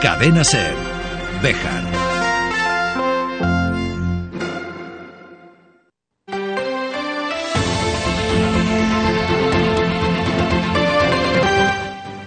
Cadena 0.00 0.44
Ser. 0.44 0.76
Bejar. 1.42 1.82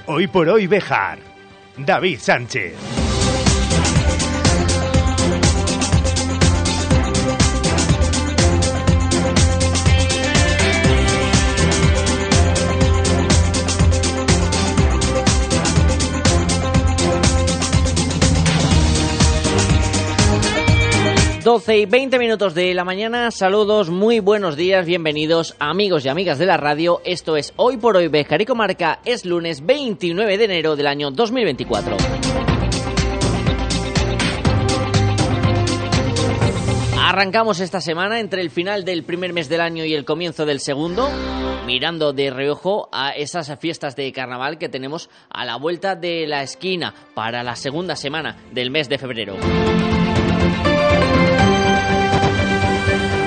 Hoy 0.05 0.27
por 0.27 0.49
hoy 0.49 0.67
Bejar. 0.67 1.19
David 1.77 2.19
Sánchez. 2.19 3.00
12 21.43 21.77
y 21.79 21.85
20 21.87 22.19
minutos 22.19 22.53
de 22.53 22.71
la 22.75 22.83
mañana, 22.83 23.31
saludos, 23.31 23.89
muy 23.89 24.19
buenos 24.19 24.55
días, 24.55 24.85
bienvenidos 24.85 25.55
amigos 25.57 26.05
y 26.05 26.09
amigas 26.09 26.37
de 26.37 26.45
la 26.45 26.57
radio, 26.57 27.01
esto 27.03 27.35
es 27.35 27.51
Hoy 27.55 27.77
por 27.77 27.97
Hoy 27.97 28.09
Bejar 28.09 28.43
y 28.43 28.45
Comarca, 28.45 28.99
es 29.05 29.25
lunes 29.25 29.65
29 29.65 30.37
de 30.37 30.45
enero 30.45 30.75
del 30.75 30.85
año 30.85 31.09
2024. 31.09 31.97
Arrancamos 36.99 37.59
esta 37.59 37.81
semana 37.81 38.19
entre 38.19 38.43
el 38.43 38.51
final 38.51 38.85
del 38.85 39.03
primer 39.03 39.33
mes 39.33 39.49
del 39.49 39.61
año 39.61 39.83
y 39.83 39.95
el 39.95 40.05
comienzo 40.05 40.45
del 40.45 40.59
segundo, 40.59 41.09
mirando 41.65 42.13
de 42.13 42.29
reojo 42.29 42.87
a 42.91 43.09
esas 43.11 43.51
fiestas 43.59 43.95
de 43.95 44.11
carnaval 44.11 44.59
que 44.59 44.69
tenemos 44.69 45.09
a 45.29 45.43
la 45.43 45.55
vuelta 45.55 45.95
de 45.95 46.27
la 46.27 46.43
esquina 46.43 46.93
para 47.15 47.41
la 47.41 47.55
segunda 47.55 47.95
semana 47.95 48.37
del 48.51 48.69
mes 48.69 48.87
de 48.89 48.99
febrero. 48.99 49.37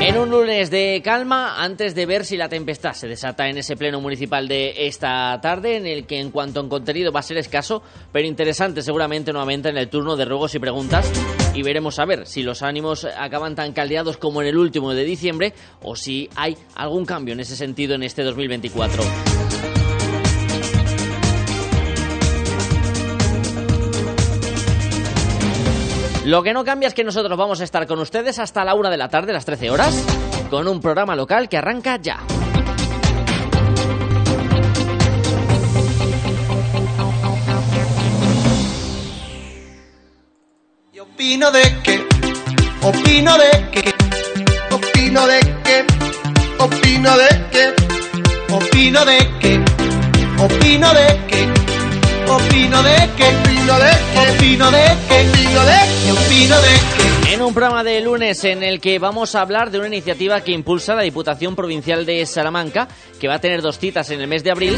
En 0.07 0.19
un 0.19 0.29
lunes 0.29 0.71
de 0.71 1.01
calma, 1.03 1.65
antes 1.65 1.95
de 1.95 2.05
ver 2.05 2.27
si 2.27 2.37
la 2.37 2.51
tempestad 2.51 2.93
se 2.93 3.09
desata 3.09 3.49
en 3.49 3.57
ese 3.57 3.75
pleno 3.75 4.03
municipal 4.03 4.47
de 4.47 4.87
esta 4.87 5.41
tarde, 5.41 5.77
en 5.77 5.87
el 5.87 6.07
que 6.07 6.21
en 6.21 6.31
cuanto 6.31 6.61
a 6.61 6.69
contenido 6.69 7.11
va 7.11 7.21
a 7.21 7.23
ser 7.23 7.39
escaso, 7.39 7.83
pero 8.13 8.29
interesante 8.29 8.83
seguramente 8.83 9.33
nuevamente 9.33 9.71
en 9.71 9.79
el 9.79 9.89
turno 9.89 10.15
de 10.15 10.27
ruegos 10.27 10.55
y 10.55 10.59
preguntas, 10.59 11.11
y 11.55 11.63
veremos 11.63 11.99
a 11.99 12.05
ver 12.05 12.27
si 12.27 12.43
los 12.43 12.63
ánimos 12.63 13.07
acaban 13.07 13.55
tan 13.55 13.73
caldeados 13.73 14.19
como 14.19 14.43
en 14.43 14.49
el 14.49 14.59
último 14.59 14.93
de 14.93 15.05
diciembre, 15.05 15.55
o 15.81 15.97
si 15.97 16.29
hay 16.37 16.55
algún 16.75 17.07
cambio 17.07 17.33
en 17.33 17.41
ese 17.41 17.57
sentido 17.57 17.95
en 17.95 18.03
este 18.03 18.25
2024. 18.25 19.03
Lo 26.25 26.43
que 26.43 26.55
no 26.55 26.65
cambia 26.65 26.89
es 26.89 26.95
que 26.95 27.05
nosotros 27.05 27.37
vamos 27.37 27.61
a 27.61 27.65
estar 27.65 27.87
con 27.87 27.99
ustedes 27.99 28.39
hasta 28.39 28.65
la 28.65 28.75
una 28.75 28.89
de 28.89 28.97
la 28.97 29.11
tarde, 29.11 29.35
las 29.35 29.45
13 29.45 29.71
horas, 29.71 29.95
con 30.49 30.67
un 30.67 30.81
programa 30.81 31.15
local 31.15 31.51
que 31.51 31.59
arranca 31.59 31.99
ya. 32.01 32.21
Y 40.95 40.99
opino 40.99 41.51
de 41.51 41.83
que, 41.83 42.07
opino 42.83 43.37
de 43.37 43.71
que, 43.71 43.95
opino 44.75 45.27
de 45.27 45.41
que, 45.41 45.87
opino 46.59 47.19
de 47.19 47.51
que, 47.53 47.75
opino 48.51 49.05
de 49.05 49.19
que, 49.41 49.65
opino 50.43 50.95
de 50.95 51.27
que, 51.29 51.64
opino 52.29 52.83
de 52.83 52.91
de 52.91 53.07
de 54.71 56.13
opino 56.13 56.61
de. 56.61 57.33
En 57.33 57.43
un 57.43 57.55
programa 57.55 57.83
de 57.83 58.01
lunes 58.01 58.45
en 58.45 58.63
el 58.63 58.81
que 58.81 58.99
vamos 58.99 59.35
a 59.35 59.41
hablar 59.41 59.71
de 59.71 59.79
una 59.79 59.89
iniciativa 59.89 60.41
que 60.43 60.53
impulsa 60.53 60.95
la 60.95 61.03
Diputación 61.03 61.57
Provincial 61.57 62.07
de 62.07 62.25
Salamanca, 62.27 62.89
que 63.21 63.29
va 63.29 63.35
a 63.35 63.41
tener 63.41 63.63
dos 63.63 63.79
citas 63.79 64.11
en 64.11 64.21
el 64.21 64.29
mes 64.29 64.45
de 64.45 64.51
abril 64.51 64.77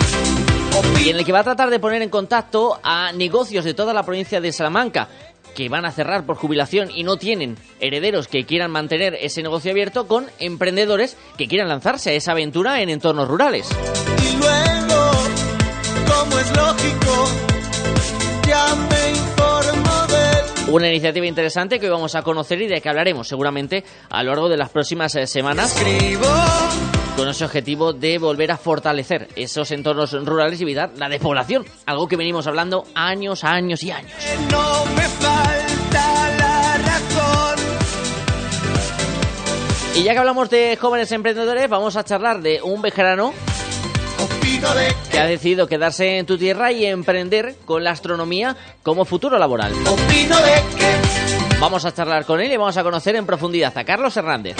y 1.04 1.10
en 1.10 1.16
el 1.16 1.24
que 1.24 1.32
va 1.32 1.40
a 1.40 1.44
tratar 1.44 1.70
de 1.70 1.78
poner 1.78 2.02
en 2.02 2.10
contacto 2.10 2.78
a 2.82 3.12
negocios 3.12 3.64
de 3.64 3.74
toda 3.74 3.92
la 3.92 4.04
provincia 4.04 4.40
de 4.40 4.52
Salamanca 4.52 5.08
que 5.54 5.68
van 5.68 5.86
a 5.86 5.92
cerrar 5.92 6.24
por 6.26 6.36
jubilación 6.36 6.90
y 6.94 7.02
no 7.02 7.16
tienen 7.16 7.56
herederos 7.80 8.28
que 8.28 8.44
quieran 8.44 8.70
mantener 8.70 9.14
ese 9.14 9.42
negocio 9.42 9.70
abierto 9.70 10.06
con 10.06 10.26
emprendedores 10.38 11.16
que 11.38 11.48
quieran 11.48 11.68
lanzarse 11.68 12.10
a 12.10 12.14
esa 12.14 12.32
aventura 12.32 12.82
en 12.82 12.90
entornos 12.90 13.26
rurales. 13.26 13.68
Y 16.06 16.08
luego, 16.08 16.24
como 16.24 16.38
es 16.38 16.56
lógico, 16.56 17.28
ya 18.46 18.74
me 18.74 19.10
informo 19.10 20.06
de 20.06 20.70
Una 20.72 20.88
iniciativa 20.88 21.26
interesante 21.26 21.78
que 21.78 21.86
hoy 21.86 21.92
vamos 21.92 22.14
a 22.14 22.22
conocer 22.22 22.60
y 22.62 22.68
de 22.68 22.80
que 22.80 22.88
hablaremos 22.88 23.26
seguramente 23.28 23.84
a 24.10 24.22
lo 24.22 24.30
largo 24.30 24.48
de 24.48 24.56
las 24.56 24.70
próximas 24.70 25.14
eh, 25.16 25.26
semanas 25.26 25.76
escribo. 25.76 26.26
con 27.16 27.28
ese 27.28 27.44
objetivo 27.44 27.92
de 27.92 28.18
volver 28.18 28.52
a 28.52 28.56
fortalecer 28.56 29.28
esos 29.36 29.70
entornos 29.70 30.12
rurales 30.24 30.60
y 30.60 30.64
evitar 30.64 30.90
la 30.96 31.08
despoblación, 31.08 31.64
algo 31.86 32.06
que 32.06 32.16
venimos 32.16 32.46
hablando 32.46 32.84
años, 32.94 33.42
años 33.44 33.82
y 33.82 33.90
años. 33.90 34.12
No 34.50 34.84
me 34.94 35.02
falta 35.02 36.28
la 36.38 36.76
razón. 36.78 37.64
Y 39.96 40.02
ya 40.02 40.12
que 40.12 40.18
hablamos 40.18 40.50
de 40.50 40.76
jóvenes 40.76 41.10
emprendedores, 41.12 41.68
vamos 41.68 41.96
a 41.96 42.04
charlar 42.04 42.42
de 42.42 42.60
un 42.62 42.82
vejerano 42.82 43.32
que 45.10 45.18
ha 45.18 45.26
decidido 45.26 45.66
quedarse 45.66 46.18
en 46.18 46.26
tu 46.26 46.38
tierra 46.38 46.72
y 46.72 46.86
emprender 46.86 47.56
con 47.64 47.84
la 47.84 47.90
astronomía 47.90 48.56
como 48.82 49.04
futuro 49.04 49.38
laboral. 49.38 49.72
Vamos 51.58 51.84
a 51.84 51.92
charlar 51.92 52.24
con 52.26 52.40
él 52.40 52.52
y 52.52 52.56
vamos 52.56 52.76
a 52.76 52.82
conocer 52.82 53.16
en 53.16 53.26
profundidad 53.26 53.76
a 53.76 53.84
Carlos 53.84 54.16
Hernández. 54.16 54.56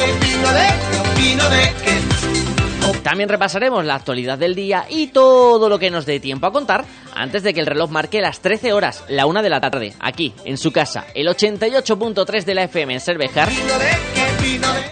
También 3.03 3.29
repasaremos 3.29 3.85
la 3.85 3.95
actualidad 3.97 4.39
del 4.39 4.55
día 4.55 4.87
y 4.89 5.09
todo 5.09 5.69
lo 5.69 5.79
que 5.79 5.91
nos 5.91 6.07
dé 6.07 6.21
tiempo 6.21 6.47
a 6.47 6.53
contar 6.53 6.85
antes 7.15 7.43
de 7.43 7.55
que 7.55 7.61
el 7.61 7.67
reloj 7.67 7.91
marque 7.91 8.21
las 8.21 8.41
13 8.41 8.73
horas, 8.73 9.05
la 9.09 9.27
una 9.27 9.43
de 9.43 9.51
la 9.51 9.61
tarde, 9.61 9.95
aquí, 10.01 10.35
en 10.45 10.57
su 10.57 10.73
casa, 10.73 11.07
el 11.15 11.29
88.3 11.29 12.45
de 12.45 12.55
la 12.55 12.65
FM 12.65 12.95
en 12.95 13.01
Cervejar. 13.01 13.49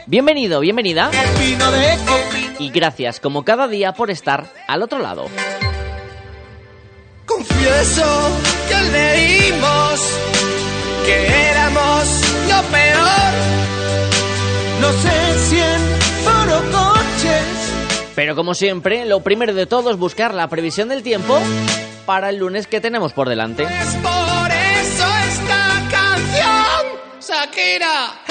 Bienvenido, 0.07 0.61
bienvenida 0.61 1.11
y 2.59 2.71
gracias 2.71 3.21
como 3.21 3.45
cada 3.45 3.69
día 3.69 3.93
por 3.93 4.11
estar 4.11 4.47
al 4.69 4.83
otro 4.83 4.99
lado. 4.99 5.27
Confieso 7.27 8.31
que 8.69 8.83
leímos 8.93 10.01
que 11.07 11.51
éramos 11.51 12.21
lo 12.49 12.63
peor. 12.71 13.33
No 14.81 14.93
sé 14.93 15.39
si 15.49 15.59
en 15.59 15.81
foro 16.25 16.61
coches. 16.71 18.13
Pero 18.15 18.37
como 18.37 18.55
siempre, 18.55 19.05
lo 19.07 19.21
primero 19.21 19.55
de 19.55 19.67
todo 19.67 19.91
es 19.91 19.97
buscar 19.97 20.35
la 20.35 20.49
previsión 20.49 20.89
del 20.89 21.03
tiempo 21.03 21.39
para 22.07 22.29
el 22.29 22.37
lunes 22.37 22.67
que 22.67 22.81
tenemos 22.81 23.13
por 23.13 23.29
delante. 23.29 23.65
Es 23.65 23.95
por 23.97 24.51
eso 24.51 25.07
esta 25.31 25.83
canción, 25.91 26.87
Shakira. 27.21 28.24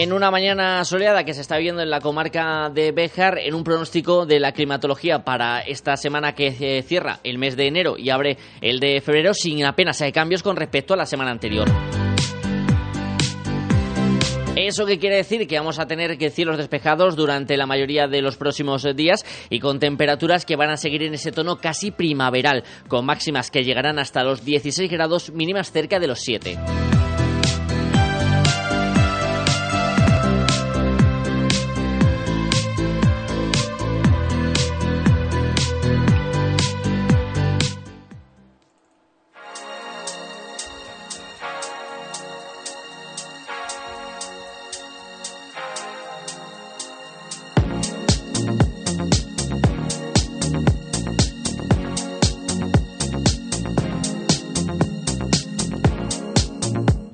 En 0.00 0.14
una 0.14 0.30
mañana 0.30 0.82
soleada 0.84 1.24
que 1.24 1.34
se 1.34 1.42
está 1.42 1.58
viendo 1.58 1.82
en 1.82 1.90
la 1.90 2.00
comarca 2.00 2.70
de 2.70 2.90
Béjar, 2.90 3.38
en 3.38 3.54
un 3.54 3.62
pronóstico 3.62 4.24
de 4.24 4.40
la 4.40 4.52
climatología 4.52 5.24
para 5.24 5.60
esta 5.60 5.96
semana 5.98 6.34
que 6.34 6.56
eh, 6.58 6.82
cierra 6.82 7.20
el 7.22 7.36
mes 7.36 7.54
de 7.54 7.66
enero 7.66 7.96
y 7.98 8.08
abre 8.08 8.38
el 8.62 8.80
de 8.80 9.02
febrero, 9.02 9.34
sin 9.34 9.62
apenas 9.64 10.00
hay 10.00 10.10
cambios 10.10 10.42
con 10.42 10.56
respecto 10.56 10.94
a 10.94 10.96
la 10.96 11.04
semana 11.04 11.32
anterior. 11.32 11.68
¿Eso 14.56 14.84
qué 14.84 14.98
quiere 14.98 15.16
decir? 15.16 15.46
Que 15.46 15.58
vamos 15.58 15.78
a 15.78 15.86
tener 15.86 16.18
que 16.18 16.30
cielos 16.30 16.58
despejados 16.58 17.14
durante 17.14 17.56
la 17.56 17.66
mayoría 17.66 18.08
de 18.08 18.20
los 18.20 18.36
próximos 18.36 18.84
días 18.96 19.24
y 19.48 19.60
con 19.60 19.78
temperaturas 19.78 20.44
que 20.44 20.56
van 20.56 20.70
a 20.70 20.76
seguir 20.76 21.04
en 21.04 21.14
ese 21.14 21.30
tono 21.30 21.56
casi 21.56 21.92
primaveral, 21.92 22.64
con 22.88 23.06
máximas 23.06 23.50
que 23.50 23.62
llegarán 23.62 23.98
hasta 23.98 24.24
los 24.24 24.44
16 24.44 24.90
grados 24.90 25.30
mínimas 25.30 25.70
cerca 25.70 26.00
de 26.00 26.08
los 26.08 26.20
7. 26.20 26.58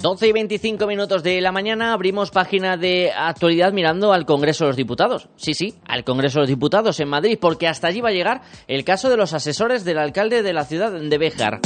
12 0.06 0.28
y 0.28 0.32
25 0.32 0.86
minutos 0.86 1.24
de 1.24 1.40
la 1.40 1.50
mañana 1.50 1.92
abrimos 1.92 2.30
página 2.30 2.76
de 2.76 3.10
actualidad 3.10 3.72
mirando 3.72 4.12
al 4.12 4.24
Congreso 4.24 4.62
de 4.62 4.68
los 4.68 4.76
Diputados. 4.76 5.28
Sí, 5.34 5.52
sí, 5.52 5.74
al 5.84 6.04
Congreso 6.04 6.38
de 6.38 6.42
los 6.42 6.48
Diputados 6.48 7.00
en 7.00 7.08
Madrid, 7.08 7.36
porque 7.40 7.66
hasta 7.66 7.88
allí 7.88 8.00
va 8.00 8.10
a 8.10 8.12
llegar 8.12 8.42
el 8.68 8.84
caso 8.84 9.10
de 9.10 9.16
los 9.16 9.32
asesores 9.32 9.84
del 9.84 9.98
alcalde 9.98 10.44
de 10.44 10.52
la 10.52 10.64
ciudad 10.64 10.92
de 10.92 11.18
Béjar. 11.18 11.58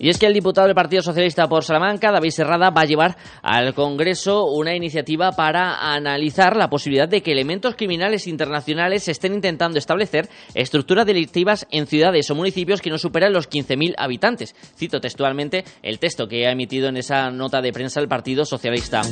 Y 0.00 0.08
es 0.08 0.18
que 0.18 0.24
el 0.24 0.32
diputado 0.32 0.66
del 0.66 0.74
Partido 0.74 1.02
Socialista 1.02 1.46
por 1.46 1.62
Salamanca, 1.62 2.10
David 2.10 2.30
Serrada, 2.30 2.70
va 2.70 2.80
a 2.80 2.86
llevar 2.86 3.18
al 3.42 3.74
Congreso 3.74 4.46
una 4.46 4.74
iniciativa 4.74 5.32
para 5.32 5.92
analizar 5.92 6.56
la 6.56 6.70
posibilidad 6.70 7.06
de 7.06 7.22
que 7.22 7.32
elementos 7.32 7.74
criminales 7.76 8.26
internacionales 8.26 9.08
estén 9.08 9.34
intentando 9.34 9.78
establecer 9.78 10.30
estructuras 10.54 11.04
delictivas 11.04 11.66
en 11.70 11.86
ciudades 11.86 12.30
o 12.30 12.34
municipios 12.34 12.80
que 12.80 12.88
no 12.88 12.96
superan 12.96 13.34
los 13.34 13.50
15.000 13.50 13.94
habitantes. 13.98 14.56
Cito 14.74 15.02
textualmente 15.02 15.64
el 15.82 15.98
texto 15.98 16.28
que 16.28 16.46
ha 16.46 16.52
emitido 16.52 16.88
en 16.88 16.96
esa 16.96 17.30
nota 17.30 17.60
de 17.60 17.70
prensa 17.70 18.00
el 18.00 18.08
Partido 18.08 18.46
Socialista. 18.46 19.02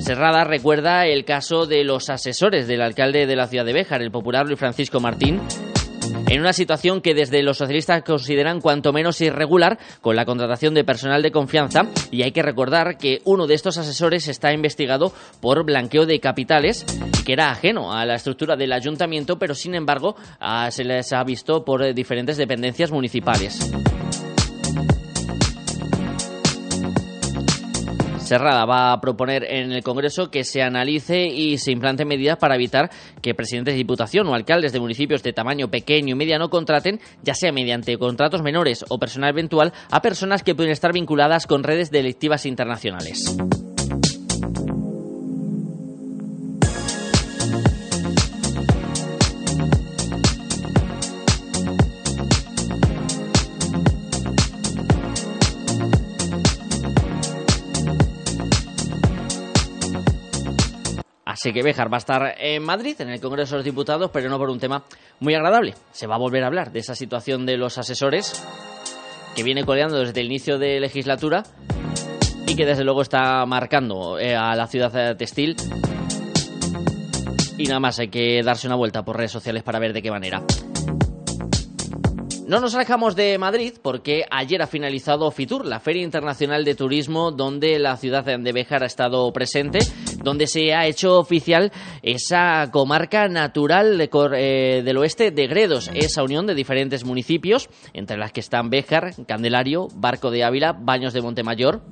Serrada 0.00 0.44
recuerda 0.44 1.06
el 1.06 1.24
caso 1.24 1.64
de 1.64 1.84
los 1.84 2.10
asesores 2.10 2.66
del 2.66 2.82
alcalde 2.82 3.26
de 3.26 3.36
la 3.36 3.46
ciudad 3.46 3.64
de 3.64 3.72
Béjar, 3.72 4.02
el 4.02 4.10
popular 4.10 4.46
Luis 4.46 4.58
Francisco 4.58 5.00
Martín, 5.00 5.40
en 6.28 6.40
una 6.40 6.52
situación 6.52 7.00
que 7.00 7.14
desde 7.14 7.42
los 7.42 7.58
socialistas 7.58 8.02
consideran 8.02 8.60
cuanto 8.60 8.92
menos 8.92 9.20
irregular 9.20 9.78
con 10.00 10.16
la 10.16 10.24
contratación 10.24 10.74
de 10.74 10.84
personal 10.84 11.22
de 11.22 11.30
confianza 11.30 11.82
y 12.10 12.22
hay 12.22 12.32
que 12.32 12.42
recordar 12.42 12.98
que 12.98 13.20
uno 13.24 13.46
de 13.46 13.54
estos 13.54 13.78
asesores 13.78 14.28
está 14.28 14.52
investigado 14.52 15.12
por 15.40 15.64
blanqueo 15.64 16.06
de 16.06 16.20
capitales 16.20 16.84
que 17.24 17.32
era 17.32 17.50
ajeno 17.50 17.92
a 17.92 18.04
la 18.04 18.16
estructura 18.16 18.56
del 18.56 18.72
ayuntamiento 18.72 19.38
pero 19.38 19.54
sin 19.54 19.74
embargo 19.74 20.16
ah, 20.40 20.70
se 20.70 20.84
les 20.84 21.12
ha 21.12 21.22
visto 21.24 21.64
por 21.64 21.82
eh, 21.82 21.94
diferentes 21.94 22.36
dependencias 22.36 22.90
municipales. 22.90 23.58
Serrada 28.28 28.66
va 28.66 28.92
a 28.92 29.00
proponer 29.00 29.42
en 29.48 29.72
el 29.72 29.82
Congreso 29.82 30.30
que 30.30 30.44
se 30.44 30.62
analice 30.62 31.26
y 31.26 31.56
se 31.56 31.72
implanten 31.72 32.06
medidas 32.06 32.36
para 32.36 32.56
evitar 32.56 32.90
que 33.22 33.34
presidentes 33.34 33.72
de 33.72 33.78
diputación 33.78 34.28
o 34.28 34.34
alcaldes 34.34 34.72
de 34.72 34.80
municipios 34.80 35.22
de 35.22 35.32
tamaño 35.32 35.70
pequeño 35.70 36.12
y 36.12 36.14
mediano 36.14 36.50
contraten, 36.50 37.00
ya 37.22 37.34
sea 37.34 37.52
mediante 37.52 37.96
contratos 37.96 38.42
menores 38.42 38.84
o 38.90 38.98
personal 38.98 39.30
eventual, 39.30 39.72
a 39.90 40.02
personas 40.02 40.42
que 40.42 40.54
pueden 40.54 40.72
estar 40.72 40.92
vinculadas 40.92 41.46
con 41.46 41.64
redes 41.64 41.90
delictivas 41.90 42.44
internacionales. 42.44 43.34
Así 61.38 61.52
que 61.52 61.62
Béjar 61.62 61.88
va 61.88 61.98
a 61.98 61.98
estar 61.98 62.34
en 62.36 62.64
Madrid, 62.64 63.00
en 63.00 63.10
el 63.10 63.20
Congreso 63.20 63.52
de 63.52 63.58
los 63.58 63.64
Diputados, 63.64 64.10
pero 64.12 64.28
no 64.28 64.38
por 64.38 64.50
un 64.50 64.58
tema 64.58 64.82
muy 65.20 65.36
agradable. 65.36 65.74
Se 65.92 66.08
va 66.08 66.16
a 66.16 66.18
volver 66.18 66.42
a 66.42 66.48
hablar 66.48 66.72
de 66.72 66.80
esa 66.80 66.96
situación 66.96 67.46
de 67.46 67.56
los 67.56 67.78
asesores 67.78 68.44
que 69.36 69.44
viene 69.44 69.62
coleando 69.62 70.00
desde 70.00 70.20
el 70.20 70.26
inicio 70.26 70.58
de 70.58 70.80
legislatura 70.80 71.44
y 72.44 72.56
que 72.56 72.66
desde 72.66 72.82
luego 72.82 73.02
está 73.02 73.46
marcando 73.46 74.18
eh, 74.18 74.34
a 74.34 74.56
la 74.56 74.66
ciudad 74.66 75.16
textil. 75.16 75.54
Y 77.56 77.66
nada 77.66 77.78
más 77.78 78.00
hay 78.00 78.08
que 78.08 78.42
darse 78.42 78.66
una 78.66 78.74
vuelta 78.74 79.04
por 79.04 79.16
redes 79.16 79.30
sociales 79.30 79.62
para 79.62 79.78
ver 79.78 79.92
de 79.92 80.02
qué 80.02 80.10
manera. 80.10 80.42
No 82.48 82.60
nos 82.60 82.74
alejamos 82.74 83.14
de 83.14 83.36
Madrid 83.36 83.74
porque 83.82 84.24
ayer 84.30 84.62
ha 84.62 84.66
finalizado 84.66 85.30
FITUR, 85.30 85.66
la 85.66 85.80
Feria 85.80 86.02
Internacional 86.02 86.64
de 86.64 86.74
Turismo, 86.74 87.30
donde 87.30 87.78
la 87.78 87.98
ciudad 87.98 88.24
de 88.24 88.52
Béjar 88.52 88.82
ha 88.82 88.86
estado 88.86 89.30
presente, 89.34 89.80
donde 90.24 90.46
se 90.46 90.72
ha 90.72 90.86
hecho 90.86 91.18
oficial 91.18 91.70
esa 92.02 92.70
comarca 92.72 93.28
natural 93.28 94.00
eh, 94.00 94.82
del 94.82 94.96
oeste 94.96 95.30
de 95.30 95.46
Gredos, 95.46 95.90
esa 95.92 96.22
unión 96.22 96.46
de 96.46 96.54
diferentes 96.54 97.04
municipios, 97.04 97.68
entre 97.92 98.16
las 98.16 98.32
que 98.32 98.40
están 98.40 98.70
Béjar, 98.70 99.12
Candelario, 99.26 99.88
Barco 99.94 100.30
de 100.30 100.42
Ávila, 100.42 100.72
Baños 100.72 101.12
de 101.12 101.20
Montemayor 101.20 101.82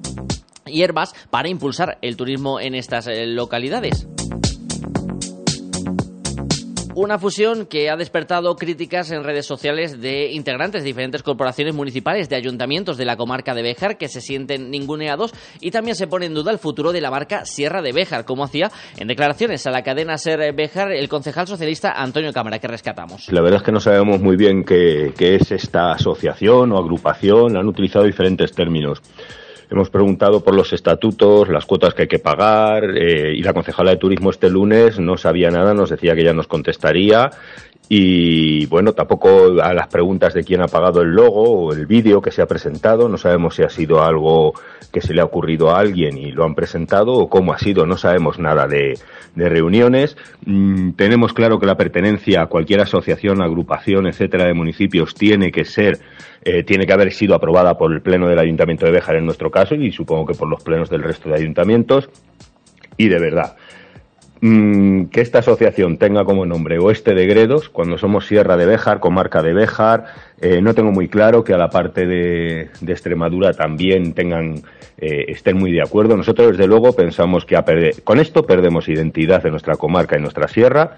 y 0.64 0.80
Herbas, 0.80 1.12
para 1.28 1.50
impulsar 1.50 1.98
el 2.00 2.16
turismo 2.16 2.60
en 2.60 2.74
estas 2.74 3.08
eh, 3.08 3.26
localidades. 3.26 4.08
Una 6.96 7.18
fusión 7.18 7.66
que 7.66 7.90
ha 7.90 7.96
despertado 7.96 8.56
críticas 8.56 9.10
en 9.10 9.22
redes 9.22 9.44
sociales 9.44 10.00
de 10.00 10.32
integrantes 10.32 10.80
de 10.82 10.86
diferentes 10.86 11.22
corporaciones 11.22 11.74
municipales, 11.74 12.30
de 12.30 12.36
ayuntamientos 12.36 12.96
de 12.96 13.04
la 13.04 13.18
comarca 13.18 13.52
de 13.52 13.60
Béjar 13.60 13.98
que 13.98 14.08
se 14.08 14.22
sienten 14.22 14.70
ninguneados 14.70 15.34
y 15.60 15.72
también 15.72 15.94
se 15.94 16.06
pone 16.06 16.24
en 16.24 16.32
duda 16.32 16.52
el 16.52 16.58
futuro 16.58 16.92
de 16.92 17.02
la 17.02 17.10
marca 17.10 17.44
Sierra 17.44 17.82
de 17.82 17.92
Béjar, 17.92 18.24
como 18.24 18.44
hacía 18.44 18.70
en 18.96 19.08
declaraciones 19.08 19.66
a 19.66 19.72
la 19.72 19.82
cadena 19.82 20.16
Ser 20.16 20.54
Béjar 20.54 20.90
el 20.90 21.10
concejal 21.10 21.46
socialista 21.46 21.92
Antonio 21.92 22.32
Cámara, 22.32 22.60
que 22.60 22.66
rescatamos. 22.66 23.30
La 23.30 23.42
verdad 23.42 23.58
es 23.58 23.62
que 23.62 23.72
no 23.72 23.80
sabemos 23.80 24.18
muy 24.22 24.38
bien 24.38 24.64
qué, 24.64 25.12
qué 25.18 25.34
es 25.34 25.52
esta 25.52 25.92
asociación 25.92 26.72
o 26.72 26.78
agrupación, 26.78 27.58
han 27.58 27.66
utilizado 27.66 28.06
diferentes 28.06 28.52
términos. 28.52 29.02
Hemos 29.68 29.90
preguntado 29.90 30.44
por 30.44 30.54
los 30.54 30.72
estatutos, 30.72 31.48
las 31.48 31.66
cuotas 31.66 31.92
que 31.92 32.02
hay 32.02 32.08
que 32.08 32.20
pagar 32.20 32.84
eh, 32.96 33.34
y 33.34 33.42
la 33.42 33.52
concejala 33.52 33.90
de 33.90 33.96
turismo 33.96 34.30
este 34.30 34.48
lunes 34.48 35.00
no 35.00 35.16
sabía 35.16 35.50
nada, 35.50 35.74
nos 35.74 35.90
decía 35.90 36.14
que 36.14 36.22
ya 36.22 36.32
nos 36.32 36.46
contestaría 36.46 37.30
y 37.88 38.66
bueno, 38.66 38.92
tampoco 38.92 39.62
a 39.62 39.72
las 39.72 39.86
preguntas 39.86 40.34
de 40.34 40.42
quién 40.42 40.60
ha 40.60 40.66
pagado 40.66 41.02
el 41.02 41.10
logo 41.10 41.66
o 41.66 41.72
el 41.72 41.86
vídeo 41.86 42.20
que 42.20 42.32
se 42.32 42.42
ha 42.42 42.46
presentado, 42.46 43.08
no 43.08 43.16
sabemos 43.16 43.54
si 43.54 43.62
ha 43.62 43.68
sido 43.68 44.02
algo 44.02 44.54
que 44.92 45.00
se 45.00 45.14
le 45.14 45.20
ha 45.20 45.24
ocurrido 45.24 45.70
a 45.70 45.78
alguien 45.78 46.18
y 46.18 46.32
lo 46.32 46.44
han 46.44 46.54
presentado 46.54 47.12
o 47.12 47.28
cómo 47.28 47.52
ha 47.52 47.58
sido, 47.58 47.86
no 47.86 47.96
sabemos 47.96 48.40
nada 48.40 48.66
de, 48.66 48.98
reuniones. 49.36 50.16
Mm, 50.44 50.92
tenemos 50.92 51.32
claro 51.32 51.60
que 51.60 51.66
la 51.66 51.76
pertenencia 51.76 52.42
a 52.42 52.46
cualquier 52.46 52.80
asociación, 52.80 53.40
agrupación, 53.40 54.06
etcétera, 54.06 54.46
de 54.46 54.54
municipios 54.54 55.14
tiene 55.14 55.52
que 55.52 55.64
ser, 55.64 56.00
eh, 56.42 56.64
tiene 56.64 56.86
que 56.86 56.92
haber 56.92 57.12
sido 57.12 57.34
aprobada 57.36 57.76
por 57.76 57.92
el 57.92 58.00
Pleno 58.00 58.26
del 58.26 58.38
Ayuntamiento 58.38 58.86
de 58.86 58.92
Béjar 58.92 59.16
en 59.16 59.26
nuestro 59.26 59.50
caso 59.50 59.76
y 59.76 59.92
supongo 59.92 60.26
que 60.26 60.34
por 60.34 60.48
los 60.48 60.62
plenos 60.62 60.90
del 60.90 61.02
resto 61.02 61.28
de 61.28 61.36
ayuntamientos. 61.36 62.08
Y 62.96 63.08
de 63.08 63.20
verdad, 63.20 63.56
Mm, 64.48 65.06
que 65.06 65.22
esta 65.22 65.40
asociación 65.40 65.98
tenga 65.98 66.24
como 66.24 66.46
nombre 66.46 66.78
Oeste 66.78 67.14
de 67.14 67.26
Gredos, 67.26 67.68
cuando 67.68 67.98
somos 67.98 68.28
Sierra 68.28 68.56
de 68.56 68.64
Béjar, 68.64 69.00
comarca 69.00 69.42
de 69.42 69.52
Béjar, 69.52 70.04
eh, 70.40 70.60
no 70.62 70.72
tengo 70.72 70.92
muy 70.92 71.08
claro 71.08 71.42
que 71.42 71.52
a 71.52 71.58
la 71.58 71.68
parte 71.68 72.06
de, 72.06 72.70
Extremadura 72.86 73.54
también 73.54 74.12
tengan, 74.12 74.62
eh, 74.98 75.24
estén 75.26 75.56
muy 75.56 75.72
de 75.72 75.82
acuerdo. 75.82 76.16
Nosotros, 76.16 76.52
desde 76.52 76.68
luego, 76.68 76.92
pensamos 76.92 77.44
que 77.44 77.56
a 77.56 77.64
con 78.04 78.20
esto 78.20 78.46
perdemos 78.46 78.88
identidad 78.88 79.42
de 79.42 79.50
nuestra 79.50 79.74
comarca 79.74 80.16
y 80.16 80.20
nuestra 80.20 80.46
sierra. 80.46 80.96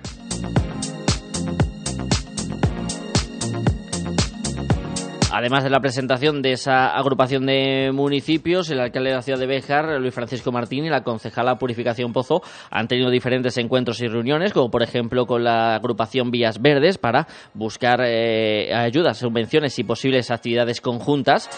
Además 5.39 5.63
de 5.63 5.71
la 5.71 5.79
presentación 5.79 6.43
de 6.43 6.51
esa 6.51 6.89
agrupación 6.89 7.47
de 7.47 7.93
municipios, 7.95 8.71
el 8.71 8.81
alcalde 8.81 9.11
de 9.11 9.15
la 9.15 9.23
ciudad 9.23 9.39
de 9.39 9.47
Béjar, 9.47 9.85
Luis 10.01 10.13
Francisco 10.13 10.51
Martín, 10.51 10.85
y 10.85 10.89
la 10.89 11.05
concejala 11.05 11.59
Purificación 11.59 12.13
Pozo 12.13 12.43
han 12.73 12.89
tenido 12.89 13.09
diferentes 13.09 13.57
encuentros 13.57 14.01
y 14.01 14.09
reuniones, 14.09 14.53
como 14.53 14.69
por 14.69 14.83
ejemplo 14.83 15.27
con 15.27 15.45
la 15.45 15.77
agrupación 15.77 16.33
Vías 16.33 16.61
Verdes, 16.61 16.99
para 16.99 17.29
buscar 17.55 18.01
eh, 18.05 18.75
ayudas, 18.75 19.19
subvenciones 19.19 19.79
y 19.79 19.85
posibles 19.85 20.33
actividades 20.33 20.81
conjuntas. 20.81 21.49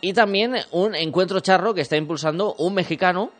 Y 0.00 0.12
también 0.12 0.56
un 0.72 0.96
encuentro 0.96 1.38
charro 1.38 1.72
que 1.72 1.82
está 1.82 1.96
impulsando 1.96 2.56
un 2.58 2.74
mexicano 2.74 3.30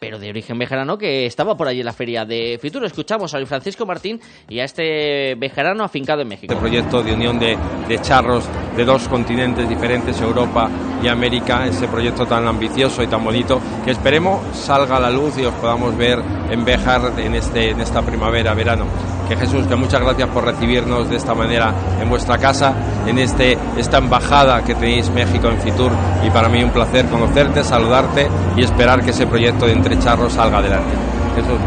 pero 0.00 0.18
de 0.18 0.30
origen 0.30 0.58
bejarano 0.58 0.96
que 0.96 1.26
estaba 1.26 1.56
por 1.56 1.68
allí 1.68 1.80
en 1.80 1.86
la 1.86 1.92
feria 1.92 2.24
de 2.24 2.58
Fitur. 2.60 2.84
Escuchamos 2.84 3.34
a 3.34 3.36
Luis 3.36 3.48
Francisco 3.48 3.84
Martín 3.84 4.18
y 4.48 4.58
a 4.58 4.64
este 4.64 5.34
bejarano 5.34 5.84
afincado 5.84 6.22
en 6.22 6.28
México. 6.28 6.52
Este 6.52 6.60
proyecto 6.60 7.02
de 7.02 7.12
unión 7.12 7.38
de, 7.38 7.56
charros 8.00 8.48
de 8.76 8.84
dos 8.84 9.06
continentes 9.08 9.68
diferentes, 9.68 10.18
Europa 10.20 10.70
y 11.02 11.08
América, 11.08 11.66
ese 11.66 11.86
proyecto 11.86 12.26
tan 12.26 12.48
ambicioso 12.48 13.02
y 13.02 13.08
tan 13.08 13.22
bonito, 13.22 13.60
que 13.84 13.90
esperemos 13.90 14.40
salga 14.56 14.96
a 14.96 15.00
la 15.00 15.10
luz 15.10 15.36
y 15.36 15.44
os 15.44 15.54
podamos 15.54 15.94
ver 15.96 16.18
en 16.50 16.64
Bejar 16.64 17.18
en, 17.18 17.34
este, 17.34 17.70
en 17.70 17.80
esta 17.80 18.00
primavera, 18.00 18.54
verano. 18.54 18.86
Que 19.30 19.36
Jesús, 19.36 19.64
que 19.68 19.76
muchas 19.76 20.00
gracias 20.00 20.28
por 20.30 20.44
recibirnos 20.44 21.08
de 21.08 21.14
esta 21.14 21.36
manera 21.36 21.72
en 22.02 22.10
vuestra 22.10 22.36
casa, 22.36 22.74
en 23.06 23.16
este, 23.16 23.56
esta 23.76 23.98
embajada 23.98 24.64
que 24.64 24.74
tenéis 24.74 25.08
México 25.08 25.46
en 25.46 25.56
Fitur. 25.58 25.92
Y 26.26 26.30
para 26.30 26.48
mí 26.48 26.64
un 26.64 26.70
placer 26.70 27.06
conocerte, 27.06 27.62
saludarte 27.62 28.26
y 28.56 28.64
esperar 28.64 29.04
que 29.04 29.10
ese 29.10 29.28
proyecto 29.28 29.66
de 29.66 29.72
entre 29.74 29.96
charros 30.00 30.32
salga 30.32 30.58
adelante. 30.58 30.90
Jesús, 31.36 31.60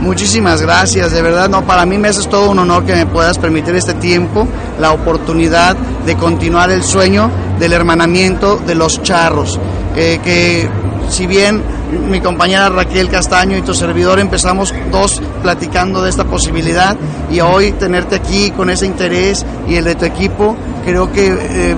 Muchísimas 0.00 0.62
gracias, 0.62 1.12
de 1.12 1.20
verdad, 1.20 1.50
no, 1.50 1.66
para 1.66 1.84
mí 1.84 1.98
me 1.98 2.08
es 2.08 2.26
todo 2.30 2.50
un 2.50 2.58
honor 2.58 2.86
que 2.86 2.94
me 2.94 3.04
puedas 3.04 3.36
permitir 3.38 3.74
este 3.76 3.92
tiempo, 3.92 4.48
la 4.80 4.92
oportunidad 4.92 5.76
de 5.76 6.16
continuar 6.16 6.70
el 6.70 6.82
sueño 6.82 7.30
del 7.58 7.74
hermanamiento 7.74 8.56
de 8.56 8.74
los 8.74 9.02
charros, 9.02 9.60
eh, 9.96 10.18
que 10.24 10.66
si 11.08 11.26
bien 11.26 11.62
mi 12.08 12.20
compañera 12.20 12.68
Raquel 12.68 13.08
Castaño 13.08 13.56
y 13.56 13.62
tu 13.62 13.74
servidor 13.74 14.18
empezamos 14.18 14.74
dos 14.90 15.20
platicando 15.42 16.02
de 16.02 16.10
esta 16.10 16.24
posibilidad 16.24 16.96
y 17.30 17.40
hoy 17.40 17.72
tenerte 17.72 18.16
aquí 18.16 18.50
con 18.50 18.70
ese 18.70 18.86
interés 18.86 19.44
y 19.68 19.76
el 19.76 19.84
de 19.84 19.94
tu 19.94 20.04
equipo, 20.04 20.56
creo 20.84 21.12
que 21.12 21.26
eh, 21.28 21.76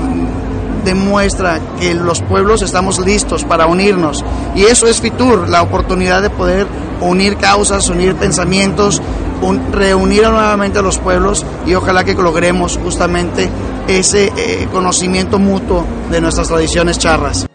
demuestra 0.84 1.60
que 1.80 1.94
los 1.94 2.20
pueblos 2.22 2.62
estamos 2.62 2.98
listos 2.98 3.44
para 3.44 3.66
unirnos. 3.66 4.24
Y 4.54 4.64
eso 4.64 4.86
es 4.86 5.00
Fitur, 5.00 5.48
la 5.48 5.62
oportunidad 5.62 6.22
de 6.22 6.30
poder 6.30 6.66
unir 7.00 7.36
causas, 7.36 7.88
unir 7.88 8.14
pensamientos, 8.14 9.02
reunir 9.72 10.22
nuevamente 10.28 10.78
a 10.78 10.82
los 10.82 10.98
pueblos 10.98 11.44
y 11.66 11.74
ojalá 11.74 12.04
que 12.04 12.14
logremos 12.14 12.78
justamente 12.82 13.48
ese 13.88 14.32
eh, 14.36 14.68
conocimiento 14.72 15.38
mutuo 15.38 15.84
de 16.10 16.20
nuestras 16.20 16.48
tradiciones 16.48 16.98
charras. 16.98 17.46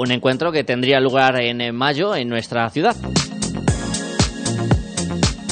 Un 0.00 0.12
encuentro 0.12 0.50
que 0.50 0.64
tendría 0.64 0.98
lugar 0.98 1.38
en 1.42 1.76
mayo 1.76 2.16
en 2.16 2.26
nuestra 2.26 2.70
ciudad. 2.70 2.96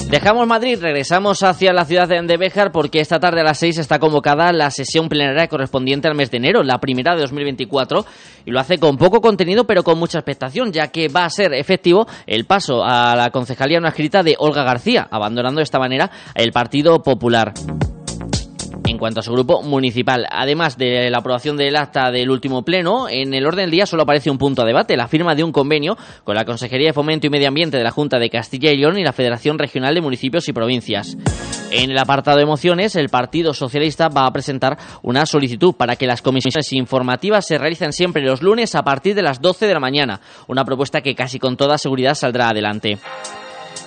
Dejamos 0.08 0.46
Madrid, 0.46 0.78
regresamos 0.80 1.42
hacia 1.42 1.74
la 1.74 1.84
ciudad 1.84 2.08
de 2.08 2.36
Béjar 2.38 2.72
porque 2.72 3.00
esta 3.00 3.20
tarde 3.20 3.42
a 3.42 3.44
las 3.44 3.58
6 3.58 3.76
está 3.76 3.98
convocada 3.98 4.50
la 4.54 4.70
sesión 4.70 5.10
plenaria 5.10 5.48
correspondiente 5.48 6.08
al 6.08 6.14
mes 6.14 6.30
de 6.30 6.38
enero, 6.38 6.62
la 6.62 6.78
primera 6.78 7.14
de 7.14 7.20
2024, 7.20 8.06
y 8.46 8.50
lo 8.50 8.58
hace 8.58 8.78
con 8.78 8.96
poco 8.96 9.20
contenido 9.20 9.66
pero 9.66 9.84
con 9.84 9.98
mucha 9.98 10.20
expectación, 10.20 10.72
ya 10.72 10.88
que 10.88 11.08
va 11.08 11.26
a 11.26 11.30
ser 11.30 11.52
efectivo 11.52 12.06
el 12.26 12.46
paso 12.46 12.82
a 12.82 13.14
la 13.16 13.28
concejalía 13.28 13.80
no 13.80 13.88
escrita 13.88 14.22
de 14.22 14.34
Olga 14.38 14.64
García, 14.64 15.06
abandonando 15.10 15.58
de 15.58 15.64
esta 15.64 15.78
manera 15.78 16.10
el 16.34 16.52
Partido 16.52 17.02
Popular 17.02 17.52
en 18.98 19.00
cuanto 19.00 19.20
a 19.20 19.22
su 19.22 19.32
grupo 19.32 19.62
municipal. 19.62 20.26
Además 20.28 20.76
de 20.76 21.08
la 21.08 21.18
aprobación 21.18 21.56
del 21.56 21.76
acta 21.76 22.10
del 22.10 22.30
último 22.30 22.64
pleno, 22.64 23.08
en 23.08 23.32
el 23.32 23.46
orden 23.46 23.66
del 23.66 23.70
día 23.70 23.86
solo 23.86 24.02
aparece 24.02 24.28
un 24.28 24.38
punto 24.38 24.62
a 24.62 24.64
debate, 24.64 24.96
la 24.96 25.06
firma 25.06 25.36
de 25.36 25.44
un 25.44 25.52
convenio 25.52 25.96
con 26.24 26.34
la 26.34 26.44
Consejería 26.44 26.88
de 26.88 26.92
Fomento 26.92 27.28
y 27.28 27.30
Medio 27.30 27.46
Ambiente 27.46 27.76
de 27.76 27.84
la 27.84 27.92
Junta 27.92 28.18
de 28.18 28.28
Castilla 28.28 28.72
y 28.72 28.76
León 28.76 28.98
y 28.98 29.04
la 29.04 29.12
Federación 29.12 29.56
Regional 29.56 29.94
de 29.94 30.00
Municipios 30.00 30.48
y 30.48 30.52
Provincias. 30.52 31.16
En 31.70 31.92
el 31.92 31.98
apartado 31.98 32.38
de 32.38 32.46
mociones, 32.46 32.96
el 32.96 33.08
Partido 33.08 33.54
Socialista 33.54 34.08
va 34.08 34.26
a 34.26 34.32
presentar 34.32 34.76
una 35.02 35.26
solicitud 35.26 35.76
para 35.76 35.94
que 35.94 36.08
las 36.08 36.20
comisiones 36.20 36.72
informativas 36.72 37.46
se 37.46 37.56
realicen 37.56 37.92
siempre 37.92 38.24
los 38.24 38.42
lunes 38.42 38.74
a 38.74 38.82
partir 38.82 39.14
de 39.14 39.22
las 39.22 39.40
12 39.40 39.68
de 39.68 39.74
la 39.74 39.80
mañana, 39.80 40.20
una 40.48 40.64
propuesta 40.64 41.02
que 41.02 41.14
casi 41.14 41.38
con 41.38 41.56
toda 41.56 41.78
seguridad 41.78 42.14
saldrá 42.14 42.48
adelante 42.48 42.98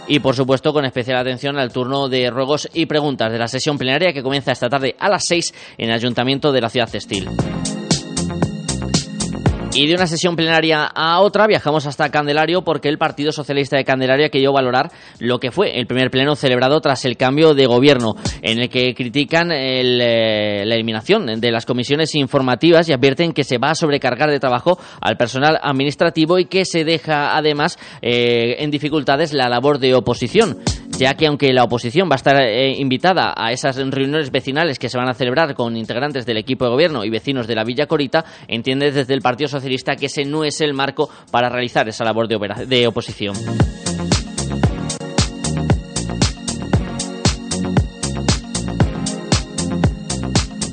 y 0.07 0.19
por 0.19 0.35
supuesto 0.35 0.73
con 0.73 0.85
especial 0.85 1.17
atención 1.17 1.57
al 1.57 1.71
turno 1.71 2.09
de 2.09 2.29
ruegos 2.29 2.69
y 2.73 2.85
preguntas 2.85 3.31
de 3.31 3.39
la 3.39 3.47
sesión 3.47 3.77
plenaria 3.77 4.13
que 4.13 4.23
comienza 4.23 4.51
esta 4.51 4.69
tarde 4.69 4.95
a 4.99 5.09
las 5.09 5.25
6 5.25 5.53
en 5.77 5.89
el 5.89 5.95
Ayuntamiento 5.95 6.51
de 6.51 6.61
la 6.61 6.69
Ciudad 6.69 6.89
Textil. 6.89 7.29
Y 9.73 9.87
de 9.87 9.95
una 9.95 10.05
sesión 10.05 10.35
plenaria 10.35 10.83
a 10.83 11.21
otra 11.21 11.47
viajamos 11.47 11.85
hasta 11.85 12.09
Candelario 12.09 12.61
porque 12.61 12.89
el 12.89 12.97
Partido 12.97 13.31
Socialista 13.31 13.77
de 13.77 13.85
Candelaria 13.85 14.27
querido 14.27 14.51
valorar 14.51 14.91
lo 15.19 15.39
que 15.39 15.49
fue 15.49 15.79
el 15.79 15.87
primer 15.87 16.11
pleno 16.11 16.35
celebrado 16.35 16.81
tras 16.81 17.05
el 17.05 17.15
cambio 17.15 17.53
de 17.53 17.67
gobierno, 17.67 18.15
en 18.41 18.59
el 18.59 18.67
que 18.67 18.93
critican 18.93 19.49
eh, 19.53 20.65
la 20.65 20.75
eliminación 20.75 21.25
de 21.25 21.51
las 21.51 21.65
comisiones 21.65 22.15
informativas 22.15 22.89
y 22.89 22.93
advierten 22.93 23.31
que 23.31 23.45
se 23.45 23.59
va 23.59 23.69
a 23.69 23.75
sobrecargar 23.75 24.29
de 24.29 24.41
trabajo 24.41 24.77
al 24.99 25.15
personal 25.15 25.57
administrativo 25.63 26.37
y 26.37 26.45
que 26.45 26.65
se 26.65 26.83
deja 26.83 27.37
además 27.37 27.79
eh, 28.01 28.57
en 28.59 28.71
dificultades 28.71 29.31
la 29.31 29.47
labor 29.47 29.79
de 29.79 29.95
oposición 29.95 30.57
ya 30.99 31.15
que 31.15 31.25
aunque 31.25 31.51
la 31.53 31.63
oposición 31.63 32.09
va 32.09 32.15
a 32.15 32.17
estar 32.17 32.39
eh, 32.41 32.75
invitada 32.77 33.33
a 33.35 33.51
esas 33.51 33.77
reuniones 33.77 34.29
vecinales 34.29 34.77
que 34.77 34.89
se 34.89 34.99
van 34.99 35.09
a 35.09 35.13
celebrar 35.13 35.55
con 35.55 35.75
integrantes 35.75 36.27
del 36.27 36.37
equipo 36.37 36.65
de 36.65 36.71
gobierno 36.71 37.03
y 37.03 37.09
vecinos 37.09 37.47
de 37.47 37.55
la 37.55 37.63
Villa 37.63 37.87
Corita, 37.87 38.23
entiende 38.47 38.91
desde 38.91 39.13
el 39.15 39.21
Partido 39.21 39.47
Socialista 39.47 39.60
que 39.61 40.05
ese 40.05 40.25
no 40.25 40.43
es 40.43 40.61
el 40.61 40.73
marco 40.73 41.09
para 41.31 41.49
realizar 41.49 41.87
esa 41.87 42.03
labor 42.03 42.27
de, 42.27 42.65
de 42.65 42.87
oposición. 42.87 43.35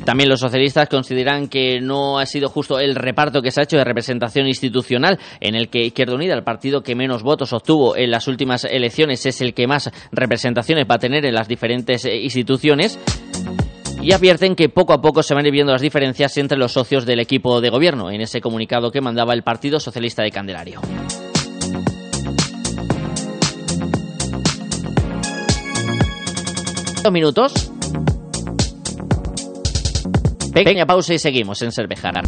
También 0.09 0.31
los 0.31 0.41
socialistas 0.41 0.89
consideran 0.89 1.49
que 1.49 1.83
no 1.83 2.19
ha 2.19 2.25
sido 2.25 2.49
justo 2.49 2.81
el 2.81 2.95
reparto 2.95 3.43
que 3.43 3.51
se 3.51 3.61
ha 3.61 3.65
hecho 3.65 3.77
de 3.77 3.85
representación 3.85 4.47
institucional, 4.47 5.19
en 5.39 5.55
el 5.55 5.69
que 5.69 5.85
Izquierda 5.85 6.15
Unida, 6.15 6.33
el 6.33 6.45
partido 6.45 6.83
que 6.83 6.95
menos 6.95 7.23
votos 7.23 7.53
obtuvo 7.53 7.95
en 7.95 8.11
las 8.11 8.27
últimas 8.27 8.65
elecciones, 8.65 9.27
es 9.27 9.43
el 9.43 9.53
que 9.53 9.67
más 9.67 9.91
representaciones 10.11 10.87
va 10.91 10.95
a 10.95 10.99
tener 10.99 11.27
en 11.27 11.35
las 11.35 11.47
diferentes 11.47 12.07
eh, 12.07 12.17
instituciones 12.17 12.99
y 14.09 14.13
advierten 14.15 14.57
que 14.57 14.71
poco 14.71 14.95
a 14.95 15.03
poco 15.03 15.23
se 15.23 15.35
van 15.35 15.45
viendo 15.51 15.71
las 15.71 15.83
diferencias 15.83 16.35
entre 16.39 16.57
los 16.57 16.73
socios 16.73 17.05
del 17.05 17.21
equipo 17.21 17.61
de 17.61 17.69
gobierno 17.69 18.11
en 18.11 18.23
ese 18.23 18.41
comunicado 18.41 18.91
que 18.91 19.03
mandaba 19.03 19.35
el 19.35 19.43
Partido 19.43 19.79
Socialista 19.79 20.23
de 20.23 20.31
Candelario. 20.31 20.81
Dos 27.03 27.13
minutos. 27.13 27.71
Pequeña 30.55 30.87
pausa 30.87 31.13
y 31.13 31.19
seguimos 31.19 31.61
en 31.61 31.71
Cervejara. 31.71 32.23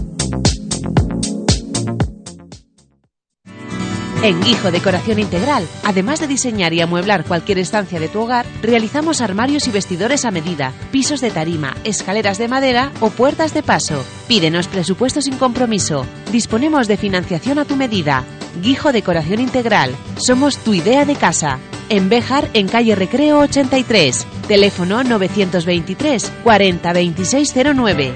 En 4.22 4.38
Guijo 4.42 4.70
Decoración 4.70 5.18
Integral, 5.18 5.66
además 5.82 6.20
de 6.20 6.26
diseñar 6.26 6.74
y 6.74 6.82
amueblar 6.82 7.24
cualquier 7.24 7.58
estancia 7.58 7.98
de 7.98 8.08
tu 8.08 8.20
hogar, 8.20 8.44
realizamos 8.60 9.22
armarios 9.22 9.66
y 9.66 9.70
vestidores 9.70 10.26
a 10.26 10.30
medida, 10.30 10.74
pisos 10.92 11.22
de 11.22 11.30
tarima, 11.30 11.74
escaleras 11.84 12.36
de 12.36 12.46
madera 12.46 12.92
o 13.00 13.08
puertas 13.08 13.54
de 13.54 13.62
paso. 13.62 14.04
Pídenos 14.28 14.68
presupuesto 14.68 15.22
sin 15.22 15.38
compromiso. 15.38 16.04
Disponemos 16.30 16.86
de 16.86 16.98
financiación 16.98 17.58
a 17.58 17.64
tu 17.64 17.76
medida. 17.76 18.24
Guijo 18.60 18.92
Decoración 18.92 19.40
Integral. 19.40 19.96
Somos 20.18 20.58
tu 20.58 20.74
idea 20.74 21.06
de 21.06 21.16
casa. 21.16 21.58
En 21.88 22.10
Béjar, 22.10 22.50
en 22.52 22.68
calle 22.68 22.94
Recreo 22.94 23.38
83. 23.38 24.26
Teléfono 24.46 25.02
923 25.02 26.30
40 26.44 26.92
2609. 26.92 28.12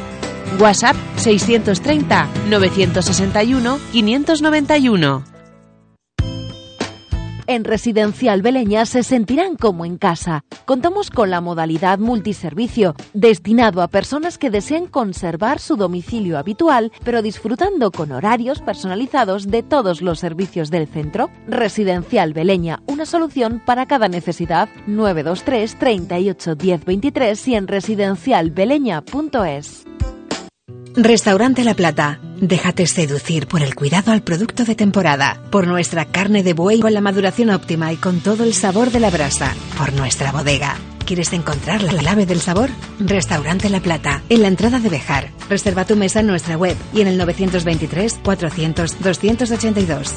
WhatsApp 0.61 0.97
630 1.17 2.29
961 2.51 3.79
591. 3.91 5.34
En 7.47 7.65
Residencial 7.65 8.41
Beleña 8.41 8.87
se 8.87 9.03
sentirán 9.03 9.57
como 9.57 9.85
en 9.85 9.99
casa. 9.99 10.47
Contamos 10.65 11.11
con 11.11 11.29
la 11.31 11.43
modalidad 11.43 11.99
multiservicio, 11.99 12.95
destinado 13.13 13.83
a 13.83 13.89
personas 13.89 14.39
que 14.39 14.49
deseen 14.51 14.87
conservar 14.87 15.59
su 15.59 15.77
domicilio 15.77 16.39
habitual, 16.39 16.91
pero 17.05 17.21
disfrutando 17.21 17.91
con 17.91 18.13
horarios 18.13 18.63
personalizados 18.63 19.49
de 19.49 19.63
todos 19.63 20.01
los 20.01 20.21
servicios 20.21 20.71
del 20.71 20.87
centro. 20.87 21.29
Residencial 21.47 22.33
Beleña, 22.33 22.83
una 22.87 23.05
solución 23.05 23.61
para 23.65 23.87
cada 23.87 24.09
necesidad. 24.09 24.69
923 24.87 25.79
38 25.79 26.55
10 26.55 26.85
23 26.85 27.49
y 27.49 27.55
en 27.55 27.69
residencialbeleña.es. 27.69 29.85
Restaurante 30.97 31.65
La 31.65 31.75
Plata. 31.75 32.21
Déjate 32.41 32.87
seducir 32.87 33.49
por 33.49 33.63
el 33.63 33.75
cuidado 33.75 34.13
al 34.13 34.23
producto 34.23 34.65
de 34.65 34.77
temporada, 34.77 35.41
por 35.51 35.67
nuestra 35.67 36.05
carne 36.05 36.45
de 36.45 36.53
buey 36.53 36.79
con 36.79 36.95
la 36.95 37.01
maduración 37.01 37.51
óptima 37.51 37.93
y 37.93 37.97
con 37.97 38.21
todo 38.21 38.45
el 38.45 38.55
sabor 38.55 38.93
de 38.93 39.01
la 39.01 39.11
brasa, 39.11 39.55
por 39.77 39.93
nuestra 39.93 40.31
bodega. 40.31 40.77
¿Quieres 41.05 41.33
encontrar 41.33 41.83
la 41.83 41.95
clave 41.95 42.27
del 42.27 42.41
sabor? 42.41 42.71
Restaurante 43.01 43.71
La 43.71 43.81
Plata, 43.81 44.23
en 44.29 44.43
la 44.43 44.49
entrada 44.49 44.79
de 44.79 44.89
Bejar. 44.89 45.31
Reserva 45.51 45.85
tu 45.85 45.97
mesa 45.97 46.21
en 46.21 46.29
nuestra 46.29 46.57
web 46.57 46.77
y 46.93 47.01
en 47.01 47.09
el 47.09 47.19
923 47.19 48.21
400 48.23 49.01
282. 49.01 50.13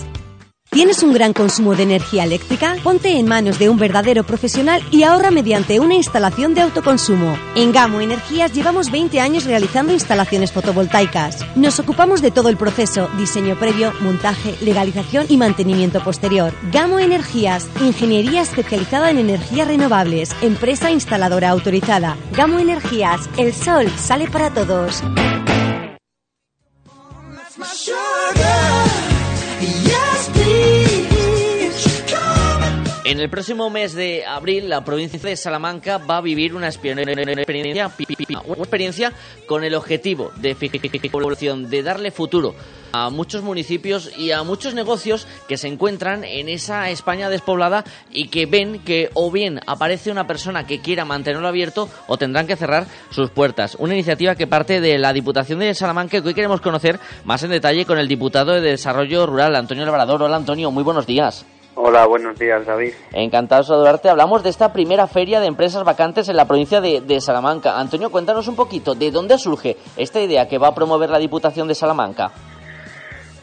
¿Tienes 0.70 1.02
un 1.02 1.14
gran 1.14 1.32
consumo 1.32 1.76
de 1.76 1.84
energía 1.84 2.26
eléctrica? 2.26 2.76
Ponte 2.84 3.18
en 3.18 3.26
manos 3.26 3.58
de 3.58 3.70
un 3.70 3.78
verdadero 3.78 4.26
profesional 4.26 4.84
y 4.92 5.04
ahorra 5.04 5.32
mediante 5.32 5.80
una 5.80 5.96
instalación 5.96 6.54
de 6.54 6.62
autoconsumo. 6.62 7.38
En 7.56 7.72
Gamo 7.72 8.02
Energías 8.02 8.54
llevamos 8.54 8.92
20 8.92 9.20
años 9.22 9.46
realizando 9.46 9.94
instalaciones 9.94 10.52
fotovoltaicas. 10.52 11.46
Nos 11.56 11.80
ocupamos 11.80 12.22
de 12.22 12.32
todo 12.32 12.50
el 12.50 12.58
proceso, 12.58 13.10
diseño 13.18 13.58
previo, 13.58 13.94
montaje, 14.02 14.56
legalización 14.62 15.26
y 15.30 15.38
mantenimiento 15.38 16.04
posterior. 16.04 16.54
Gamo 16.72 17.00
Energías, 17.00 17.68
ingeniería 17.82 18.42
especializada 18.42 19.10
en 19.10 19.20
energías 19.20 19.70
renovables, 19.70 20.36
empresa 20.42 20.92
instaladora 20.92 21.50
autorizada. 21.50 22.18
Gamo 22.34 22.60
Energías, 22.60 23.30
el 23.38 23.54
sol 23.54 23.90
sale 23.98 24.30
para 24.30 24.54
todos. 24.54 25.02
En 33.08 33.22
el 33.22 33.30
próximo 33.30 33.70
mes 33.70 33.94
de 33.94 34.26
abril, 34.26 34.68
la 34.68 34.84
provincia 34.84 35.18
de 35.18 35.38
Salamanca 35.38 35.98
va 35.98 36.18
a 36.18 36.22
vivir 36.22 36.54
una 36.54 36.68
experiencia, 36.68 37.90
una 38.46 38.58
experiencia 38.58 39.14
con 39.46 39.64
el 39.64 39.76
objetivo 39.76 40.34
de 40.36 40.54
de 40.54 41.84
darle 41.84 42.12
futuro 42.12 42.54
a 42.92 43.10
muchos 43.10 43.44
municipios 43.44 44.12
y 44.18 44.32
a 44.32 44.44
muchos 44.44 44.74
negocios 44.74 45.26
que 45.48 45.56
se 45.56 45.70
encuentran 45.70 46.26
en 46.26 46.50
esa 46.50 46.90
España 46.90 47.30
despoblada 47.30 47.86
y 48.12 48.28
que 48.28 48.46
ven 48.46 48.80
que 48.80 49.10
o 49.14 49.32
bien 49.32 49.62
aparece 49.68 50.12
una 50.12 50.28
persona 50.28 50.68
que 50.68 50.82
quiera 50.82 51.06
mantenerlo 51.06 51.48
abierto 51.48 51.88
o 52.08 52.18
tendrán 52.18 52.46
que 52.46 52.58
cerrar 52.58 52.88
sus 53.10 53.30
puertas. 53.30 53.78
Una 53.80 53.94
iniciativa 53.94 54.36
que 54.36 54.48
parte 54.48 54.82
de 54.82 54.98
la 54.98 55.14
Diputación 55.14 55.60
de 55.60 55.74
Salamanca 55.74 56.22
que 56.22 56.28
hoy 56.28 56.34
queremos 56.34 56.60
conocer 56.60 57.00
más 57.24 57.42
en 57.42 57.52
detalle 57.52 57.86
con 57.86 58.00
el 58.00 58.10
diputado 58.10 58.52
de 58.52 58.60
Desarrollo 58.60 59.26
Rural, 59.28 59.56
Antonio 59.56 59.86
Labrador. 59.86 60.24
Hola 60.24 60.36
Antonio, 60.36 60.72
muy 60.72 60.84
buenos 60.84 61.08
días. 61.08 61.46
Hola, 61.80 62.08
buenos 62.08 62.40
días, 62.40 62.66
David. 62.66 62.94
Encantado 63.14 63.62
de 63.62 63.68
saludarte. 63.68 64.10
Hablamos 64.10 64.42
de 64.42 64.50
esta 64.50 64.74
primera 64.74 65.06
feria 65.06 65.40
de 65.40 65.46
empresas 65.46 65.84
vacantes 65.84 66.28
en 66.28 66.36
la 66.36 66.48
provincia 66.48 66.82
de, 66.82 67.02
de, 67.02 67.22
Salamanca. 67.22 67.80
Antonio, 67.80 68.10
cuéntanos 68.10 68.48
un 68.48 68.56
poquito, 68.56 68.96
¿de 68.96 69.12
dónde 69.12 69.38
surge 69.38 69.78
esta 69.96 70.20
idea 70.20 70.48
que 70.48 70.58
va 70.58 70.70
a 70.70 70.74
promover 70.74 71.12
la 71.12 71.20
Diputación 71.20 71.68
de 71.68 71.76
Salamanca? 71.76 72.32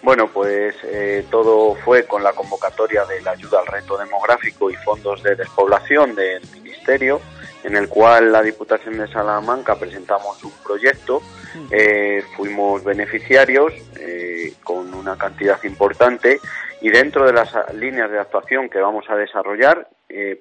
Bueno, 0.02 0.28
pues 0.32 0.74
eh, 0.82 1.24
todo 1.30 1.76
fue 1.76 2.06
con 2.06 2.24
la 2.24 2.32
convocatoria 2.32 3.04
de 3.04 3.22
la 3.22 3.30
ayuda 3.30 3.60
al 3.60 3.66
reto 3.66 3.96
demográfico 3.96 4.68
y 4.68 4.74
fondos 4.74 5.22
de 5.22 5.36
despoblación 5.36 6.16
del 6.16 6.42
Ministerio, 6.52 7.20
en 7.62 7.76
el 7.76 7.88
cual 7.88 8.32
la 8.32 8.42
Diputación 8.42 8.98
de 8.98 9.06
Salamanca 9.06 9.76
presentamos 9.76 10.42
un 10.42 10.52
proyecto, 10.66 11.22
eh, 11.70 12.24
fuimos 12.36 12.82
beneficiarios 12.82 13.72
eh, 14.00 14.54
con 14.64 14.92
una 14.92 15.16
cantidad 15.16 15.62
importante 15.62 16.40
y 16.84 16.90
dentro 16.90 17.24
de 17.24 17.32
las 17.32 17.50
líneas 17.72 18.10
de 18.10 18.18
actuación 18.18 18.68
que 18.68 18.78
vamos 18.78 19.08
a 19.08 19.16
desarrollar, 19.16 19.88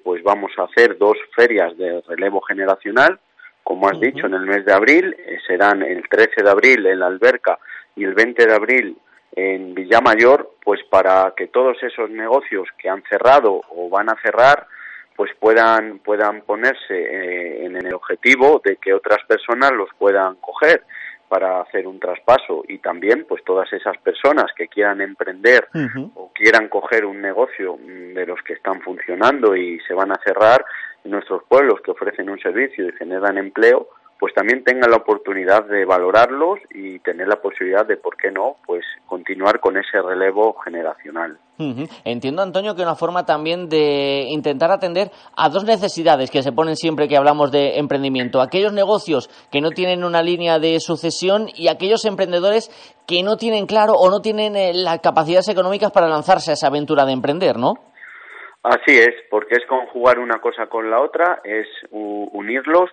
pues 0.04 0.22
vamos 0.22 0.52
a 0.58 0.64
hacer 0.64 0.98
dos 0.98 1.16
ferias 1.34 1.74
de 1.78 2.02
relevo 2.06 2.42
generacional, 2.42 3.18
como 3.62 3.88
has 3.88 3.98
dicho, 3.98 4.26
en 4.26 4.34
el 4.34 4.42
mes 4.42 4.62
de 4.66 4.74
abril, 4.74 5.16
serán 5.46 5.82
el 5.82 6.06
13 6.06 6.42
de 6.42 6.50
abril 6.50 6.84
en 6.84 6.98
la 6.98 7.06
alberca 7.06 7.58
y 7.96 8.04
el 8.04 8.12
20 8.12 8.46
de 8.46 8.54
abril 8.54 8.98
en 9.34 9.74
Villamayor, 9.74 10.50
pues 10.62 10.82
para 10.90 11.32
que 11.34 11.46
todos 11.46 11.82
esos 11.82 12.10
negocios 12.10 12.68
que 12.76 12.90
han 12.90 13.02
cerrado 13.08 13.62
o 13.70 13.88
van 13.88 14.10
a 14.10 14.20
cerrar, 14.20 14.66
pues 15.16 15.30
puedan 15.40 16.00
puedan 16.00 16.42
ponerse 16.42 16.92
eh, 16.92 17.64
en 17.64 17.74
el 17.74 17.94
objetivo 17.94 18.60
de 18.62 18.76
que 18.76 18.92
otras 18.92 19.24
personas 19.26 19.72
los 19.72 19.88
puedan 19.96 20.34
coger 20.36 20.82
para 21.34 21.62
hacer 21.62 21.88
un 21.88 21.98
traspaso 21.98 22.62
y 22.68 22.78
también 22.78 23.26
pues 23.28 23.42
todas 23.42 23.72
esas 23.72 23.98
personas 23.98 24.52
que 24.56 24.68
quieran 24.68 25.00
emprender 25.00 25.66
o 26.14 26.30
quieran 26.32 26.68
coger 26.68 27.04
un 27.04 27.20
negocio 27.20 27.76
de 27.76 28.24
los 28.24 28.40
que 28.42 28.52
están 28.52 28.80
funcionando 28.82 29.56
y 29.56 29.80
se 29.80 29.94
van 29.94 30.12
a 30.12 30.20
cerrar 30.24 30.64
en 31.02 31.10
nuestros 31.10 31.42
pueblos 31.48 31.80
que 31.80 31.90
ofrecen 31.90 32.30
un 32.30 32.38
servicio 32.38 32.88
y 32.88 32.92
generan 32.92 33.36
empleo 33.36 33.88
pues 34.24 34.32
también 34.32 34.64
tengan 34.64 34.90
la 34.90 34.96
oportunidad 34.96 35.66
de 35.66 35.84
valorarlos 35.84 36.58
y 36.70 36.98
tener 37.00 37.28
la 37.28 37.42
posibilidad 37.42 37.84
de, 37.84 37.98
¿por 37.98 38.16
qué 38.16 38.30
no?, 38.30 38.56
pues 38.64 38.82
continuar 39.04 39.60
con 39.60 39.76
ese 39.76 40.00
relevo 40.00 40.54
generacional. 40.64 41.36
Entiendo, 42.06 42.40
Antonio, 42.40 42.74
que 42.74 42.80
una 42.80 42.94
forma 42.94 43.26
también 43.26 43.68
de 43.68 44.24
intentar 44.30 44.70
atender 44.70 45.10
a 45.36 45.50
dos 45.50 45.64
necesidades 45.64 46.30
que 46.30 46.42
se 46.42 46.52
ponen 46.52 46.74
siempre 46.76 47.06
que 47.06 47.18
hablamos 47.18 47.52
de 47.52 47.78
emprendimiento. 47.78 48.40
Aquellos 48.40 48.72
negocios 48.72 49.28
que 49.52 49.60
no 49.60 49.72
tienen 49.72 50.04
una 50.04 50.22
línea 50.22 50.58
de 50.58 50.80
sucesión 50.80 51.48
y 51.54 51.68
aquellos 51.68 52.06
emprendedores 52.06 52.70
que 53.06 53.22
no 53.22 53.36
tienen 53.36 53.66
claro 53.66 53.92
o 53.92 54.08
no 54.08 54.22
tienen 54.22 54.56
eh, 54.56 54.72
las 54.72 55.00
capacidades 55.00 55.50
económicas 55.50 55.92
para 55.92 56.08
lanzarse 56.08 56.50
a 56.50 56.54
esa 56.54 56.68
aventura 56.68 57.04
de 57.04 57.12
emprender, 57.12 57.58
¿no? 57.58 57.74
Así 58.62 58.96
es, 58.96 59.12
porque 59.30 59.56
es 59.56 59.66
conjugar 59.68 60.18
una 60.18 60.40
cosa 60.40 60.68
con 60.68 60.90
la 60.90 61.02
otra, 61.02 61.42
es 61.44 61.66
unirlos 61.90 62.88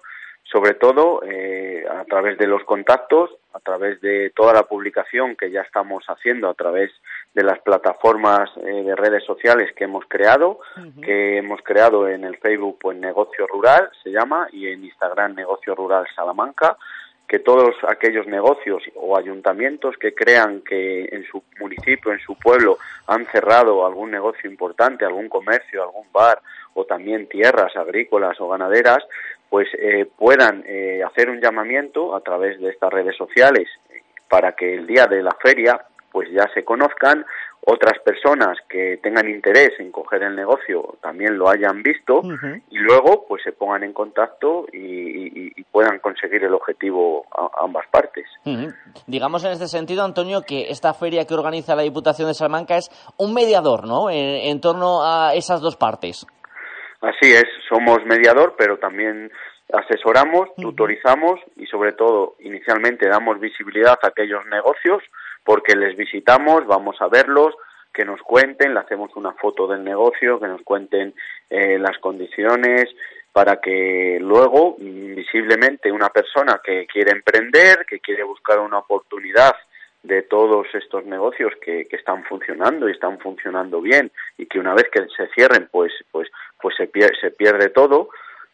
sobre 0.51 0.73
todo 0.73 1.21
eh, 1.23 1.85
a 1.89 2.03
través 2.05 2.37
de 2.37 2.45
los 2.45 2.63
contactos, 2.63 3.29
a 3.53 3.59
través 3.59 4.01
de 4.01 4.31
toda 4.35 4.53
la 4.53 4.63
publicación 4.63 5.35
que 5.35 5.49
ya 5.49 5.61
estamos 5.61 6.03
haciendo, 6.07 6.49
a 6.49 6.53
través 6.53 6.91
de 7.33 7.43
las 7.43 7.59
plataformas 7.59 8.49
eh, 8.57 8.83
de 8.83 8.95
redes 8.95 9.23
sociales 9.23 9.71
que 9.75 9.85
hemos 9.85 10.05
creado, 10.07 10.59
que 11.01 11.37
hemos 11.37 11.61
creado 11.61 12.07
en 12.07 12.25
el 12.25 12.37
Facebook 12.37 12.77
pues 12.81 12.97
Negocio 12.97 13.47
Rural 13.47 13.89
se 14.03 14.11
llama 14.11 14.47
y 14.51 14.67
en 14.67 14.83
Instagram 14.83 15.35
Negocio 15.35 15.73
Rural 15.73 16.05
Salamanca, 16.15 16.77
que 17.31 17.39
todos 17.39 17.73
aquellos 17.87 18.27
negocios 18.27 18.83
o 18.95 19.17
ayuntamientos 19.17 19.95
que 19.95 20.13
crean 20.13 20.61
que 20.67 21.05
en 21.05 21.23
su 21.23 21.41
municipio, 21.61 22.11
en 22.11 22.19
su 22.19 22.35
pueblo 22.35 22.77
han 23.07 23.25
cerrado 23.27 23.85
algún 23.85 24.11
negocio 24.11 24.49
importante, 24.49 25.05
algún 25.05 25.29
comercio, 25.29 25.81
algún 25.81 26.11
bar 26.11 26.41
o 26.73 26.83
también 26.83 27.27
tierras 27.27 27.73
agrícolas 27.77 28.39
o 28.41 28.49
ganaderas, 28.49 29.05
pues 29.51 29.67
eh, 29.77 30.09
puedan 30.17 30.63
eh, 30.65 31.03
hacer 31.03 31.29
un 31.29 31.41
llamamiento 31.41 32.15
a 32.15 32.21
través 32.21 32.57
de 32.61 32.69
estas 32.69 32.89
redes 32.89 33.17
sociales 33.17 33.67
para 34.29 34.53
que 34.53 34.75
el 34.75 34.87
día 34.87 35.07
de 35.07 35.21
la 35.21 35.35
feria 35.43 35.77
pues 36.09 36.29
ya 36.31 36.47
se 36.53 36.63
conozcan 36.63 37.25
otras 37.65 37.99
personas 37.99 38.57
que 38.69 38.97
tengan 39.03 39.29
interés 39.29 39.71
en 39.79 39.91
coger 39.91 40.23
el 40.23 40.37
negocio 40.37 40.95
también 41.01 41.37
lo 41.37 41.49
hayan 41.49 41.83
visto 41.83 42.21
y 42.69 42.77
luego 42.77 43.25
pues 43.27 43.43
se 43.43 43.51
pongan 43.51 43.83
en 43.83 43.91
contacto 43.91 44.65
y, 44.71 45.51
puedan 45.71 45.99
conseguir 45.99 46.43
el 46.43 46.53
objetivo 46.53 47.25
a, 47.31 47.63
ambas 47.63 47.85
partes. 47.89 48.25
Digamos 49.07 49.45
en 49.45 49.51
este 49.51 49.67
sentido, 49.67 50.03
Antonio, 50.03 50.41
que 50.41 50.69
esta 50.69 50.93
feria 50.93 51.25
que 51.25 51.33
organiza 51.33 51.75
la 51.75 51.83
Diputación 51.83 52.27
de 52.27 52.33
Salamanca 52.33 52.75
es 52.75 52.89
un 53.17 53.33
mediador, 53.33 53.87
¿no? 53.87 54.09
en 54.09 54.59
torno 54.59 55.01
a 55.01 55.33
esas 55.33 55.61
dos 55.61 55.77
partes. 55.77 56.27
Así 57.01 57.33
es, 57.33 57.45
somos 57.67 58.05
mediador, 58.05 58.55
pero 58.57 58.77
también 58.77 59.31
asesoramos, 59.73 60.53
tutorizamos 60.55 61.39
y 61.55 61.65
sobre 61.65 61.93
todo 61.93 62.35
inicialmente 62.39 63.07
damos 63.07 63.39
visibilidad 63.39 63.97
a 64.01 64.07
aquellos 64.07 64.45
negocios 64.47 65.01
porque 65.43 65.75
les 65.75 65.95
visitamos, 65.97 66.67
vamos 66.67 66.97
a 67.01 67.07
verlos, 67.07 67.55
que 67.93 68.05
nos 68.05 68.21
cuenten, 68.21 68.73
le 68.73 68.79
hacemos 68.79 69.11
una 69.15 69.33
foto 69.33 69.67
del 69.67 69.83
negocio, 69.83 70.39
que 70.39 70.47
nos 70.47 70.61
cuenten 70.61 71.13
eh, 71.49 71.77
las 71.79 71.97
condiciones 71.97 72.85
para 73.33 73.59
que 73.59 74.17
luego 74.21 74.75
visiblemente 74.77 75.91
una 75.91 76.09
persona 76.09 76.61
que 76.63 76.85
quiere 76.85 77.11
emprender, 77.11 77.85
que 77.87 77.99
quiere 77.99 78.23
buscar 78.23 78.59
una 78.59 78.79
oportunidad 78.79 79.55
de 80.03 80.23
todos 80.23 80.67
estos 80.73 81.05
negocios 81.05 81.53
que, 81.63 81.85
que, 81.85 81.95
están 81.95 82.23
funcionando 82.23 82.89
y 82.89 82.91
están 82.91 83.19
funcionando 83.19 83.81
bien 83.81 84.11
y 84.37 84.47
que 84.47 84.59
una 84.59 84.73
vez 84.73 84.85
que 84.91 85.05
se 85.15 85.27
cierren 85.35 85.69
pues 85.71 85.93
pues 86.11 86.27
pues 86.61 86.75
se 86.75 86.87
pierde, 86.87 87.15
se 87.19 87.31
pierde 87.31 87.69
todo 87.69 88.09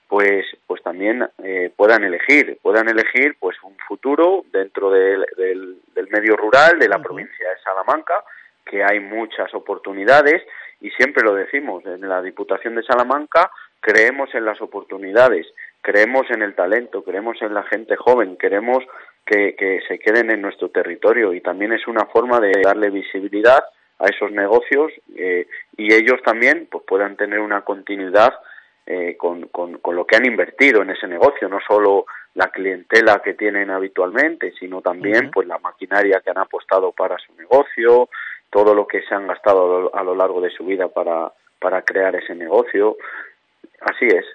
pues 0.07 0.45
pues 0.65 0.81
también 0.83 1.27
eh, 1.43 1.71
puedan 1.75 2.03
elegir 2.03 2.57
puedan 2.61 2.87
elegir 2.89 3.35
pues 3.39 3.57
un 3.63 3.75
futuro 3.87 4.45
dentro 4.51 4.89
del, 4.89 5.25
del, 5.35 6.07
medio 6.09 6.37
rural 6.37 6.79
de 6.79 6.87
la 6.87 6.99
provincia 6.99 7.49
de 7.49 7.61
Salamanca 7.61 8.23
que 8.65 8.83
hay 8.83 9.01
muchas 9.01 9.53
oportunidades 9.53 10.41
y 10.79 10.89
siempre 10.91 11.23
lo 11.23 11.33
decimos 11.33 11.85
en 11.85 12.07
la 12.07 12.21
Diputación 12.21 12.75
de 12.75 12.83
Salamanca 12.83 13.51
creemos 13.81 14.33
en 14.33 14.45
las 14.45 14.61
oportunidades 14.61 15.45
creemos 15.81 16.25
en 16.31 16.41
el 16.41 16.55
talento 16.55 17.03
creemos 17.03 17.41
en 17.41 17.53
la 17.53 17.63
gente 17.63 17.97
joven 17.97 18.37
queremos 18.37 18.85
que, 19.27 19.81
se 19.87 19.99
queden 19.99 20.31
en 20.31 20.41
nuestro 20.41 20.69
territorio 20.69 21.33
y 21.33 21.41
también 21.41 21.73
es 21.73 21.85
una 21.87 22.05
forma 22.05 22.39
de 22.39 22.53
darle 22.63 22.89
visibilidad 22.89 23.63
a 23.99 24.07
esos 24.07 24.31
negocios 24.31 24.91
eh, 25.15 25.47
y 25.75 25.93
ellos 25.93 26.21
también 26.23 26.67
pues 26.69 26.83
puedan 26.87 27.15
tener 27.15 27.39
una 27.39 27.61
continuidad 27.61 28.33
eh, 28.85 29.17
con, 29.17 29.49
con, 29.49 29.95
lo 29.95 30.05
que 30.05 30.15
han 30.15 30.25
invertido 30.25 30.81
en 30.81 30.91
ese 30.91 31.07
negocio, 31.07 31.49
no 31.49 31.59
solo 31.67 32.05
la 32.35 32.47
clientela 32.51 33.21
que 33.21 33.33
tienen 33.33 33.69
habitualmente, 33.69 34.53
sino 34.57 34.81
también 34.81 35.29
pues 35.31 35.45
la 35.45 35.57
maquinaria 35.57 36.21
que 36.23 36.29
han 36.29 36.37
apostado 36.37 36.93
para 36.93 37.17
su 37.17 37.33
negocio, 37.33 38.07
todo 38.49 38.73
lo 38.73 38.87
que 38.87 39.01
se 39.01 39.13
han 39.13 39.27
gastado 39.27 39.93
a 39.93 40.03
lo, 40.03 40.15
largo 40.15 40.39
de 40.39 40.51
su 40.51 40.63
vida 40.65 40.87
para, 40.87 41.33
para 41.59 41.81
crear 41.81 42.15
ese 42.15 42.33
negocio. 42.33 42.95
Así 43.79 44.07
es. 44.07 44.25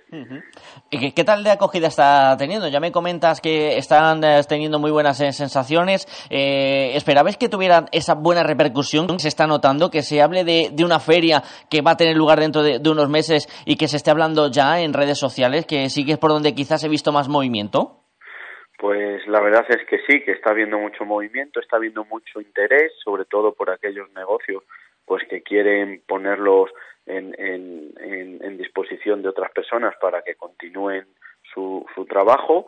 ¿Y 0.90 1.12
qué, 1.12 1.24
tal 1.24 1.42
de 1.42 1.50
acogida 1.50 1.88
está 1.88 2.36
teniendo? 2.38 2.68
Ya 2.68 2.78
me 2.78 2.92
comentas 2.92 3.40
que 3.40 3.76
están 3.76 4.22
eh, 4.22 4.40
teniendo 4.48 4.78
muy 4.78 4.92
buenas 4.92 5.20
eh, 5.20 5.32
sensaciones. 5.32 6.06
Eh, 6.30 6.92
¿Esperabais 6.94 7.36
que 7.36 7.48
tuvieran 7.48 7.86
esa 7.90 8.14
buena 8.14 8.44
repercusión 8.44 9.18
se 9.18 9.26
está 9.26 9.48
notando? 9.48 9.90
Que 9.90 10.02
se 10.02 10.22
hable 10.22 10.44
de, 10.44 10.84
una 10.84 11.00
feria 11.00 11.42
que 11.68 11.82
va 11.82 11.92
a 11.92 11.96
tener 11.96 12.16
lugar 12.16 12.38
dentro 12.38 12.62
de, 12.62 12.78
unos 12.88 13.08
meses 13.08 13.48
y 13.66 13.76
que 13.76 13.88
se 13.88 13.96
esté 13.96 14.12
hablando 14.12 14.48
ya 14.48 14.80
en 14.80 14.92
redes 14.92 15.18
sociales, 15.18 15.66
que 15.66 15.88
sí 15.88 16.06
que 16.06 16.12
es 16.12 16.18
por 16.18 16.30
donde 16.30 16.54
quizás 16.54 16.84
he 16.84 16.88
visto 16.88 17.10
más 17.10 17.28
movimiento. 17.28 17.98
Pues 18.78 19.26
la 19.26 19.40
verdad 19.40 19.64
es 19.68 19.84
que 19.88 19.98
sí, 20.06 20.22
que 20.24 20.32
está 20.32 20.50
habiendo 20.50 20.78
mucho 20.78 21.04
movimiento, 21.04 21.60
está 21.60 21.76
habiendo 21.76 22.04
mucho 22.04 22.40
interés, 22.40 22.92
sobre 23.04 23.24
todo 23.24 23.54
por 23.54 23.70
aquellos 23.70 24.10
negocios 24.12 24.62
pues 25.04 25.24
que 25.28 25.42
quieren 25.42 26.02
ponerlos 26.06 26.70
en, 27.06 27.34
en, 27.38 28.56
disposición 28.58 29.22
de 29.22 29.28
otras 29.28 29.50
personas 29.50 29.94
para 30.00 30.22
que 30.22 30.36
continúen 30.36 31.06
su, 31.52 31.84
su 31.94 32.04
trabajo. 32.06 32.66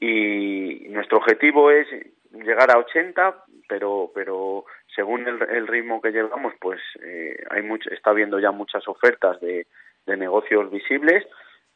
Y 0.00 0.86
nuestro 0.88 1.18
objetivo 1.18 1.70
es 1.70 1.86
llegar 2.32 2.70
a 2.70 2.78
80 2.78 3.44
pero 3.68 4.10
pero 4.14 4.64
según 4.94 5.26
el, 5.28 5.66
ritmo 5.66 6.00
que 6.00 6.10
llevamos 6.10 6.54
pues 6.60 6.80
eh, 7.02 7.36
hay 7.50 7.62
mucho, 7.62 7.90
está 7.90 8.10
habiendo 8.10 8.40
ya 8.40 8.50
muchas 8.50 8.86
ofertas 8.88 9.40
de, 9.40 9.66
de 10.06 10.16
negocios 10.16 10.70
visibles. 10.70 11.24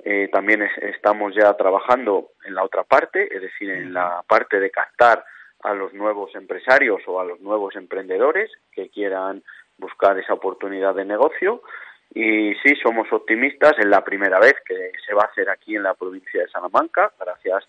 Eh, 0.04 0.28
también 0.32 0.62
estamos 0.62 1.32
ya 1.34 1.52
trabajando 1.54 2.30
en 2.44 2.54
la 2.56 2.64
otra 2.64 2.82
parte 2.82 3.28
es 3.34 3.40
decir 3.40 3.70
en 3.70 3.92
la 3.92 4.24
parte 4.26 4.58
de 4.58 4.70
captar 4.70 5.24
a 5.62 5.74
los 5.74 5.92
nuevos 5.92 6.34
empresarios 6.34 7.02
o 7.06 7.20
a 7.20 7.24
los 7.24 7.40
nuevos 7.40 7.76
emprendedores 7.76 8.50
que 8.72 8.88
quieran 8.88 9.44
buscar 9.78 10.18
esa 10.18 10.34
oportunidad 10.34 10.94
de 10.94 11.04
negocio 11.04 11.62
y 12.14 12.54
sí, 12.56 12.74
somos 12.82 13.10
optimistas, 13.12 13.72
es 13.78 13.86
la 13.86 14.04
primera 14.04 14.38
vez 14.38 14.54
que 14.66 14.92
se 15.06 15.14
va 15.14 15.22
a 15.22 15.26
hacer 15.26 15.48
aquí 15.48 15.76
en 15.76 15.82
la 15.82 15.94
provincia 15.94 16.42
de 16.42 16.48
Salamanca, 16.48 17.10
gracias 17.18 17.66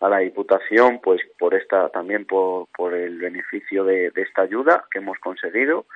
a 0.00 0.08
la 0.08 0.18
Diputación, 0.18 1.00
pues 1.00 1.20
por 1.38 1.54
esta, 1.54 1.88
también 1.90 2.24
por, 2.24 2.66
por 2.76 2.92
el 2.92 3.18
beneficio 3.18 3.84
de, 3.84 4.12
esta 4.16 4.42
ayuda 4.42 4.84
que 4.90 4.98
hemos 4.98 5.18
conseguido. 5.18 5.86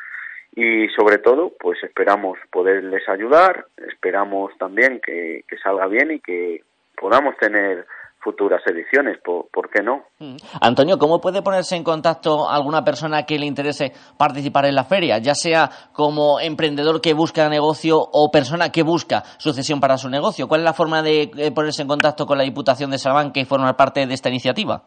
y 0.55 0.89
sobre 0.91 1.19
todo 1.19 1.53
pues 1.59 1.83
esperamos 1.83 2.39
poderles 2.51 3.09
ayudar, 3.09 3.67
esperamos 3.77 4.57
también 4.59 5.01
que, 5.05 5.45
que 5.49 5.59
salga 5.59 5.87
bien 5.87 6.13
y 6.13 6.21
que 6.21 6.63
podamos 6.97 7.37
tener 7.39 7.85
futuras 8.21 8.63
ediciones, 8.67 9.19
¿por, 9.23 9.71
qué 9.71 9.83
no? 9.83 10.05
Mm. 10.19 10.37
Antonio, 10.61 10.99
¿cómo 10.99 11.21
puede 11.21 11.43
ponerse 11.43 11.77
en 11.77 11.85
contacto 11.85 12.49
alguna 12.49 12.85
persona 12.85 13.25
que 13.25 13.39
le 13.39 13.47
interese 13.47 13.93
participar 14.19 14.67
en 14.67 14.75
la 14.75 14.85
feria, 14.85 15.19
ya 15.19 15.35
sea 15.35 15.71
como 15.93 16.41
emprendedor 16.41 17.01
que 17.01 17.15
busca 17.15 17.49
negocio 17.49 17.99
o 17.99 18.31
persona 18.31 18.71
que 18.71 18.83
busca 18.83 19.23
sucesión 19.39 19.81
para 19.81 19.99
su 19.99 20.09
negocio? 20.09 20.49
¿Cuál 20.49 20.63
es 20.63 20.65
la 20.65 20.73
forma 20.73 21.03
de 21.03 21.53
ponerse 21.55 21.83
en 21.83 21.89
contacto 21.89 22.27
con 22.27 22.39
la 22.39 22.45
Diputación 22.45 22.91
de 22.91 22.99
Salamanca 22.99 23.41
y 23.41 23.45
formar 23.45 23.77
parte 23.77 24.07
de 24.07 24.15
esta 24.15 24.29
iniciativa? 24.29 24.83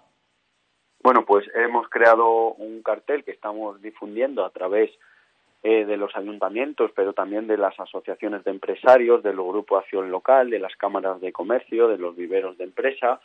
Bueno, 1.04 1.26
pues 1.26 1.46
hemos 1.56 1.88
creado 1.90 2.54
un 2.54 2.84
cartel 2.84 3.24
que 3.24 3.32
estamos 3.32 3.82
difundiendo 3.82 4.46
a 4.46 4.52
través 4.52 4.92
eh, 5.64 5.86
de 5.86 5.96
los 5.96 6.16
ayuntamientos, 6.16 6.92
pero 6.96 7.14
también 7.14 7.46
de 7.46 7.56
las 7.56 7.80
asociaciones 7.80 8.44
de 8.44 8.50
empresarios, 8.50 9.22
del 9.22 9.36
Grupo 9.36 9.78
Acción 9.78 10.10
Local, 10.10 10.50
de 10.50 10.58
las 10.58 10.76
cámaras 10.76 11.22
de 11.22 11.32
comercio, 11.32 11.88
de 11.88 12.00
los 12.00 12.16
viveros 12.16 12.58
de 12.58 12.64
empresa. 12.64 13.22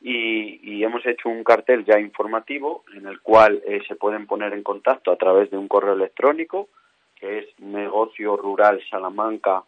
Y, 0.00 0.82
hemos 0.82 1.06
hecho 1.06 1.28
un 1.28 1.42
cartel 1.42 1.84
ya 1.84 1.98
informativo 1.98 2.84
en 2.94 3.06
el 3.06 3.20
cual 3.20 3.62
eh, 3.66 3.82
se 3.88 3.96
pueden 3.96 4.26
poner 4.26 4.52
en 4.52 4.62
contacto 4.62 5.10
a 5.10 5.16
través 5.16 5.50
de 5.50 5.58
un 5.58 5.68
correo 5.68 5.94
electrónico 5.94 6.68
que 7.18 7.38
es 7.38 7.60
negocio 7.60 8.36
rural 8.36 8.80
salamanca 8.90 9.62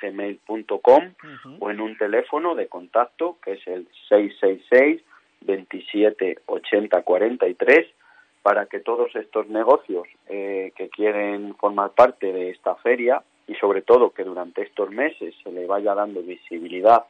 gmail.com 0.00 1.14
o 1.58 1.70
en 1.70 1.80
un 1.80 1.98
teléfono 1.98 2.54
de 2.54 2.68
contacto 2.68 3.38
que 3.42 3.52
es 3.52 3.66
el 3.66 3.88
666 4.08 5.02
27 5.40 6.38
80 6.46 7.02
43 7.02 7.86
para 8.44 8.66
que 8.66 8.80
todos 8.80 9.16
estos 9.16 9.48
negocios 9.48 10.06
eh, 10.28 10.70
que 10.76 10.90
quieren 10.90 11.54
formar 11.54 11.92
parte 11.92 12.30
de 12.30 12.50
esta 12.50 12.74
feria 12.74 13.22
y 13.46 13.54
sobre 13.54 13.80
todo 13.80 14.10
que 14.10 14.22
durante 14.22 14.60
estos 14.60 14.90
meses 14.90 15.34
se 15.42 15.50
le 15.50 15.66
vaya 15.66 15.94
dando 15.94 16.20
visibilidad 16.20 17.06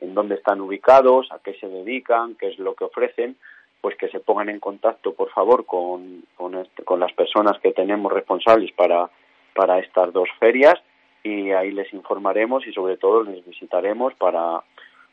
en 0.00 0.14
dónde 0.14 0.36
están 0.36 0.62
ubicados, 0.62 1.30
a 1.30 1.40
qué 1.40 1.52
se 1.60 1.68
dedican, 1.68 2.36
qué 2.36 2.48
es 2.48 2.58
lo 2.58 2.74
que 2.74 2.84
ofrecen, 2.84 3.36
pues 3.82 3.96
que 3.98 4.08
se 4.08 4.20
pongan 4.20 4.48
en 4.48 4.60
contacto, 4.60 5.12
por 5.12 5.28
favor, 5.28 5.66
con, 5.66 6.24
con, 6.38 6.54
este, 6.54 6.82
con 6.84 7.00
las 7.00 7.12
personas 7.12 7.58
que 7.60 7.72
tenemos 7.72 8.10
responsables 8.10 8.72
para, 8.72 9.10
para 9.54 9.80
estas 9.80 10.10
dos 10.14 10.30
ferias 10.40 10.80
y 11.22 11.50
ahí 11.50 11.70
les 11.70 11.92
informaremos 11.92 12.66
y 12.66 12.72
sobre 12.72 12.96
todo 12.96 13.24
les 13.24 13.44
visitaremos 13.44 14.14
para 14.14 14.62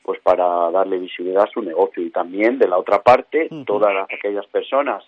pues 0.03 0.21
para 0.21 0.71
darle 0.71 0.99
visibilidad 0.99 1.43
a 1.43 1.51
su 1.51 1.61
negocio. 1.61 2.01
Y 2.01 2.11
también 2.11 2.59
de 2.59 2.67
la 2.69 2.77
otra 2.77 3.01
parte 3.01 3.49
todas 3.65 4.07
aquellas 4.09 4.45
personas 4.45 5.03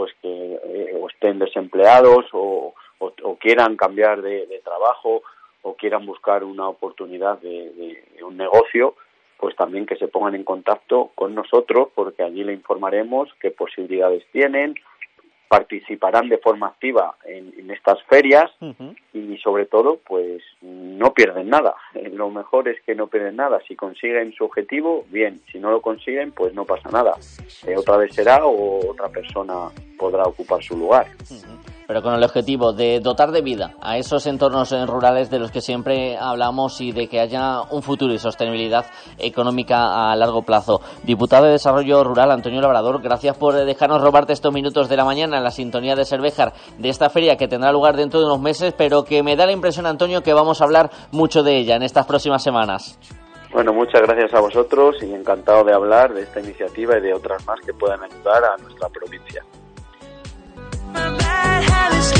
pues 0.00 0.14
que 0.22 0.28
eh, 0.64 0.98
o 0.98 1.10
estén 1.10 1.38
desempleados 1.38 2.24
o, 2.32 2.72
quieran 3.38 3.76
cambiar 3.76 4.22
de, 4.22 4.60
trabajo 4.64 5.22
o 5.60 5.74
quieran 5.74 6.06
buscar 6.06 6.42
una 6.42 6.68
oportunidad 6.68 7.38
de, 7.40 8.02
un 8.22 8.38
negocio, 8.38 8.94
pues 9.36 9.54
también 9.56 9.84
que 9.84 9.96
se 9.96 10.08
pongan 10.08 10.34
en 10.34 10.44
contacto 10.44 11.10
con 11.14 11.34
nosotros 11.34 11.88
porque 11.94 12.22
allí 12.22 12.44
le 12.44 12.54
informaremos 12.54 13.28
qué 13.40 13.50
posibilidades 13.50 14.24
tienen, 14.32 14.74
participarán 15.50 16.28
de 16.28 16.38
forma 16.38 16.68
activa 16.68 17.16
en, 17.24 17.68
estas 17.72 18.00
ferias 18.04 18.50
y 19.12 19.36
sobre 19.38 19.66
todo 19.66 19.98
pues 20.06 20.42
no 20.62 21.12
pierden 21.12 21.48
nada. 21.48 21.74
Lo 22.12 22.30
mejor 22.30 22.68
es 22.68 22.80
que 22.82 22.94
no 22.94 23.08
pierden 23.08 23.34
nada. 23.34 23.60
Si 23.66 23.74
consiguen 23.74 24.32
su 24.32 24.44
objetivo, 24.44 25.04
bien. 25.08 25.40
Si 25.50 25.58
no 25.58 25.72
lo 25.72 25.80
consiguen, 25.82 26.30
pues 26.30 26.54
no 26.54 26.64
pasa 26.64 26.88
nada. 26.90 27.14
Eh, 27.66 27.76
otra 27.76 27.96
vez 27.96 28.14
será 28.14 28.44
o 28.44 28.90
otra 28.90 29.08
persona 29.08 29.70
podrá 29.98 30.22
ocupar 30.22 30.62
su 30.62 30.76
lugar 30.76 31.08
pero 31.90 32.02
con 32.02 32.14
el 32.14 32.22
objetivo 32.22 32.72
de 32.72 33.00
dotar 33.00 33.32
de 33.32 33.42
vida 33.42 33.74
a 33.80 33.98
esos 33.98 34.24
entornos 34.28 34.70
rurales 34.86 35.28
de 35.28 35.40
los 35.40 35.50
que 35.50 35.60
siempre 35.60 36.16
hablamos 36.16 36.80
y 36.80 36.92
de 36.92 37.08
que 37.08 37.18
haya 37.18 37.62
un 37.62 37.82
futuro 37.82 38.14
y 38.14 38.18
sostenibilidad 38.18 38.86
económica 39.18 40.08
a 40.08 40.14
largo 40.14 40.42
plazo. 40.42 40.80
Diputado 41.02 41.46
de 41.46 41.50
Desarrollo 41.50 42.04
Rural, 42.04 42.30
Antonio 42.30 42.60
Labrador, 42.60 43.02
gracias 43.02 43.36
por 43.36 43.54
dejarnos 43.54 44.02
robarte 44.02 44.32
estos 44.32 44.54
minutos 44.54 44.88
de 44.88 44.96
la 44.96 45.04
mañana 45.04 45.38
en 45.38 45.42
la 45.42 45.50
sintonía 45.50 45.96
de 45.96 46.04
Cervejar 46.04 46.52
de 46.78 46.90
esta 46.90 47.10
feria 47.10 47.36
que 47.36 47.48
tendrá 47.48 47.72
lugar 47.72 47.96
dentro 47.96 48.20
de 48.20 48.26
unos 48.26 48.40
meses, 48.40 48.72
pero 48.78 49.02
que 49.02 49.24
me 49.24 49.34
da 49.34 49.44
la 49.44 49.50
impresión, 49.50 49.84
Antonio, 49.86 50.22
que 50.22 50.32
vamos 50.32 50.60
a 50.60 50.66
hablar 50.66 50.92
mucho 51.10 51.42
de 51.42 51.56
ella 51.56 51.74
en 51.74 51.82
estas 51.82 52.06
próximas 52.06 52.40
semanas. 52.40 53.00
Bueno, 53.52 53.72
muchas 53.72 54.02
gracias 54.02 54.32
a 54.32 54.38
vosotros 54.38 54.94
y 55.02 55.12
encantado 55.12 55.64
de 55.64 55.74
hablar 55.74 56.14
de 56.14 56.22
esta 56.22 56.38
iniciativa 56.38 56.98
y 56.98 57.00
de 57.00 57.14
otras 57.14 57.44
más 57.48 57.58
que 57.66 57.74
puedan 57.74 58.00
ayudar 58.00 58.44
a 58.44 58.62
nuestra 58.62 58.88
provincia. 58.90 59.42
My 60.92 61.16
bad 61.18 61.62
habits. 61.64 62.19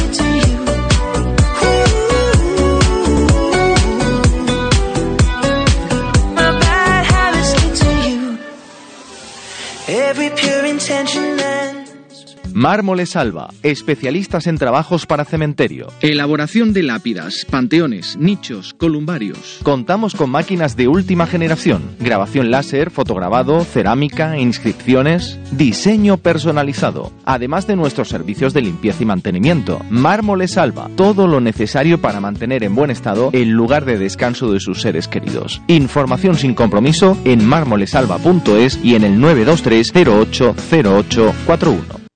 Mármoles 12.61 13.17
Alba, 13.17 13.49
especialistas 13.63 14.47
en 14.47 14.59
trabajos 14.59 15.07
para 15.07 15.25
cementerio. 15.25 15.87
Elaboración 16.03 16.75
de 16.75 16.83
lápidas, 16.83 17.47
panteones, 17.49 18.19
nichos, 18.19 18.75
columbarios. 18.75 19.61
Contamos 19.63 20.15
con 20.15 20.29
máquinas 20.29 20.77
de 20.77 20.87
última 20.87 21.27
generación, 21.27 21.81
grabación 22.01 22.51
láser, 22.51 22.91
fotograbado, 22.91 23.65
cerámica, 23.65 24.37
inscripciones, 24.37 25.39
diseño 25.53 26.19
personalizado, 26.19 27.15
además 27.25 27.67
de 27.67 27.77
nuestros 27.77 28.11
servicios 28.11 28.53
de 28.53 28.61
limpieza 28.61 29.05
y 29.05 29.07
mantenimiento. 29.07 29.81
Mármoles 29.89 30.59
Alba, 30.59 30.91
todo 30.97 31.27
lo 31.27 31.41
necesario 31.41 32.03
para 32.03 32.21
mantener 32.21 32.63
en 32.63 32.75
buen 32.75 32.91
estado 32.91 33.31
el 33.33 33.49
lugar 33.49 33.87
de 33.87 33.97
descanso 33.97 34.53
de 34.53 34.61
sus 34.61 34.83
seres 34.83 35.09
queridos. 35.09 35.63
Información 35.67 36.37
sin 36.37 36.53
compromiso 36.53 37.17
en 37.25 37.43
mármolesalba.es 37.43 38.85
y 38.85 38.97
en 38.97 39.05
el 39.05 39.19
923 39.19 39.93
080841. 39.95 42.10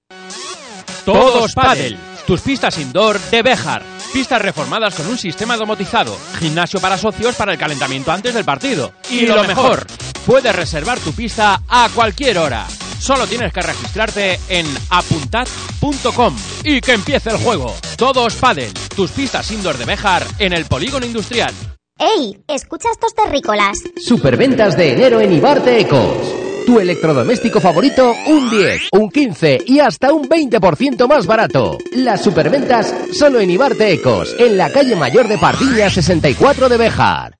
Todos 1.04 1.52
Padel, 1.54 1.98
tus 2.26 2.40
pistas 2.40 2.78
indoor 2.78 3.20
de 3.30 3.42
Bejar. 3.42 3.82
Pistas 4.12 4.40
reformadas 4.40 4.94
con 4.94 5.06
un 5.06 5.18
sistema 5.18 5.56
domotizado. 5.56 6.16
Gimnasio 6.38 6.80
para 6.80 6.96
socios 6.96 7.34
para 7.34 7.52
el 7.52 7.58
calentamiento 7.58 8.10
antes 8.10 8.32
del 8.32 8.44
partido. 8.44 8.92
Y, 9.10 9.26
lo 9.26 9.44
mejor, 9.44 9.86
puedes 10.24 10.54
reservar 10.54 10.98
tu 11.00 11.12
pista 11.12 11.60
a 11.68 11.90
cualquier 11.94 12.38
hora. 12.38 12.66
Solo 12.98 13.26
tienes 13.26 13.52
que 13.52 13.60
registrarte 13.60 14.40
en 14.48 14.66
apuntad.com 14.88 16.34
y 16.64 16.80
que 16.80 16.92
empiece 16.92 17.30
el 17.30 17.36
juego. 17.36 17.74
Todos 17.98 18.36
Padel, 18.36 18.72
tus 18.96 19.10
pistas 19.10 19.50
indoor 19.50 19.76
de 19.76 19.84
Bejar 19.84 20.24
en 20.38 20.54
el 20.54 20.64
polígono 20.64 21.04
industrial. 21.04 21.52
¡Ey! 21.98 22.42
Escucha 22.48 22.88
estos 22.90 23.14
terrícolas. 23.14 23.78
Superventas 24.02 24.76
de 24.76 24.92
enero 24.92 25.20
en 25.20 25.32
Ibarte 25.32 25.80
Ecos. 25.80 26.43
Tu 26.66 26.80
electrodoméstico 26.80 27.60
favorito, 27.60 28.14
un 28.26 28.48
10, 28.48 28.88
un 28.92 29.10
15 29.10 29.58
y 29.66 29.80
hasta 29.80 30.12
un 30.12 30.28
20% 30.28 31.06
más 31.06 31.26
barato. 31.26 31.76
Las 31.92 32.22
superventas 32.22 32.94
solo 33.12 33.40
en 33.40 33.50
Ibarte 33.50 33.92
Ecos, 33.92 34.34
en 34.38 34.56
la 34.56 34.70
calle 34.70 34.96
mayor 34.96 35.28
de 35.28 35.36
Pardiña 35.36 35.90
64 35.90 36.68
de 36.70 36.76
Bejar. 36.78 37.38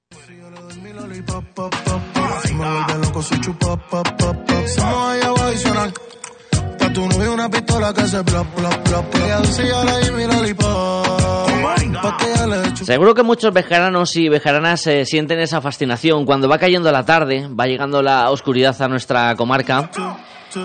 Seguro 12.84 13.14
que 13.14 13.22
muchos 13.22 13.52
vejaranos 13.52 14.14
y 14.16 14.28
vejaranas 14.28 14.86
eh, 14.86 15.04
sienten 15.04 15.40
esa 15.40 15.60
fascinación 15.60 16.24
cuando 16.24 16.48
va 16.48 16.58
cayendo 16.58 16.92
la 16.92 17.04
tarde, 17.04 17.48
va 17.48 17.66
llegando 17.66 18.02
la 18.02 18.30
oscuridad 18.30 18.80
a 18.80 18.88
nuestra 18.88 19.34
comarca 19.36 19.90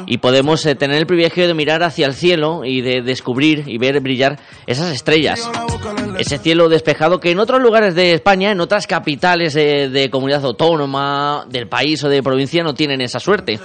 y 0.06 0.20
podemos 0.20 0.66
eh, 0.66 0.76
tener 0.76 0.98
el 0.98 1.08
privilegio 1.08 1.48
de 1.48 1.54
mirar 1.54 1.82
hacia 1.82 2.06
el 2.06 2.14
cielo 2.14 2.64
y 2.64 2.82
de 2.82 3.02
descubrir 3.02 3.64
y 3.68 3.78
ver 3.78 4.00
brillar 4.02 4.40
esas 4.68 4.94
estrellas. 4.94 5.50
Ese 6.20 6.38
cielo 6.38 6.70
despejado 6.70 7.20
que 7.20 7.32
en 7.32 7.40
otros 7.40 7.62
lugares 7.62 7.96
de 7.96 8.14
España, 8.14 8.52
en 8.52 8.60
otras 8.60 8.86
capitales 8.86 9.54
de 9.54 10.10
comunidad 10.12 10.46
autónoma, 10.46 11.46
del 11.50 11.68
país 11.68 12.04
o 12.04 12.10
de 12.10 12.22
provincia 12.22 12.64
no 12.64 12.74
tienen 12.74 13.02
esa 13.02 13.20
suerte. 13.20 13.60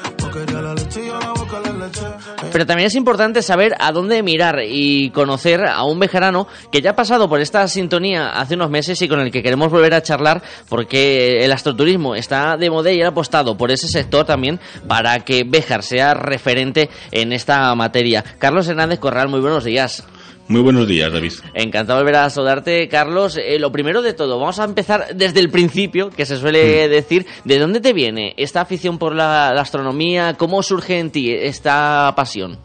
Pero 2.55 2.67
también 2.67 2.87
es 2.87 2.95
importante 2.95 3.43
saber 3.43 3.75
a 3.81 3.91
dónde 3.91 4.23
mirar 4.23 4.61
y 4.65 5.11
conocer 5.11 5.67
a 5.67 5.83
un 5.83 5.99
bejarano 5.99 6.47
que 6.71 6.81
ya 6.83 6.91
ha 6.91 6.95
pasado 6.95 7.29
por 7.29 7.41
esta 7.41 7.67
sintonía 7.67 8.29
hace 8.29 8.55
unos 8.55 8.71
meses 8.71 9.03
y 9.03 9.09
con 9.09 9.19
el 9.19 9.33
que 9.33 9.43
queremos 9.43 9.73
volver 9.73 9.93
a 9.93 10.05
charlar 10.05 10.41
porque 10.69 11.45
el 11.45 11.51
astroturismo 11.51 12.15
está 12.15 12.57
de 12.57 12.71
moda 12.71 12.93
y 12.93 13.03
ha 13.03 13.09
apostado 13.09 13.57
por 13.57 13.73
ese 13.73 13.89
sector 13.89 14.25
también 14.25 14.61
para 14.87 15.19
que 15.25 15.43
Bejar 15.43 15.83
sea 15.83 16.15
referente 16.15 16.91
en 17.11 17.33
esta 17.33 17.75
materia. 17.75 18.23
Carlos 18.39 18.69
Hernández 18.69 19.01
Corral, 19.01 19.27
muy 19.27 19.41
buenos 19.41 19.65
días. 19.65 20.05
Muy 20.47 20.61
buenos 20.61 20.87
días, 20.87 21.11
David. 21.11 21.33
Encantado 21.55 21.99
de 21.99 22.05
volver 22.05 22.17
a 22.17 22.29
saludarte, 22.29 22.87
Carlos. 22.89 23.39
Eh, 23.39 23.59
lo 23.59 23.73
primero 23.73 24.03
de 24.03 24.13
todo, 24.13 24.39
vamos 24.39 24.59
a 24.59 24.65
empezar 24.65 25.17
desde 25.17 25.41
el 25.41 25.49
principio, 25.51 26.11
que 26.11 26.27
se 26.27 26.37
suele 26.37 26.87
mm. 26.87 26.91
decir. 26.91 27.27
¿De 27.45 27.59
dónde 27.59 27.81
te 27.81 27.95
viene 27.95 28.35
esta 28.37 28.61
afición 28.61 28.99
por 28.99 29.15
la, 29.15 29.51
astronomía? 29.51 30.35
¿Cómo 30.35 30.63
surge 30.63 30.99
en 30.99 31.11
ti 31.11 31.31
esta 31.33 32.13
pasión? 32.15 32.59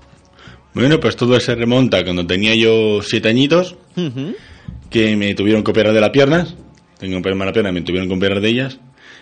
Bueno, 0.73 0.99
pues 0.99 1.15
todo 1.15 1.39
se 1.39 1.55
remonta 1.55 2.03
cuando 2.03 2.27
tenía 2.27 2.53
yo 2.53 3.01
siete 3.01 3.29
añitos. 3.29 3.77
que 4.89 5.15
me 5.15 5.33
tuvieron 5.35 5.63
que 5.63 5.71
operar 5.71 5.93
de 5.93 6.01
las 6.01 6.09
piernas. 6.09 6.55
Tengo 6.99 7.15
un 7.15 7.21
problema 7.21 7.45
en 7.45 7.47
la 7.47 7.53
pierna, 7.53 7.71
me 7.71 7.81
tuvieron 7.81 8.09
que 8.09 8.15
operar 8.15 8.41
de 8.41 8.49
ellas. 8.49 8.79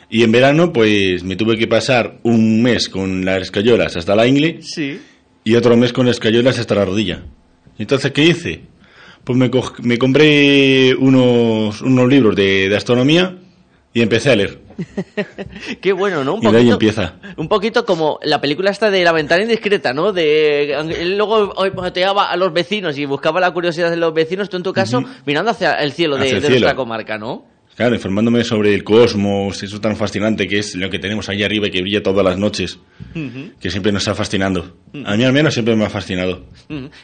Y 0.10 0.24
en 0.24 0.32
verano, 0.32 0.74
pues 0.74 1.24
me 1.24 1.36
tuve 1.36 1.58
que 1.58 1.68
pasar 1.68 2.20
un 2.24 2.64
mes 2.64 2.90
con 2.90 3.24
las 3.24 3.44
escayolas 3.44 3.96
hasta 3.98 4.16
la 4.16 4.26
ingle 4.26 4.62
Sí. 4.62 5.00
y 5.44 5.56
otro 5.56 5.76
mes 5.78 5.94
con 5.94 6.06
las 6.08 6.16
escayolas 6.16 6.58
hasta 6.58 6.76
la 6.76 6.86
rodilla. 6.86 7.24
Entonces, 7.80 8.12
¿qué 8.12 8.24
hice? 8.24 8.62
Pues 9.24 9.38
me, 9.38 9.50
co- 9.52 9.74
me 9.84 9.98
compré 9.98 10.96
unos, 10.96 11.82
unos 11.82 12.08
libros 12.08 12.36
de, 12.36 12.70
de 12.70 12.76
astronomía 12.78 13.36
y 13.94 14.02
empecé 14.02 14.32
a 14.32 14.36
leer. 14.36 14.60
Qué 15.82 15.92
bueno, 15.92 16.24
¿no? 16.24 16.36
Un 16.36 16.44
Y 16.48 16.52
de 16.52 16.58
ahí 16.60 16.70
empieza. 16.70 17.16
un 17.36 17.48
poquito 17.48 17.84
como 17.86 18.20
la 18.24 18.40
película 18.40 18.70
esta 18.70 18.92
de 18.92 19.04
La 19.04 19.12
ventana 19.12 19.42
indiscreta, 19.44 19.92
¿no? 19.94 20.14
De 20.14 20.72
él 20.74 21.18
luego 21.18 21.54
boteaba 21.74 22.30
a 22.32 22.38
los 22.38 22.54
vecinos 22.54 22.98
y 22.98 23.06
buscaba 23.06 23.40
la 23.40 23.52
curiosidad 23.52 23.90
de 23.90 23.98
los 23.98 24.14
vecinos, 24.14 24.50
tú 24.50 24.58
en 24.58 24.64
tu 24.64 24.74
caso 24.74 25.04
mirando 25.26 25.52
hacia 25.52 25.74
el 25.74 25.94
cielo 25.94 26.16
de, 26.18 26.30
el 26.30 26.36
de 26.36 26.42
cielo. 26.42 26.52
nuestra 26.52 26.76
comarca, 26.76 27.18
¿no? 27.18 27.46
Claro, 27.78 27.94
informándome 27.94 28.44
sobre 28.44 28.74
el 28.74 28.84
cosmos, 28.84 29.62
eso 29.62 29.80
tan 29.80 29.96
fascinante 29.96 30.48
que 30.48 30.58
es 30.58 30.74
lo 30.76 30.90
que 30.90 30.98
tenemos 30.98 31.30
ahí 31.30 31.44
arriba 31.44 31.68
y 31.68 31.70
que 31.70 31.80
brilla 31.82 32.02
todas 32.02 32.26
las 32.26 32.36
noches, 32.36 32.80
que 33.60 33.70
siempre 33.70 33.92
nos 33.92 34.02
está 34.02 34.16
fascinando. 34.16 34.76
A 35.06 35.16
mí 35.16 35.24
al 35.24 35.32
menos 35.32 35.54
siempre 35.54 35.76
me 35.76 35.86
ha 35.86 35.90
fascinado. 35.92 36.48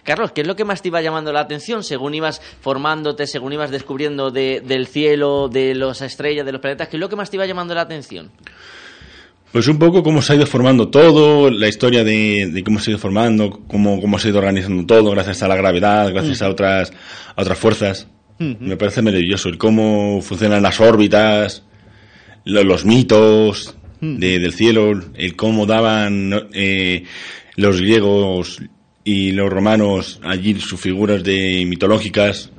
Carlos, 0.03 0.31
¿qué 0.31 0.41
es 0.41 0.47
lo 0.47 0.55
que 0.55 0.65
más 0.65 0.81
te 0.81 0.88
iba 0.88 0.99
llamando 0.99 1.31
la 1.31 1.41
atención 1.41 1.83
según 1.83 2.15
ibas 2.15 2.41
formándote, 2.59 3.27
según 3.27 3.53
ibas 3.53 3.69
descubriendo 3.69 4.31
de- 4.31 4.62
del 4.65 4.88
cielo, 4.88 5.47
de 5.47 5.75
las 5.75 6.01
estrellas, 6.01 6.43
de 6.43 6.51
los 6.53 6.59
planetas? 6.59 6.88
¿Qué 6.88 6.97
es 6.97 7.01
lo 7.01 7.07
que 7.07 7.15
más 7.17 7.29
te 7.29 7.38
iba 7.38 7.45
llamando 7.45 7.75
la 7.75 7.81
atención? 7.81 8.31
Pues 9.51 9.67
un 9.67 9.77
poco 9.77 10.01
cómo 10.01 10.23
se 10.23 10.33
ha 10.33 10.36
ido 10.38 10.47
formando 10.47 10.88
todo, 10.89 11.51
la 11.51 11.67
historia 11.67 12.03
de, 12.03 12.49
de 12.51 12.63
cómo 12.63 12.79
se 12.79 12.89
ha 12.89 12.93
ido 12.93 12.99
formando, 12.99 13.62
cómo, 13.67 14.01
cómo 14.01 14.17
se 14.17 14.27
ha 14.27 14.31
ido 14.31 14.39
organizando 14.39 14.88
todo, 14.88 15.12
gracias 15.12 15.43
a 15.43 15.47
la 15.47 15.55
gravedad, 15.55 16.09
gracias 16.12 16.41
a 16.41 16.49
otras, 16.49 16.91
a 17.36 17.39
otras 17.43 17.59
fuerzas. 17.59 18.07
Me 18.39 18.78
parece 18.78 19.02
maravilloso 19.02 19.50
el 19.50 19.58
cómo 19.58 20.22
funcionan 20.22 20.63
las 20.63 20.80
órbitas, 20.82 21.63
lo- 22.46 22.63
los 22.63 22.84
mitos 22.86 23.76
de- 24.02 24.39
del 24.39 24.54
cielo, 24.54 24.91
el 25.15 25.36
cómo 25.36 25.65
daban 25.65 26.50
eh, 26.54 27.04
los 27.56 27.80
griegos 27.80 28.60
y 29.06 29.32
los 29.32 29.50
romanos 29.50 30.19
allí 30.24 30.60
sus 30.60 30.80
figuras 30.82 31.24
de 31.24 31.63
mitológicas 31.67 32.52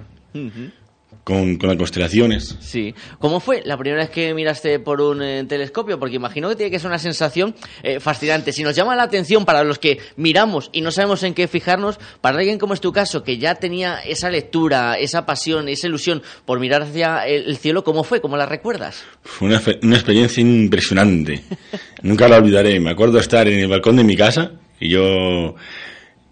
con, 1.25 1.57
con 1.57 1.69
las 1.71 1.79
constelaciones. 1.79 2.57
Sí. 2.61 2.95
¿Cómo 3.19 3.41
fue 3.41 3.63
la 3.65 3.77
primera 3.77 4.03
vez 4.03 4.11
que 4.11 4.35
miraste 4.35 4.79
por 4.79 5.01
un 5.01 5.23
eh, 5.23 5.45
telescopio? 5.45 5.99
Porque 5.99 6.17
imagino 6.17 6.49
que 6.51 6.57
tiene 6.57 6.71
que 6.71 6.79
ser 6.79 6.89
una 6.89 6.99
sensación 6.99 7.55
eh, 7.83 7.99
fascinante. 7.99 8.53
Si 8.53 8.63
nos 8.63 8.77
llama 8.77 8.95
la 8.95 9.05
atención 9.05 9.45
para 9.45 9.65
los 9.65 9.79
que 9.79 9.99
miramos 10.17 10.71
y 10.73 10.83
no 10.83 10.91
sabemos 10.91 11.23
en 11.23 11.35
qué 11.35 11.49
fijarnos, 11.49 11.99
para 12.21 12.39
alguien 12.39 12.59
como 12.59 12.75
es 12.75 12.81
tu 12.81 12.93
caso, 12.93 13.23
que 13.23 13.39
ya 13.39 13.55
tenía 13.57 13.99
esa 14.01 14.31
lectura, 14.31 14.99
esa 14.99 15.27
pasión, 15.27 15.69
esa 15.69 15.87
ilusión 15.87 16.23
por 16.45 16.61
mirar 16.61 16.83
hacia 16.83 17.27
el, 17.27 17.47
el 17.47 17.57
cielo, 17.57 17.83
¿cómo 17.83 18.05
fue? 18.05 18.21
¿Cómo 18.21 18.37
la 18.37 18.47
recuerdas? 18.47 19.03
Fue 19.23 19.49
una, 19.49 19.63
una 19.83 19.97
experiencia 19.97 20.41
impresionante. 20.41 21.43
Nunca 22.03 22.29
la 22.29 22.37
olvidaré. 22.37 22.79
Me 22.81 22.91
acuerdo 22.91 23.19
estar 23.19 23.49
en 23.49 23.61
el 23.61 23.69
balcón 23.69 23.97
de 23.97 24.05
mi 24.05 24.17
casa, 24.17 24.53
y 24.79 24.91
yo 24.91 25.55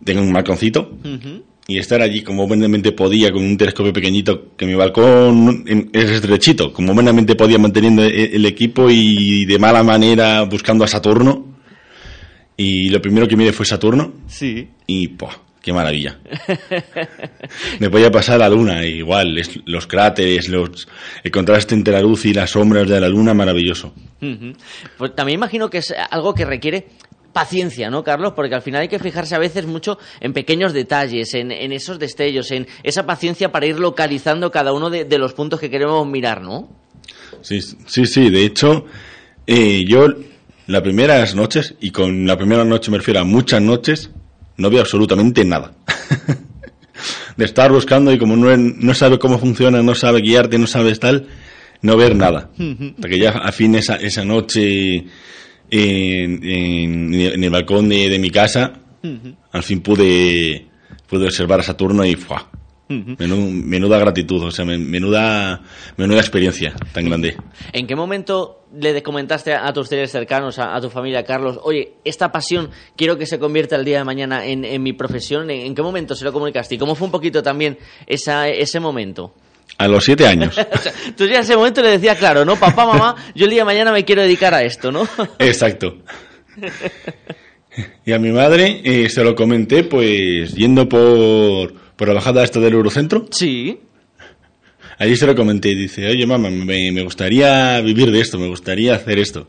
tengo 0.04 0.20
un 0.20 0.32
balconcito, 0.32 0.90
y 1.72 1.78
estar 1.78 2.00
allí 2.02 2.22
como 2.22 2.46
buenamente 2.46 2.92
podía 2.92 3.30
con 3.32 3.42
un 3.44 3.56
telescopio 3.56 3.92
pequeñito, 3.92 4.54
que 4.56 4.66
mi 4.66 4.74
balcón 4.74 5.64
es 5.92 6.10
estrechito, 6.10 6.72
como 6.72 6.94
buenamente 6.94 7.34
podía 7.34 7.58
manteniendo 7.58 8.02
e- 8.04 8.36
el 8.36 8.46
equipo 8.46 8.88
y 8.90 9.44
de 9.44 9.58
mala 9.58 9.82
manera 9.82 10.42
buscando 10.42 10.84
a 10.84 10.88
Saturno. 10.88 11.46
Y 12.56 12.90
lo 12.90 13.00
primero 13.00 13.26
que 13.26 13.36
miré 13.36 13.52
fue 13.52 13.66
Saturno. 13.66 14.12
Sí. 14.28 14.68
Y 14.86 15.08
¡pua! 15.08 15.30
¡Qué 15.62 15.72
maravilla! 15.72 16.18
Me 17.78 17.88
voy 17.88 18.04
a 18.04 18.10
pasar 18.10 18.38
la 18.40 18.48
luna, 18.48 18.84
igual, 18.84 19.38
es- 19.38 19.60
los 19.64 19.86
cráteres, 19.86 20.48
los, 20.48 20.88
el 21.22 21.30
contraste 21.30 21.74
entre 21.74 21.94
la 21.94 22.00
luz 22.02 22.24
y 22.26 22.34
las 22.34 22.50
sombras 22.50 22.88
de 22.88 23.00
la 23.00 23.08
luna, 23.08 23.32
maravilloso. 23.34 23.94
Pues 24.98 25.14
también 25.14 25.38
imagino 25.38 25.68
que 25.70 25.78
es 25.78 25.92
algo 26.10 26.34
que 26.34 26.44
requiere 26.44 26.86
paciencia, 27.32 27.90
¿no, 27.90 28.04
Carlos? 28.04 28.32
Porque 28.34 28.54
al 28.54 28.62
final 28.62 28.82
hay 28.82 28.88
que 28.88 28.98
fijarse 28.98 29.34
a 29.34 29.38
veces 29.38 29.66
mucho 29.66 29.98
en 30.20 30.32
pequeños 30.32 30.72
detalles, 30.72 31.34
en, 31.34 31.50
en 31.50 31.72
esos 31.72 31.98
destellos, 31.98 32.50
en 32.50 32.66
esa 32.82 33.06
paciencia 33.06 33.50
para 33.50 33.66
ir 33.66 33.78
localizando 33.78 34.50
cada 34.50 34.72
uno 34.72 34.90
de, 34.90 35.04
de 35.04 35.18
los 35.18 35.32
puntos 35.32 35.60
que 35.60 35.70
queremos 35.70 36.06
mirar, 36.06 36.42
¿no? 36.42 36.68
Sí, 37.40 37.60
sí, 37.60 38.06
sí, 38.06 38.30
de 38.30 38.44
hecho, 38.44 38.86
eh, 39.46 39.84
yo 39.86 40.08
las 40.66 40.82
primeras 40.82 41.34
noches, 41.34 41.74
y 41.80 41.90
con 41.90 42.26
la 42.26 42.36
primera 42.36 42.64
noche 42.64 42.90
me 42.90 42.98
refiero 42.98 43.20
a 43.20 43.24
muchas 43.24 43.60
noches, 43.60 44.10
no 44.56 44.70
veo 44.70 44.80
absolutamente 44.80 45.44
nada. 45.44 45.72
de 47.36 47.44
estar 47.44 47.72
buscando 47.72 48.12
y 48.12 48.18
como 48.18 48.36
no, 48.36 48.54
no 48.56 48.94
sabe 48.94 49.18
cómo 49.18 49.38
funciona, 49.38 49.82
no 49.82 49.94
sabe 49.94 50.20
guiarte, 50.20 50.58
no 50.58 50.66
sabes 50.66 51.00
tal, 51.00 51.28
no 51.80 51.96
ver 51.96 52.14
nada. 52.14 52.50
Hasta 52.96 53.08
que 53.08 53.18
ya 53.18 53.30
a 53.30 53.52
fin 53.52 53.74
esa, 53.74 53.96
esa 53.96 54.24
noche 54.24 55.06
en, 55.72 56.40
en- 56.44 57.14
en 57.14 57.44
el 57.44 57.50
balcón 57.50 57.88
de, 57.88 58.08
de 58.08 58.18
mi 58.18 58.30
casa, 58.30 58.74
al 59.52 59.62
fin 59.62 59.80
pude, 59.80 60.66
pude 61.08 61.24
observar 61.24 61.60
a 61.60 61.62
Saturno 61.62 62.04
y 62.04 62.14
¡fua! 62.14 62.48
Menú- 62.88 63.50
menuda 63.50 63.98
gratitud, 63.98 64.42
o 64.42 64.50
sea, 64.50 64.66
men- 64.66 64.88
menuda, 64.90 65.62
menuda 65.96 66.20
experiencia 66.20 66.74
tan 66.92 67.06
grande. 67.06 67.38
¿En 67.72 67.86
qué 67.86 67.96
momento 67.96 68.66
le 68.78 69.02
comentaste 69.02 69.54
a 69.54 69.72
tus 69.72 69.88
seres 69.88 70.10
cercanos, 70.12 70.58
a, 70.58 70.76
a 70.76 70.80
tu 70.82 70.90
familia, 70.90 71.24
Carlos, 71.24 71.58
oye, 71.62 71.94
esta 72.04 72.30
pasión 72.30 72.68
quiero 72.94 73.16
que 73.16 73.24
se 73.24 73.38
convierta 73.38 73.76
el 73.76 73.86
día 73.86 73.96
de 73.98 74.04
mañana 74.04 74.44
en, 74.44 74.66
en 74.66 74.82
mi 74.82 74.92
profesión? 74.92 75.50
¿En, 75.50 75.60
en 75.68 75.74
qué 75.74 75.80
momento 75.80 76.14
se 76.14 76.24
lo 76.26 76.34
comunicaste? 76.34 76.74
¿Y 76.74 76.78
cómo 76.78 76.94
fue 76.94 77.06
un 77.06 77.12
poquito 77.12 77.42
también 77.42 77.78
esa, 78.06 78.46
ese 78.50 78.78
momento? 78.78 79.32
A 79.78 79.88
los 79.88 80.04
siete 80.04 80.26
años. 80.26 80.54
Tú 81.16 81.26
ya 81.26 81.36
en 81.36 81.40
ese 81.42 81.56
momento 81.56 81.82
le 81.82 81.90
decías, 81.90 82.18
claro, 82.18 82.44
¿no? 82.44 82.56
Papá, 82.56 82.86
mamá, 82.86 83.16
yo 83.34 83.44
el 83.44 83.50
día 83.50 83.60
de 83.62 83.64
mañana 83.66 83.92
me 83.92 84.04
quiero 84.04 84.22
dedicar 84.22 84.54
a 84.54 84.62
esto, 84.62 84.92
¿no? 84.92 85.08
Exacto. 85.38 85.98
Y 88.04 88.12
a 88.12 88.18
mi 88.18 88.30
madre 88.30 88.80
eh, 88.84 89.08
se 89.08 89.24
lo 89.24 89.34
comenté, 89.34 89.84
pues, 89.84 90.54
yendo 90.54 90.88
por, 90.88 91.72
por 91.96 92.08
la 92.08 92.14
bajada 92.14 92.44
esta 92.44 92.60
del 92.60 92.74
Eurocentro. 92.74 93.26
Sí. 93.30 93.80
Allí 94.98 95.16
se 95.16 95.26
lo 95.26 95.34
comenté 95.34 95.70
y 95.70 95.74
dice, 95.74 96.06
oye, 96.06 96.26
mamá, 96.26 96.50
me, 96.50 96.92
me 96.92 97.02
gustaría 97.02 97.80
vivir 97.80 98.10
de 98.12 98.20
esto, 98.20 98.38
me 98.38 98.48
gustaría 98.48 98.94
hacer 98.94 99.18
esto. 99.18 99.48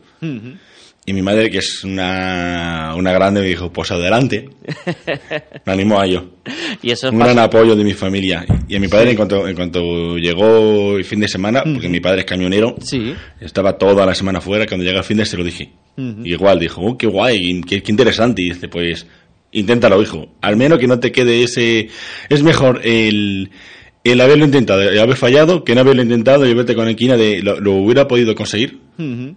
Y 1.06 1.12
mi 1.12 1.20
madre, 1.20 1.50
que 1.50 1.58
es 1.58 1.84
una, 1.84 2.94
una 2.96 3.12
grande, 3.12 3.42
me 3.42 3.48
dijo, 3.48 3.70
pues 3.70 3.90
adelante. 3.90 4.48
Me 5.66 5.72
animó 5.72 6.00
a 6.00 6.06
ello. 6.06 6.30
Y 6.82 6.92
eso 6.92 7.08
es 7.08 7.12
Un 7.12 7.18
gran 7.18 7.38
apoyo 7.38 7.76
de 7.76 7.84
mi 7.84 7.92
familia. 7.92 8.46
Y 8.68 8.76
a 8.76 8.80
mi 8.80 8.88
padre, 8.88 9.10
en, 9.10 9.16
cuanto, 9.16 9.46
en 9.46 9.54
cuanto 9.54 10.16
llegó 10.16 10.96
el 10.96 11.04
fin 11.04 11.20
de 11.20 11.28
semana, 11.28 11.62
porque 11.62 11.90
mi 11.90 12.00
padre 12.00 12.20
es 12.20 12.26
camionero, 12.26 12.74
estaba 13.38 13.76
toda 13.76 14.06
la 14.06 14.14
semana 14.14 14.40
fuera, 14.40 14.66
cuando 14.66 14.84
llega 14.84 14.98
el 14.98 15.04
fin 15.04 15.18
de 15.18 15.26
se 15.26 15.36
lo 15.36 15.44
dije. 15.44 15.72
Y 15.96 16.32
igual 16.32 16.58
dijo, 16.58 16.80
oh, 16.80 16.96
qué 16.96 17.06
guay, 17.06 17.60
qué, 17.62 17.82
qué 17.82 17.92
interesante. 17.92 18.40
Y 18.40 18.50
dice, 18.50 18.68
pues, 18.68 19.06
inténtalo, 19.52 20.00
hijo. 20.02 20.34
Al 20.40 20.56
menos 20.56 20.78
que 20.78 20.86
no 20.86 20.98
te 21.00 21.12
quede 21.12 21.42
ese... 21.42 21.88
Es 22.30 22.42
mejor 22.42 22.80
el, 22.82 23.50
el 24.04 24.20
haberlo 24.22 24.46
intentado, 24.46 24.80
el 24.82 24.98
haber 24.98 25.16
fallado, 25.16 25.64
que 25.64 25.74
no 25.74 25.82
haberlo 25.82 26.02
intentado 26.02 26.46
y 26.46 26.54
verte 26.54 26.74
con 26.74 26.86
la 26.86 26.92
esquina 26.92 27.16
de 27.18 27.42
lo, 27.42 27.60
lo 27.60 27.72
hubiera 27.74 28.08
podido 28.08 28.34
conseguir. 28.34 28.78
Ujú. 28.98 29.36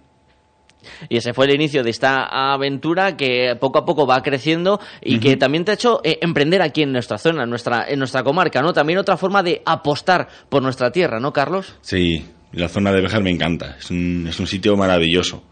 Y 1.08 1.16
ese 1.16 1.32
fue 1.32 1.46
el 1.46 1.54
inicio 1.54 1.82
de 1.82 1.90
esta 1.90 2.52
aventura 2.52 3.16
que 3.16 3.56
poco 3.60 3.78
a 3.78 3.84
poco 3.84 4.06
va 4.06 4.22
creciendo 4.22 4.80
y 5.02 5.18
que 5.20 5.36
también 5.36 5.64
te 5.64 5.72
ha 5.72 5.74
hecho 5.74 6.00
eh, 6.04 6.18
emprender 6.22 6.62
aquí 6.62 6.82
en 6.82 6.92
nuestra 6.92 7.18
zona, 7.18 7.44
en 7.44 7.50
nuestra, 7.50 7.86
en 7.88 7.98
nuestra 7.98 8.22
comarca, 8.22 8.62
¿no? 8.62 8.72
También 8.72 8.98
otra 8.98 9.16
forma 9.16 9.42
de 9.42 9.62
apostar 9.64 10.28
por 10.48 10.62
nuestra 10.62 10.90
tierra, 10.90 11.20
¿no, 11.20 11.32
Carlos? 11.32 11.76
Sí, 11.80 12.24
la 12.52 12.68
zona 12.68 12.92
de 12.92 13.02
Bejar 13.02 13.22
me 13.22 13.30
encanta. 13.30 13.76
Es 13.78 13.90
un, 13.90 14.26
es 14.28 14.38
un 14.40 14.46
sitio 14.46 14.76
maravilloso. 14.76 15.42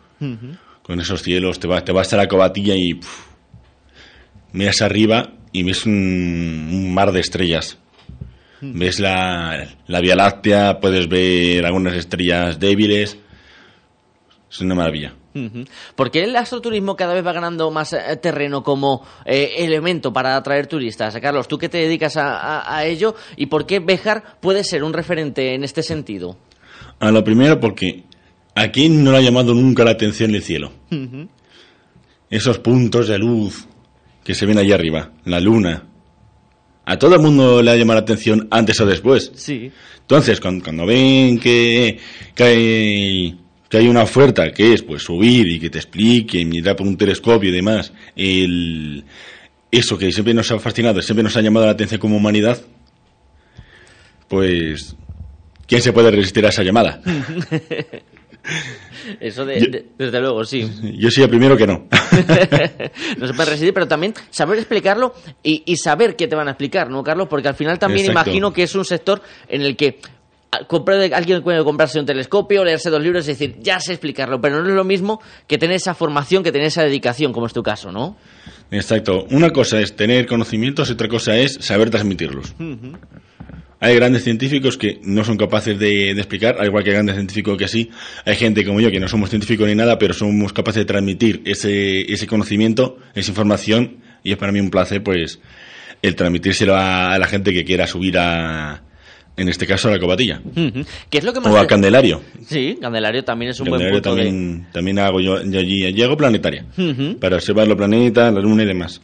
Con 0.83 1.01
esos 1.01 1.23
cielos, 1.23 1.61
te 1.61 1.67
vas 1.67 1.85
te 1.85 1.93
vas 1.93 2.13
a 2.13 2.17
la 2.17 2.27
cobatilla 2.27 2.75
y 2.75 2.95
puf, 2.95 3.27
miras 4.53 4.81
arriba 4.81 5.33
y 5.53 5.63
ves 5.63 5.85
un, 5.85 5.93
un 5.93 6.95
mar 6.95 7.13
de 7.13 7.21
estrellas. 7.21 7.79
Ves 8.63 9.01
la, 9.01 9.69
la 9.87 10.01
Vía 10.01 10.17
Láctea, 10.17 10.81
puedes 10.81 11.09
ver 11.09 11.67
algunas 11.67 11.95
estrellas 11.95 12.59
débiles. 12.59 13.19
Es 14.51 14.61
una 14.61 14.75
maravilla. 14.75 15.15
¿Por 15.95 16.11
qué 16.11 16.25
el 16.25 16.35
astroturismo 16.37 16.97
cada 16.97 17.15
vez 17.15 17.25
va 17.27 17.33
ganando 17.33 17.71
más 17.71 17.93
eh, 17.93 18.17
terreno 18.21 18.63
como 18.63 19.05
eh, 19.25 19.55
elemento 19.59 20.13
para 20.13 20.37
atraer 20.37 20.67
turistas? 20.67 21.17
Carlos, 21.21 21.47
tú 21.49 21.59
que 21.59 21.69
te 21.69 21.79
dedicas 21.79 22.17
a, 22.17 22.37
a- 22.39 22.77
a 22.79 22.85
ello 22.87 23.15
y 23.37 23.47
por 23.47 23.67
qué 23.67 23.79
Béjar 23.81 24.39
puede 24.41 24.65
ser 24.65 24.83
un 24.85 24.93
referente 24.93 25.55
en 25.55 25.65
este 25.65 25.83
sentido. 25.83 26.37
A 26.99 27.11
lo 27.11 27.23
primero 27.25 27.61
porque 27.61 28.05
a 28.55 28.69
quién 28.71 29.05
no 29.05 29.13
le 29.13 29.19
ha 29.19 29.21
llamado 29.21 29.53
nunca 29.55 29.85
la 29.85 29.91
atención 29.93 30.35
el 30.35 30.43
cielo. 30.43 30.73
Esos 32.31 32.59
puntos 32.59 33.09
de 33.09 33.19
luz 33.19 33.67
que 34.25 34.35
se 34.35 34.47
ven 34.47 34.59
allá 34.59 34.75
arriba, 34.75 35.13
la 35.25 35.39
luna. 35.39 35.85
A 36.85 36.99
todo 36.99 37.15
el 37.17 37.21
mundo 37.21 37.63
le 37.63 37.71
ha 37.71 37.77
llamado 37.77 38.01
la 38.01 38.03
atención 38.03 38.49
antes 38.51 38.81
o 38.81 38.87
después. 38.87 39.31
Sí. 39.35 39.71
Entonces, 40.01 40.41
cuando, 40.41 40.65
cuando 40.65 40.87
ven 40.87 41.39
que, 41.39 41.99
que, 42.35 42.43
hay, 42.45 43.41
que 43.77 43.83
hay 43.83 43.89
una 43.89 44.03
oferta 44.05 44.51
que 44.53 44.73
es 44.73 44.83
pues 44.83 45.03
subir 45.03 45.47
y 45.49 45.61
que 45.61 45.69
te 45.69 45.79
explique, 45.79 46.43
mirar 46.47 46.77
por 46.77 46.87
un 46.87 46.97
telescopio 46.97 47.51
y 47.51 47.53
demás, 47.53 47.93
el, 48.17 49.05
eso 49.71 49.99
que 49.99 50.11
siempre 50.13 50.33
nos 50.33 50.51
ha 50.51 50.59
fascinado, 50.59 51.03
siempre 51.03 51.23
nos 51.23 51.37
ha 51.37 51.43
llamado 51.43 51.67
la 51.67 51.73
atención 51.73 52.01
como 52.01 52.17
humanidad, 52.17 52.59
pues 54.29 54.97
¿quién 55.67 55.83
se 55.83 55.93
puede 55.93 56.11
resistir 56.11 56.47
a 56.47 56.49
esa 56.49 56.63
llamada? 56.63 57.01
Eso 59.21 59.45
de, 59.45 59.55
de- 59.61 59.87
desde 59.99 60.21
luego, 60.21 60.45
sí. 60.45 60.69
Yo 60.99 61.11
soy 61.11 61.25
el 61.25 61.29
primero 61.31 61.57
que 61.57 61.67
no. 61.67 61.87
no 63.19 63.27
se 63.27 63.35
puede 63.35 63.51
resistir, 63.51 63.75
pero 63.75 63.87
también 63.89 64.15
saber 64.31 64.59
explicarlo 64.59 65.15
y, 65.43 65.63
y 65.67 65.77
saber 65.77 66.15
qué 66.17 66.27
te 66.29 66.37
van 66.37 66.47
a 66.49 66.53
explicar, 66.53 66.89
¿no, 66.91 67.03
Carlos? 67.03 67.27
Porque 67.29 67.49
al 67.49 67.55
final 67.57 67.79
también 67.79 68.07
Exacto. 68.07 68.31
imagino 68.31 68.53
que 68.53 68.63
es 68.65 68.75
un 68.75 68.85
sector 68.85 69.21
en 69.49 69.63
el 69.63 69.77
que 69.77 69.99
comprar- 70.69 71.13
alguien 71.15 71.43
puede 71.43 71.63
comprarse 71.65 71.99
un 72.01 72.07
telescopio, 72.07 72.65
leerse 72.65 72.91
dos 72.91 73.03
libros 73.03 73.25
y 73.27 73.33
decir, 73.33 73.57
ya 73.61 73.81
sé 73.81 73.93
explicarlo, 73.93 74.41
pero 74.41 74.63
no 74.63 74.69
es 74.69 74.75
lo 74.75 74.85
mismo 74.85 75.21
que 75.47 75.59
tener 75.59 75.77
esa 75.77 75.95
formación, 75.95 76.43
que 76.43 76.53
tener 76.53 76.69
esa 76.69 76.83
dedicación, 76.85 77.33
como 77.33 77.47
es 77.47 77.53
tu 77.53 77.63
caso, 77.63 77.93
¿no? 77.93 78.17
Exacto. 78.71 79.27
Una 79.31 79.51
cosa 79.51 79.81
es 79.81 79.95
tener 79.95 80.27
conocimientos 80.27 80.89
y 80.89 80.93
otra 80.93 81.09
cosa 81.09 81.37
es 81.37 81.55
saber 81.61 81.91
transmitirlos. 81.91 82.55
Hay 83.79 83.95
grandes 83.95 84.25
científicos 84.25 84.79
que 84.79 85.01
no 85.05 85.23
son 85.23 85.37
capaces 85.37 85.79
de, 85.79 86.15
de 86.15 86.21
explicar, 86.21 86.57
al 86.59 86.67
igual 86.67 86.83
que 86.83 86.93
grandes 86.93 87.15
científicos 87.15 87.59
que 87.59 87.69
sí. 87.69 87.91
Hay 88.25 88.35
gente 88.35 88.65
como 88.65 88.81
yo 88.81 88.91
que 88.91 88.99
no 88.99 89.07
somos 89.07 89.29
científicos 89.29 89.69
ni 89.69 89.75
nada, 89.75 89.99
pero 89.99 90.15
somos 90.15 90.53
capaces 90.55 90.81
de 90.81 90.87
transmitir 90.87 91.43
ese, 91.45 92.11
ese 92.11 92.27
conocimiento, 92.27 92.97
esa 93.15 93.31
información, 93.31 93.99
y 94.25 94.33
es 94.33 94.39
para 94.39 94.51
mí 94.51 94.61
un 94.61 94.71
placer, 94.71 95.03
pues, 95.03 95.41
el 96.03 96.17
transmitírselo 96.17 96.75
a, 96.75 97.13
a 97.13 97.19
la 97.19 97.27
gente 97.27 97.53
que 97.53 97.65
quiera 97.65 97.87
subir 97.87 98.17
a, 98.19 98.83
en 99.37 99.49
este 99.49 99.67
caso, 99.67 99.89
a 99.89 99.93
la 99.93 99.99
cobatilla. 100.01 100.41
Ujú. 100.45 100.85
¿Qué 101.11 101.19
es 101.19 101.25
lo 101.25 101.33
que 101.33 101.41
más 101.41 101.53
O 101.53 101.57
a 101.59 101.63
te- 101.63 101.67
Candelario. 101.67 102.23
Sí, 102.47 102.79
Candelario 102.81 103.23
también 103.25 103.51
es 103.51 103.61
un 103.61 103.67
Candelario 103.67 103.93
buen 103.93 104.03
punto 104.03 104.17
de... 104.17 104.23
también, 104.25 104.67
también 104.73 104.99
hago 104.99 105.21
yo, 105.21 105.43
yo 105.43 105.59
allí, 105.61 105.93
llego 105.93 106.17
planetaria, 106.17 106.65
para 107.21 107.37
observar 107.37 107.67
los 107.69 107.77
planetas, 107.77 108.33
la 108.33 108.41
luna 108.41 108.63
y 108.63 108.67
demás. 108.67 109.01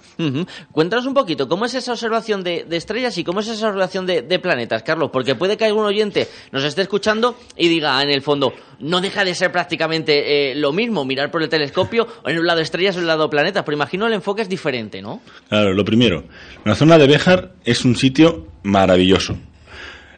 Cuéntanos 0.73 1.07
un 1.07 1.14
poquito, 1.14 1.49
¿cómo 1.49 1.64
es 1.66 1.75
esa 1.75 1.92
observación 1.92 2.42
de, 2.42 2.64
de 2.68 2.77
estrellas 2.77 3.16
y 3.18 3.25
cómo 3.25 3.40
es 3.40 3.49
esa 3.49 3.66
observación 3.68 4.07
de, 4.07 4.23
de 4.23 4.38
planetas, 4.38 4.83
Carlos? 4.83 5.11
Porque 5.12 5.35
puede 5.35 5.57
que 5.57 5.64
algún 5.64 5.85
oyente 5.85 6.29
nos 6.51 6.64
esté 6.64 6.83
escuchando 6.83 7.37
y 7.57 7.68
diga, 7.68 8.03
en 8.03 8.11
el 8.11 8.23
fondo, 8.23 8.53
no 8.81 9.01
deja 9.01 9.25
de 9.25 9.35
ser 9.35 9.53
prácticamente 9.53 10.53
eh, 10.53 10.55
lo 10.55 10.73
mismo 10.73 11.05
mirar 11.05 11.31
por 11.31 11.42
el 11.42 11.49
telescopio 11.49 12.07
o 12.25 12.29
en 12.29 12.38
un 12.38 12.47
lado 12.47 12.61
estrellas 12.61 12.97
o 12.97 12.99
en 12.99 13.05
un 13.05 13.09
lado 13.09 13.29
planetas, 13.29 13.62
pero 13.64 13.77
imagino 13.77 14.07
el 14.07 14.12
enfoque 14.14 14.42
es 14.42 14.49
diferente, 14.49 15.03
¿no? 15.03 15.21
Claro, 15.49 15.73
lo 15.75 15.85
primero, 15.85 16.25
la 16.64 16.75
zona 16.75 16.97
de 16.99 17.07
Béjar 17.07 17.53
es 17.64 17.85
un 17.85 17.97
sitio 17.97 18.47
maravilloso. 18.62 19.37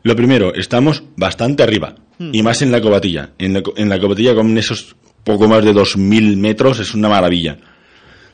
Lo 0.04 0.14
primero, 0.14 0.54
estamos 0.54 1.02
bastante 1.16 1.62
arriba, 1.64 1.96
y 2.32 2.42
más 2.44 2.62
en 2.62 2.70
la 2.70 2.80
cobatilla. 2.80 3.30
En 3.38 3.54
la, 3.54 3.62
co- 3.62 3.74
en 3.76 3.88
la 3.88 3.98
cobatilla 3.98 4.34
con 4.36 4.56
esos 4.56 4.94
poco 5.24 5.48
más 5.48 5.64
de 5.64 5.72
2.000 5.74 6.36
metros 6.36 6.78
es 6.78 6.94
una 6.94 7.08
maravilla. 7.08 7.56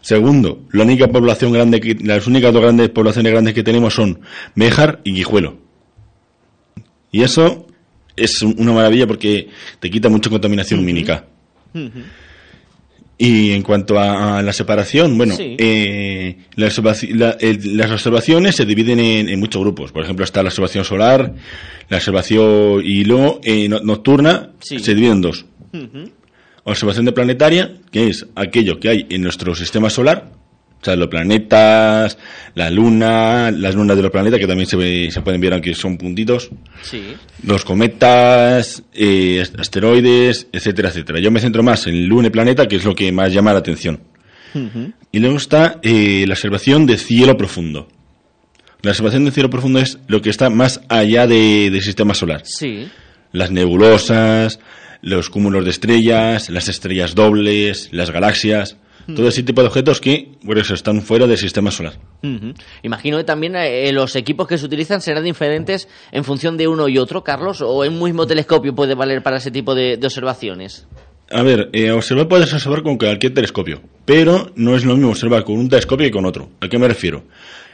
Segundo, 0.03 0.65
la 0.73 0.85
única 0.85 1.09
población 1.09 1.53
grande 1.53 1.81
que, 1.81 1.95
las 1.95 2.27
únicas 2.27 2.53
dos 2.53 2.61
grandes 2.63 2.89
poblaciones 2.91 3.33
grandes 3.33 3.55
que 3.55 3.63
tenemos 3.63 3.95
son 3.95 4.21
Béjar 4.55 5.01
y 5.05 5.13
Guijuelo. 5.15 5.59
Y 7.13 7.23
eso 7.23 7.67
es 8.17 8.43
un- 8.43 8.57
una 8.59 8.73
maravilla 8.73 9.07
porque 9.07 9.49
te 9.79 9.91
quita 9.91 10.09
mucha 10.09 10.29
contaminación 10.31 10.81
lumínica. 10.81 11.25
Y 13.23 13.53
en 13.53 13.61
cuanto 13.63 13.99
a, 13.99 14.39
a 14.39 14.43
la 14.43 14.51
separación, 14.55 15.19
bueno, 15.19 15.37
Sí. 15.37 15.55
eh, 15.59 16.39
la 16.57 17.37
el- 17.39 17.77
las 17.77 17.91
observaciones 17.91 18.57
se 18.57 18.65
dividen 18.65 18.99
en, 18.99 19.29
en 19.29 19.39
muchos 19.39 19.61
grupos. 19.61 19.93
Por 19.93 20.03
ejemplo, 20.03 20.25
está 20.25 20.43
la 20.43 20.49
observación 20.49 20.87
solar, 20.87 21.35
la 21.91 21.99
observación 21.99 22.81
y 22.83 23.05
luego 23.05 23.39
eh, 23.45 23.69
no- 23.69 23.81
nocturna 23.81 24.53
Sí. 24.61 24.79
se 24.79 24.95
divide 24.95 25.13
en 25.13 25.21
dos. 25.21 25.45
Observación 26.65 27.05
de 27.05 27.13
planetaria, 27.13 27.75
que 27.93 28.09
es 28.09 28.27
aquello 28.37 28.81
que 28.81 28.89
hay 28.89 29.07
en 29.11 29.21
nuestro 29.21 29.55
sistema 29.55 29.91
solar, 29.91 30.33
o 30.81 30.85
sea, 30.85 30.97
los 30.97 31.09
planetas, 31.09 32.17
la 32.55 32.71
luna, 32.71 33.51
las 33.51 33.75
lunas 33.75 33.97
de 33.97 34.03
los 34.03 34.11
planetas, 34.11 34.39
que 34.41 34.47
también 34.47 34.67
se, 34.67 34.77
ve- 34.77 35.11
se 35.11 35.21
pueden 35.21 35.41
ver 35.41 35.53
aunque 35.53 35.75
son 35.75 35.99
puntitos 35.99 36.51
Sí. 36.83 37.15
los 37.43 37.65
cometas, 37.65 38.83
eh, 38.95 39.41
ast- 39.43 39.61
asteroides, 39.61 40.47
etcétera, 40.53 40.89
etcétera. 40.89 41.21
Yo 41.21 41.31
me 41.31 41.41
centro 41.41 41.63
más 41.63 41.87
en 41.87 42.07
luna 42.07 42.29
y 42.29 42.31
planeta, 42.31 42.67
que 42.67 42.77
es 42.77 42.85
lo 42.85 42.95
que 42.95 43.13
más 43.13 43.33
llama 43.33 43.53
la 43.53 43.59
atención. 43.61 44.01
Y 45.13 45.21
luego 45.21 45.37
está 45.37 45.79
eh, 45.83 46.25
la 46.27 46.35
observación 46.35 46.85
de 46.87 46.97
cielo 46.97 47.37
profundo. 47.37 47.87
La 48.83 48.91
observación 48.91 49.25
de 49.25 49.31
cielo 49.31 49.49
profundo 49.51 49.79
es 49.79 49.99
lo 50.09 50.21
que 50.23 50.31
está 50.31 50.51
más 50.51 50.81
allá 50.89 51.27
de- 51.27 51.71
del 51.71 51.83
sistema 51.83 52.15
solar. 52.15 52.43
Sí. 52.45 52.89
Las 53.33 53.51
nebulosas, 53.53 54.59
los 55.03 55.31
cúmulos 55.31 55.65
de 55.65 55.71
estrellas, 55.71 56.51
las 56.51 56.69
estrellas 56.69 57.15
dobles, 57.15 57.91
las 57.93 58.11
galaxias, 58.11 58.77
todo 59.15 59.29
ese 59.29 59.43
tipo 59.43 59.61
de 59.63 59.69
objetos 59.69 60.01
que, 60.01 60.29
están 60.73 61.03
fuera 61.03 61.27
del 61.27 61.39
sistema 61.39 61.71
solar. 61.71 61.95
Imagino 62.83 63.17
que 63.19 63.25
también 63.25 63.57
eh, 63.57 63.91
los 63.93 64.17
equipos 64.17 64.47
que 64.47 64.59
se 64.59 64.67
utilizan 64.67 65.01
serán 65.01 65.25
diferentes 65.25 65.89
en 66.13 66.25
función 66.25 66.57
de 66.57 66.69
uno 66.69 66.89
y 66.89 66.99
otro, 66.99 67.25
Carlos, 67.25 67.61
o 67.61 67.81
un 67.81 68.03
mismo 68.03 68.27
telescopio 68.27 68.75
puede 68.75 68.95
valer 68.95 69.23
para 69.23 69.39
ese 69.39 69.51
tipo 69.51 69.75
de, 69.75 69.97
de 69.97 70.07
observaciones. 70.07 70.87
A 71.31 71.43
ver, 71.43 71.71
eh, 71.73 71.93
observar 71.93 72.27
puedes 72.27 72.53
observar 72.53 72.83
con 72.83 72.99
cualquier 72.99 73.33
telescopio, 73.33 73.81
pero 74.05 74.51
no 74.57 74.75
es 74.75 74.85
lo 74.85 74.95
mismo 74.95 75.11
observar 75.11 75.45
con 75.45 75.59
un 75.59 75.69
telescopio 75.69 76.07
que 76.07 76.11
con 76.11 76.27
otro. 76.27 76.51
¿A 76.61 76.69
qué 76.69 76.79
me 76.79 76.89
refiero? 76.89 77.25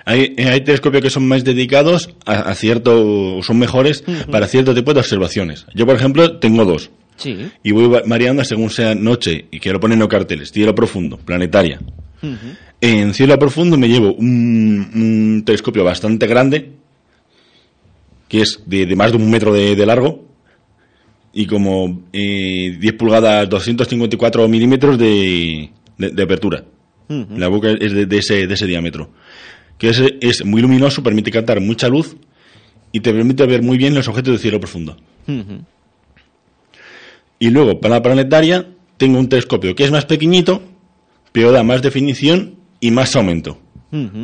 Hay, 0.05 0.35
eh, 0.37 0.49
hay 0.49 0.61
telescopios 0.61 1.03
que 1.03 1.11
son 1.11 1.27
más 1.27 1.42
dedicados 1.42 2.11
a, 2.27 2.35
a 2.35 2.55
cierto, 2.55 3.38
o 3.38 3.42
son 3.42 3.59
mejores 3.59 4.05
para 4.31 4.46
cierto 4.46 4.75
tipo 4.75 4.92
de 4.92 5.01
observaciones. 5.01 5.66
Yo, 5.75 5.87
por 5.87 5.96
ejemplo, 5.96 6.38
tengo 6.38 6.64
dos 6.64 6.90
Sí. 7.16 7.37
y 7.62 7.72
voy 7.72 7.87
va- 7.88 8.02
variando 8.07 8.44
según 8.44 8.70
sea 8.70 8.94
noche 8.94 9.46
y 9.50 9.59
quiero 9.61 9.81
poner 9.81 9.98
no 9.98 10.09
carteles, 10.09 10.52
cielo 10.52 10.74
profundo, 10.74 11.16
planetaria. 11.18 11.81
En 12.81 13.14
cielo 13.14 13.38
profundo 13.38 13.76
me 13.79 13.88
llevo 13.88 14.12
un, 14.14 14.90
un 14.94 15.42
telescopio 15.44 15.85
bastante 15.85 16.26
grande, 16.26 16.72
que 18.29 18.40
es 18.42 18.62
de, 18.66 18.87
de 18.87 18.96
más 18.96 19.12
de 19.12 19.18
un 19.18 19.31
metro 19.31 19.52
de, 19.52 19.76
de 19.76 19.87
largo, 19.87 20.24
y 21.33 21.46
como 21.46 22.02
eh, 22.12 22.76
10 22.81 22.92
pulgadas, 22.94 23.48
254 23.48 24.48
milímetros 24.48 24.98
de, 24.98 25.70
de- 25.98 26.11
de 26.11 26.22
apertura. 26.22 26.64
La 27.38 27.46
boca 27.48 27.70
es 27.70 27.92
de, 28.09 28.18
ese, 28.18 28.46
de 28.48 28.55
ese 28.55 28.66
diámetro. 28.66 29.11
Que 29.79 29.90
es, 29.90 30.02
es 30.20 30.44
muy 30.44 30.61
luminoso, 30.61 31.02
permite 31.02 31.31
captar 31.31 31.61
mucha 31.61 31.88
luz 31.88 32.16
y 32.90 33.00
te 33.00 33.12
permite 33.12 33.46
ver 33.46 33.62
muy 33.62 33.79
bien 33.79 33.94
los 33.94 34.09
objetos 34.09 34.33
de 34.33 34.38
cielo 34.38 34.59
profundo. 34.59 34.96
Y 37.38 37.51
luego, 37.51 37.81
para 37.81 37.96
la 37.96 38.03
planetaria, 38.03 38.66
tengo 38.96 39.18
un 39.18 39.29
telescopio 39.29 39.75
que 39.75 39.85
es 39.85 39.90
más 39.90 40.05
pequeñito, 40.07 40.62
pero 41.33 41.53
da 41.53 41.62
más 41.62 41.83
definición 41.83 42.57
y 42.81 42.90
más 42.90 43.14
aumento. 43.16 43.59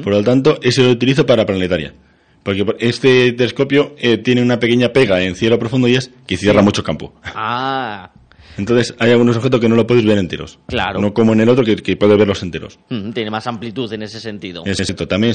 Por 0.03 0.13
lo 0.13 0.23
tanto, 0.23 0.59
ese 0.63 0.83
lo 0.83 0.91
utilizo 0.91 1.25
para 1.25 1.47
planetaria. 1.47 1.95
Porque 2.43 2.65
por- 2.65 2.77
este 2.81 3.33
telescopio 3.33 3.95
eh, 3.99 4.19
tiene 4.19 4.43
una 4.43 4.59
pequeña 4.59 4.93
pega 4.93 5.23
en 5.23 5.35
cielo 5.37 5.59
profundo 5.59 5.89
y 5.89 5.95
es 5.95 6.11
que 6.27 6.37
cierra 6.37 6.61
Sí. 6.61 6.65
mucho 6.65 6.83
campo. 6.83 7.15
Ah, 7.23 8.11
Entonces, 8.59 8.95
hay 8.99 9.11
algunos 9.13 9.37
objetos 9.37 9.61
que 9.61 9.69
no 9.69 9.77
lo 9.77 9.87
puedes 9.87 10.05
ver 10.05 10.19
enteros. 10.19 10.59
Claro. 10.67 11.01
No 11.01 11.15
como 11.15 11.33
en 11.33 11.41
el 11.41 11.49
otro 11.49 11.65
que, 11.65 11.77
que 11.77 11.97
puedes 11.97 12.19
verlos 12.19 12.43
enteros. 12.43 12.79
ujú, 12.91 13.13
tiene 13.13 13.31
más 13.31 13.47
amplitud 13.47 13.93
en 13.93 14.03
ese 14.03 14.21
sentido. 14.21 14.63
Exacto. 14.67 15.09
También, 15.09 15.35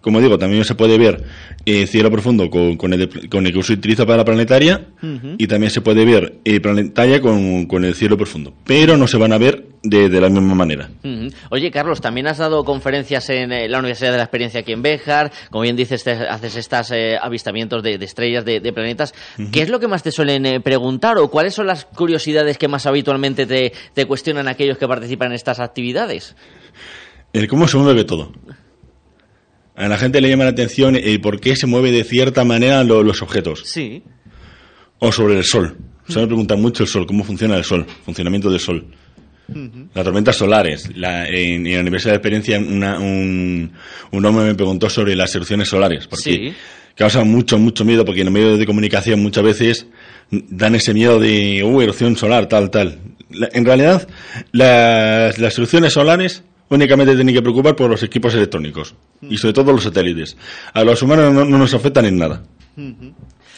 como 0.00 0.20
digo, 0.20 0.38
también 0.38 0.64
se 0.64 0.74
puede 0.74 0.98
ver 0.98 1.24
eh, 1.64 1.86
cielo 1.86 2.10
profundo 2.10 2.50
con, 2.50 2.76
con, 2.76 2.92
el, 2.92 3.28
con 3.28 3.46
el 3.46 3.52
que 3.52 3.62
se 3.62 3.74
utiliza 3.74 4.04
para 4.04 4.18
la 4.18 4.24
planetaria 4.24 4.86
y 5.38 5.46
también 5.46 5.70
se 5.70 5.80
puede 5.80 6.04
ver 6.04 6.38
eh, 6.44 6.60
planetaria 6.60 7.20
con, 7.20 7.66
con 7.66 7.84
el 7.84 7.94
cielo 7.94 8.16
profundo. 8.16 8.52
Pero 8.64 8.96
no 8.96 9.06
se 9.06 9.16
van 9.16 9.32
a 9.32 9.38
ver 9.38 9.66
de, 9.88 10.08
de 10.08 10.20
la 10.20 10.28
misma 10.28 10.54
manera. 10.54 10.88
Oye, 11.50 11.70
Carlos, 11.70 12.00
también 12.00 12.26
has 12.26 12.38
dado 12.38 12.64
conferencias 12.64 13.28
en 13.30 13.52
eh, 13.52 13.68
la 13.68 13.78
Universidad 13.78 14.10
de 14.12 14.16
la 14.18 14.24
Experiencia 14.24 14.60
aquí 14.60 14.72
en 14.72 14.82
Béjar. 14.82 15.32
Como 15.50 15.62
bien 15.62 15.76
dices, 15.76 16.04
te 16.04 16.12
haces 16.12 16.56
estos 16.56 16.92
avistamientos 17.20 17.82
de, 17.82 17.98
de 17.98 18.04
estrellas, 18.04 18.44
de, 18.44 18.60
de 18.60 18.72
planetas. 18.72 19.14
¿Qué 19.52 19.62
es 19.62 19.68
lo 19.68 19.80
que 19.80 19.88
más 19.88 20.02
te 20.02 20.10
suelen 20.10 20.46
eh, 20.46 20.60
preguntar 20.60 21.18
o 21.18 21.28
cuáles 21.30 21.54
son 21.54 21.66
las 21.66 21.84
curiosidades 21.84 22.58
que 22.58 22.68
más 22.68 22.86
habitualmente 22.86 23.46
te, 23.46 23.72
te 23.94 24.06
cuestionan 24.06 24.48
aquellos 24.48 24.78
que 24.78 24.86
participan 24.88 25.28
en 25.28 25.34
estas 25.34 25.60
actividades? 25.60 26.36
El 27.32 27.48
cómo 27.48 27.68
se 27.68 27.76
mueve 27.76 28.04
todo. 28.04 28.32
A 29.74 29.88
la 29.88 29.98
gente 29.98 30.20
le 30.20 30.28
llama 30.30 30.44
la 30.44 30.50
atención 30.50 30.96
el 30.96 31.20
por 31.20 31.38
qué 31.40 31.54
se 31.54 31.66
mueve 31.66 31.92
de 31.92 32.02
cierta 32.04 32.44
manera 32.44 32.82
lo- 32.82 33.02
los 33.02 33.20
objetos. 33.20 33.60
Sí. 33.66 34.02
O 34.98 35.12
sobre 35.12 35.36
el 35.36 35.44
sol. 35.44 35.76
Se 36.08 36.18
me 36.20 36.26
pregunta 36.26 36.56
mucho 36.56 36.84
el 36.84 36.88
sol, 36.88 37.06
cómo 37.06 37.24
funciona 37.24 37.56
el 37.56 37.64
sol, 37.64 37.84
funcionamiento 38.04 38.48
del 38.48 38.60
sol. 38.60 38.86
Las 39.94 40.04
tormentas 40.04 40.36
solares. 40.36 40.90
La- 40.96 41.28
en, 41.28 41.66
en 41.66 41.74
la 41.74 41.80
Universidad 41.80 42.12
de 42.12 42.16
Experiencia 42.16 42.58
una- 42.58 42.98
un, 42.98 43.72
un 44.10 44.24
hombre 44.24 44.44
me 44.46 44.54
preguntó 44.54 44.90
sobre 44.90 45.14
las 45.14 45.34
erupciones 45.34 45.68
solares. 45.68 46.06
Porque 46.06 46.22
Sí. 46.32 46.54
causa 46.96 47.22
mucho, 47.24 47.58
mucho 47.58 47.84
miedo 47.84 48.04
porque 48.04 48.20
en 48.22 48.26
los 48.26 48.34
medios 48.34 48.58
de 48.58 48.66
comunicación 48.66 49.22
muchas 49.22 49.44
veces 49.44 49.86
dan 50.30 50.74
ese 50.74 50.92
miedo 50.94 51.20
de, 51.20 51.62
uh, 51.62 51.80
erupción 51.80 52.16
solar, 52.16 52.46
tal, 52.48 52.70
tal. 52.70 52.98
La- 53.30 53.48
en 53.52 53.64
realidad, 53.64 54.08
las, 54.52 55.38
las 55.38 55.56
erupciones 55.58 55.92
solares 55.92 56.42
únicamente 56.68 57.14
tienen 57.14 57.32
que 57.34 57.42
preocupar 57.42 57.76
por 57.76 57.88
los 57.88 58.02
equipos 58.02 58.34
electrónicos 58.34 58.94
y 59.22 59.36
sobre 59.38 59.52
todo 59.54 59.70
los 59.72 59.84
satélites. 59.84 60.36
A 60.72 60.82
los 60.82 61.00
humanos 61.02 61.32
no, 61.32 61.44
no 61.44 61.58
nos 61.58 61.72
afectan 61.74 62.06
en 62.06 62.16
nada. 62.18 62.42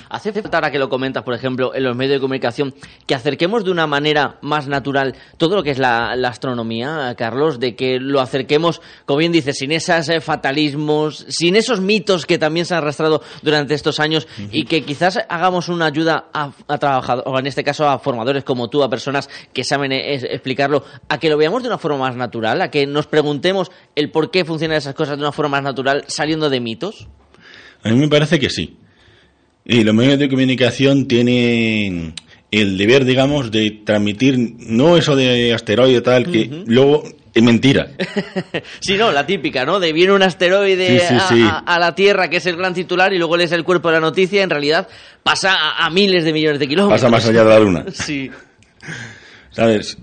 Hace 0.09 0.33
falta, 0.33 0.59
ahora 0.59 0.71
que 0.71 0.79
lo 0.79 0.89
comentas, 0.89 1.23
por 1.23 1.35
ejemplo, 1.35 1.75
en 1.75 1.85
los 1.85 1.97
medios 1.97 2.17
de 2.17 2.21
comunicación, 2.21 2.75
que 3.07 3.15
acerquemos 3.15 3.65
de 3.65 3.71
una 3.71 3.87
manera 3.87 4.39
más 4.43 4.69
natural 4.69 5.15
todo 5.37 5.57
lo 5.57 5.63
que 5.63 5.71
es 5.71 5.79
la, 5.79 6.13
astronomía, 6.29 7.15
Carlos, 7.17 7.59
de 7.59 7.75
que 7.75 7.99
lo 7.99 8.21
acerquemos, 8.21 8.81
como 9.07 9.19
bien 9.19 9.33
dices, 9.33 9.59
sin 9.59 9.73
esos 9.73 10.09
eh, 10.09 10.21
fatalismos, 10.21 11.25
sin 11.29 11.57
esos 11.57 11.81
mitos 11.81 12.27
que 12.27 12.39
también 12.39 12.67
se 12.67 12.75
han 12.75 12.79
arrastrado 12.79 13.23
durante 13.43 13.75
estos 13.75 14.01
años 14.01 14.29
y 14.53 14.65
que 14.65 14.83
quizás 14.83 15.19
hagamos 15.29 15.69
una 15.69 15.87
ayuda 15.87 16.29
a, 16.33 16.51
trabajadores, 16.79 17.25
o 17.27 17.39
en 17.39 17.47
este 17.47 17.65
caso 17.65 17.89
a 17.89 17.99
formadores 17.99 18.45
como 18.45 18.69
tú, 18.69 18.83
a 18.83 18.91
personas 18.91 19.29
que 19.53 19.65
saben 19.65 19.93
eh, 19.93 20.15
explicarlo, 20.15 20.85
a 21.09 21.19
que 21.19 21.31
lo 21.31 21.37
veamos 21.37 21.63
de 21.63 21.69
una 21.69 21.79
forma 21.79 21.99
más 21.99 22.17
natural, 22.17 22.61
a 22.61 22.71
que 22.71 22.87
nos 22.87 23.07
preguntemos 23.07 23.71
el 23.95 24.11
por 24.11 24.31
qué 24.31 24.45
funcionan 24.45 24.77
esas 24.77 24.95
cosas 24.95 25.17
de 25.17 25.23
una 25.23 25.33
forma 25.33 25.59
más 25.59 25.63
natural, 25.63 26.05
saliendo 26.07 26.51
de 26.51 26.61
mitos. 26.61 27.09
A 27.83 27.91
mí 27.91 27.97
me 27.97 28.09
parece 28.09 28.39
que 28.39 28.51
sí. 28.51 28.77
Y 29.71 29.85
los 29.85 29.95
medios 29.95 30.19
de 30.19 30.31
comunicación 30.31 31.07
tienen 31.07 32.15
el 32.51 32.79
deber, 32.79 33.05
digamos, 33.05 33.51
de 33.51 33.83
transmitir 33.85 34.39
no 34.39 34.97
eso 34.97 35.15
de 35.15 35.53
asteroide 35.53 36.01
tal, 36.01 36.25
que 36.25 36.65
luego 36.67 37.05
es 37.35 37.43
mentira. 37.43 37.89
sí, 38.81 38.97
no, 38.97 39.13
la 39.13 39.27
típica, 39.27 39.67
¿no? 39.67 39.79
De 39.79 39.93
viene 39.93 40.15
un 40.15 40.23
asteroide 40.23 41.03
a, 41.67 41.79
la 41.79 41.95
Tierra, 41.95 42.31
que 42.31 42.39
es 42.39 42.47
el 42.47 42.57
gran 42.57 42.73
titular, 42.73 43.13
y 43.13 43.19
luego 43.19 43.37
lees 43.37 43.53
el 43.53 43.63
cuerpo 43.63 43.89
de 43.89 43.97
la 43.97 44.01
noticia, 44.01 44.43
en 44.43 44.49
realidad 44.49 44.89
pasa 45.23 45.55
a, 45.77 45.91
miles 45.91 46.25
de 46.25 46.33
millones 46.33 46.61
de 46.61 46.67
kilómetros. 46.67 47.03
Pasa 47.03 47.11
más 47.11 47.27
allá 47.27 47.45
de 47.45 47.51
la 47.51 47.61
Luna. 47.61 47.85
sí. 47.93 48.31
¿Sabes? 49.51 49.99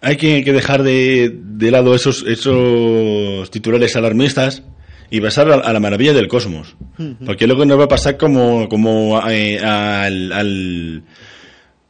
Hay 0.00 0.16
que, 0.16 0.42
dejar 0.42 0.82
de, 0.82 1.30
de, 1.34 1.70
lado 1.70 1.94
esos, 1.94 2.24
esos 2.26 3.50
titulares 3.50 3.94
alarmistas 3.94 4.62
y 5.10 5.20
pasar 5.20 5.50
a, 5.50 5.72
la 5.72 5.80
maravilla 5.80 6.12
del 6.12 6.28
cosmos. 6.28 6.76
Porque 7.24 7.46
luego 7.46 7.64
nos 7.64 7.78
va 7.78 7.84
a 7.84 7.88
pasar 7.88 8.16
como, 8.16 8.68
como 8.68 9.20
eh, 9.28 9.58
al, 9.58 11.02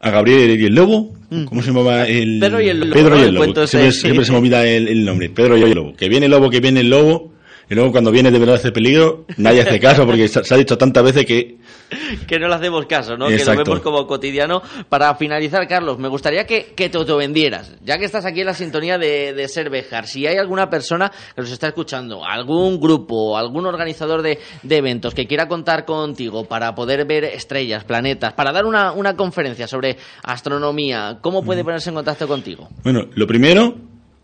a 0.01 0.11
Gabriel 0.11 0.61
y 0.61 0.67
el 0.67 0.75
Lobo. 0.75 1.15
¿Cómo 1.47 1.63
se 1.63 1.69
llamaba? 1.69 2.07
El, 2.07 2.39
Pedro 2.41 2.61
y 2.61 2.69
el 2.69 2.81
Lobo. 2.81 2.93
Pedro 2.93 3.19
y 3.19 3.23
el 3.23 3.35
Lobo. 3.35 3.67
Siempre, 3.67 4.25
se 4.25 4.33
me 4.33 4.39
olvida 4.39 4.67
el, 4.67 5.05
nombre. 5.05 5.31
Pedro 5.31 5.57
y 5.57 5.63
el 5.63 5.73
Lobo. 5.73 5.95
Que 5.95 6.09
viene 6.09 6.27
el 6.27 6.33
Lobo, 6.33 6.51
que 6.51 6.61
viene 6.61 6.81
el 6.81 6.91
Lobo. 6.91 7.33
Y 7.69 7.75
luego 7.75 7.93
cuando 7.93 8.11
viene 8.11 8.31
de 8.31 8.39
verdad 8.39 8.57
hace 8.57 8.73
peligro, 8.73 9.25
nadie 9.37 9.63
hace 9.63 9.81
caso 9.81 10.07
porque 10.07 10.29
se 10.29 10.55
ha 10.55 10.57
dicho 10.57 10.79
tantas 10.79 11.05
veces 11.05 11.27
que 11.27 11.59
que 12.27 12.39
no 12.39 12.49
le 12.49 12.55
hacemos 12.55 12.87
caso, 12.87 13.17
¿no? 13.17 13.29
Que 13.29 13.45
lo 13.45 13.57
vemos 13.57 13.81
como 13.81 14.07
cotidiano. 14.07 14.63
Para 14.89 15.15
finalizar, 15.15 15.67
Carlos, 15.69 15.99
me 15.99 16.09
gustaría 16.09 16.47
que, 16.47 16.73
que 16.75 16.89
te 16.89 16.99
vendieras, 17.15 17.75
ya 17.85 17.99
que 17.99 18.05
estás 18.05 18.25
aquí 18.25 18.41
en 18.41 18.47
la 18.47 18.55
sintonía 18.55 18.99
de, 18.99 19.33
de 19.33 19.49
Ser 19.49 19.71
Bejar, 19.71 20.07
si 20.07 20.27
hay 20.27 20.37
alguna 20.37 20.69
persona 20.69 21.11
que 21.35 21.41
nos 21.41 21.51
está 21.51 21.69
escuchando, 21.69 22.25
algún 22.25 22.81
grupo, 22.81 23.37
algún 23.37 23.67
organizador 23.67 24.23
de, 24.23 24.39
eventos 24.69 25.15
que 25.15 25.27
quiera 25.27 25.49
contar 25.49 25.85
contigo 25.85 26.45
para 26.45 26.75
poder 26.75 27.07
ver 27.07 27.25
estrellas, 27.25 27.85
planetas, 27.85 28.35
para 28.35 28.53
dar 28.53 28.67
una, 28.67 28.93
una 28.93 29.17
conferencia 29.17 29.67
sobre 29.67 29.97
astronomía, 30.23 31.19
¿cómo 31.21 31.43
puede 31.43 31.65
ponerse 31.65 31.91
en 31.91 31.95
contacto 31.95 32.29
contigo? 32.29 32.69
Bueno, 32.83 33.07
lo 33.15 33.27
primero, 33.27 33.75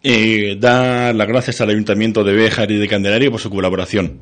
eh, 0.03 0.57
dar 0.59 1.15
las 1.15 1.29
gracias 1.29 1.61
al 1.61 1.71
Ayuntamiento 1.71 2.25
de 2.25 2.33
Béjar 2.33 2.71
y 2.71 2.77
de 2.77 2.89
Candelaria 2.89 3.31
por 3.31 3.41
su 3.41 3.51
colaboración. 3.51 4.21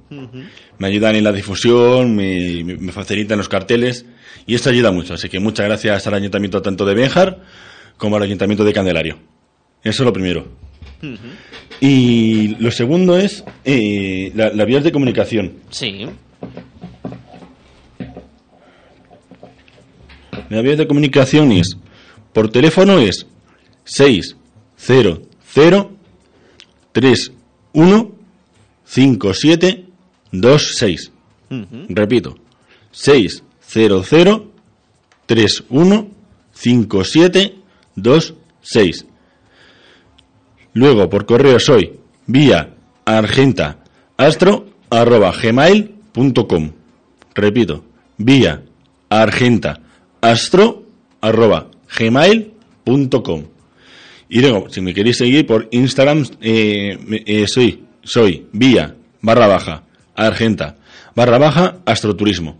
Me 0.78 0.88
ayudan 0.88 1.16
en 1.16 1.24
la 1.24 1.32
difusión, 1.32 2.14
me, 2.14 2.92
facilitan 2.92 3.38
los 3.38 3.48
carteles 3.48 4.04
y 4.46 4.54
esto 4.54 4.70
ayuda 4.70 4.92
mucho. 4.92 5.14
Así 5.14 5.28
que 5.28 5.40
muchas 5.40 5.66
gracias 5.66 6.06
al 6.06 6.14
Ayuntamiento 6.14 6.60
tanto 6.62 6.84
de 6.84 6.94
Béjar 6.94 7.40
como 7.96 8.16
al 8.16 8.22
Ayuntamiento 8.22 8.64
de 8.64 8.72
Candelario. 8.72 9.18
Eso 9.82 10.02
es 10.02 10.06
lo 10.06 10.12
primero. 10.12 10.48
Y 11.80 12.56
lo 12.58 12.70
segundo 12.70 13.16
es 13.16 13.42
eh, 13.64 14.32
la, 14.34 14.50
la 14.50 14.64
vías 14.64 14.84
de 14.84 14.92
comunicación. 14.92 15.54
Sí. 15.70 16.06
La 20.50 20.62
vía 20.62 20.74
de 20.74 20.88
comunicación 20.88 21.52
es, 21.52 21.76
por 22.32 22.50
teléfono 22.50 22.98
es 22.98 23.26
600 23.84 24.36
0 24.82 25.29
3 25.52 27.32
1 27.72 28.12
5 28.84 29.34
7 29.34 29.84
2 30.32 30.76
6. 30.76 31.12
Repito, 31.88 32.36
6 32.92 33.42
0 33.60 34.02
0 34.04 34.50
3 35.26 35.64
1 35.68 36.08
5 36.52 37.04
7 37.04 37.54
2 37.96 38.34
6. 38.62 39.06
Luego 40.72 41.10
por 41.10 41.26
correo 41.26 41.58
soy 41.58 41.98
vía 42.26 42.74
argenta 43.04 43.78
astro 44.16 44.66
arroba 44.90 45.32
gmail.com. 45.32 46.70
Repito, 47.34 47.84
vía 48.18 48.62
argenta 49.08 49.80
astro 50.20 50.84
arroba 51.20 51.68
gmail.com. 51.98 53.44
Y 54.32 54.40
luego, 54.40 54.70
si 54.70 54.80
me 54.80 54.94
queréis 54.94 55.16
seguir 55.16 55.44
por 55.44 55.66
Instagram, 55.72 56.24
eh, 56.40 56.96
eh, 57.26 57.48
soy, 57.48 57.82
soy 58.04 58.46
vía 58.52 58.94
barra 59.20 59.48
baja 59.48 59.82
argenta 60.14 60.76
barra 61.16 61.36
baja 61.36 61.78
astroturismo. 61.84 62.56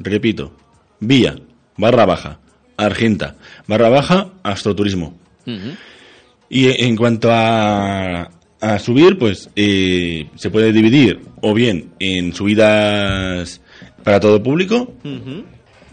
Repito, 0.00 0.56
vía 1.00 1.36
barra 1.76 2.06
baja 2.06 2.40
argenta 2.78 3.36
barra 3.68 3.90
baja 3.90 4.30
astroturismo. 4.42 5.18
Y 6.48 6.84
en 6.84 6.96
cuanto 6.96 7.30
a, 7.30 8.30
a 8.60 8.78
subir, 8.78 9.18
pues 9.18 9.50
eh, 9.54 10.28
se 10.34 10.48
puede 10.48 10.72
dividir 10.72 11.20
o 11.42 11.52
bien 11.52 11.90
en 11.98 12.32
subidas 12.32 13.60
para 14.02 14.18
todo 14.18 14.42
público, 14.42 14.94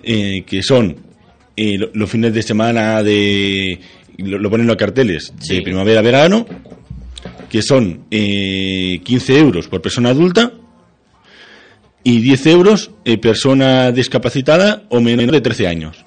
que 0.01 0.61
son 0.63 0.95
los 1.93 2.09
fines 2.09 2.33
de 2.33 2.41
semana 2.41 3.03
de 3.03 3.79
lo, 4.17 4.49
ponen 4.49 4.67
los 4.67 4.75
carteles 4.75 5.33
de 5.47 5.61
primavera-verano, 5.61 6.45
que 7.49 7.61
son 7.61 8.05
eh, 8.11 8.99
15 9.03 9.39
euros 9.39 9.67
por 9.67 9.81
persona 9.81 10.09
adulta 10.09 10.53
y 12.03 12.19
10 12.19 12.47
euros 12.47 12.91
eh, 13.05 13.17
persona 13.17 13.91
discapacitada 13.91 14.83
o 14.89 14.99
menor 14.99 15.31
de 15.31 15.41
13 15.41 15.67
años. 15.67 16.03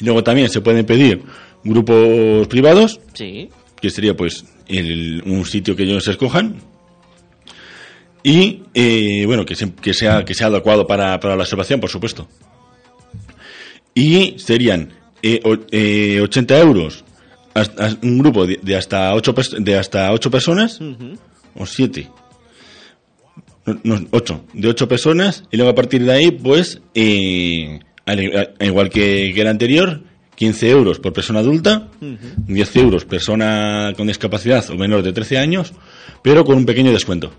Y 0.00 0.04
luego 0.04 0.22
también 0.22 0.48
se 0.48 0.60
pueden 0.60 0.86
pedir 0.86 1.22
grupos 1.64 2.46
privados, 2.48 3.00
que 3.14 3.90
sería 3.90 4.16
pues 4.16 4.44
un 4.68 5.44
sitio 5.44 5.76
que 5.76 5.84
ellos 5.84 6.06
escojan. 6.08 6.56
Y 8.22 8.62
eh, 8.74 9.24
bueno, 9.26 9.46
que, 9.46 9.54
que, 9.80 9.94
sea, 9.94 10.24
que 10.24 10.34
sea 10.34 10.48
adecuado 10.48 10.86
para, 10.86 11.18
para 11.20 11.36
la 11.36 11.42
observación, 11.42 11.80
por 11.80 11.90
supuesto. 11.90 12.28
Y 13.94 14.34
serían 14.38 14.92
eh, 15.22 16.20
80 16.20 16.56
eh, 16.56 16.60
euros. 16.60 17.04
Un 18.02 18.18
grupo 18.18 18.46
de, 18.46 18.76
hasta 18.76 19.14
8 19.14 19.34
de 19.58 19.76
hasta 19.76 20.12
ocho 20.12 20.30
personas 20.30 20.80
o 21.56 21.66
7 21.66 22.08
no, 23.82 24.06
8 24.12 24.44
de 24.52 24.68
8 24.68 24.88
personas 24.88 25.42
y 25.50 25.56
luego 25.56 25.72
a 25.72 25.74
partir 25.74 26.04
de 26.04 26.12
ahí 26.12 26.30
pues 26.30 26.80
eh, 26.94 27.80
igual 28.60 28.90
que, 28.90 29.32
que 29.34 29.40
el 29.40 29.46
anterior 29.48 30.02
15 30.38 30.70
euros 30.70 31.00
por 31.00 31.12
persona 31.12 31.40
adulta, 31.40 31.88
10 32.00 32.76
euros 32.76 33.04
persona 33.04 33.92
con 33.96 34.06
discapacidad 34.06 34.70
o 34.70 34.76
menor 34.76 35.02
de 35.02 35.12
13 35.12 35.36
años, 35.36 35.72
pero 36.22 36.44
con 36.44 36.56
un 36.56 36.64
pequeño 36.64 36.92
descuento. 36.92 37.32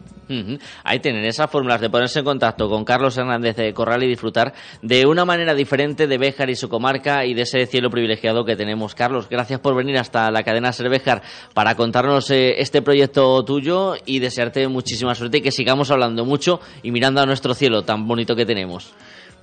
Ahí 0.84 1.00
tienen 1.00 1.24
esas 1.24 1.50
fórmulas 1.50 1.80
de 1.80 1.90
ponerse 1.90 2.20
en 2.20 2.26
contacto 2.26 2.68
con 2.68 2.84
Carlos 2.84 3.18
Hernández 3.18 3.56
de 3.56 3.74
Corral 3.74 4.04
y 4.04 4.08
disfrutar 4.08 4.54
de 4.82 5.06
una 5.06 5.24
manera 5.24 5.56
diferente 5.56 6.08
de 6.08 6.18
Béjar 6.18 6.50
y 6.50 6.56
su 6.56 6.68
comarca 6.68 7.26
y 7.26 7.34
de 7.34 7.44
ese 7.44 7.66
cielo 7.68 7.90
privilegiado 7.90 8.44
que 8.44 8.58
tenemos. 8.58 8.96
Carlos, 8.96 9.30
gracias 9.30 9.62
por 9.62 9.76
venir 9.76 9.98
hasta 9.98 10.30
la 10.30 10.44
cadena 10.44 10.74
Ser 10.74 10.90
Béjar 10.90 11.24
para 11.54 11.76
contarnos 11.76 12.30
eh, 12.32 12.56
este 12.60 12.82
proyecto 12.82 13.44
tuyo 13.46 13.96
y 14.06 14.20
desearte 14.20 14.68
muchísima 14.68 15.16
suerte 15.16 15.38
y 15.38 15.42
que 15.42 15.52
sigamos 15.52 15.90
hablando 15.90 16.26
mucho 16.26 16.60
y 16.84 16.92
mirando 16.92 17.22
a 17.22 17.26
nuestro 17.26 17.54
cielo 17.54 17.84
tan 17.84 18.06
bonito 18.08 18.36
que 18.36 18.46
tenemos. 18.46 18.94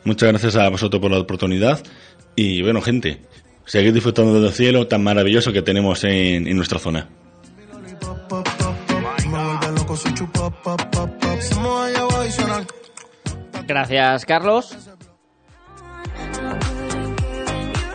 Muchas 0.05 0.29
gracias 0.29 0.57
a 0.57 0.69
vosotros 0.69 1.01
por 1.01 1.11
la 1.11 1.19
oportunidad 1.19 1.83
y 2.37 2.63
bueno, 2.63 2.83
gente, 2.83 3.23
seguir 3.67 3.93
disfrutando 3.93 4.41
del 4.41 4.53
cielo 4.53 4.87
tan 4.87 5.03
maravilloso 5.03 5.53
que 5.53 5.63
tenemos 5.63 6.03
en, 6.05 6.57
nuestra 6.57 6.79
zona. 6.79 7.09
Gracias, 13.67 14.25
Carlos. 14.25 14.77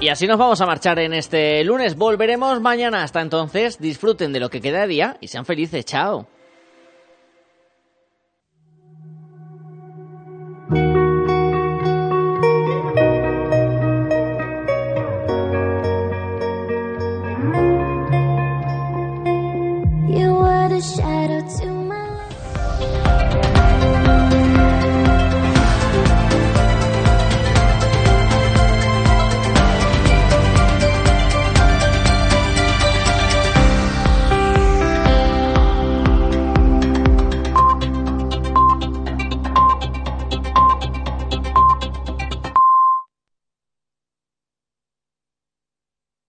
Y 0.01 0.09
así 0.09 0.28
nos 0.28 0.38
vamos 0.38 0.59
a 0.59 0.65
marchar 0.65 0.99
en 0.99 1.13
este 1.13 1.63
lunes. 1.63 1.95
Volveremos 1.95 2.59
mañana. 2.59 3.03
Hasta 3.03 3.22
entonces, 3.22 3.80
disfruten 3.80 4.34
de 4.34 4.39
lo 4.39 4.49
que 4.49 4.59
queda 4.59 4.82
de 4.82 4.88
día 4.88 5.17
y 5.22 5.28
sean 5.28 5.45
felices. 5.45 5.86
Chao. 5.86 6.28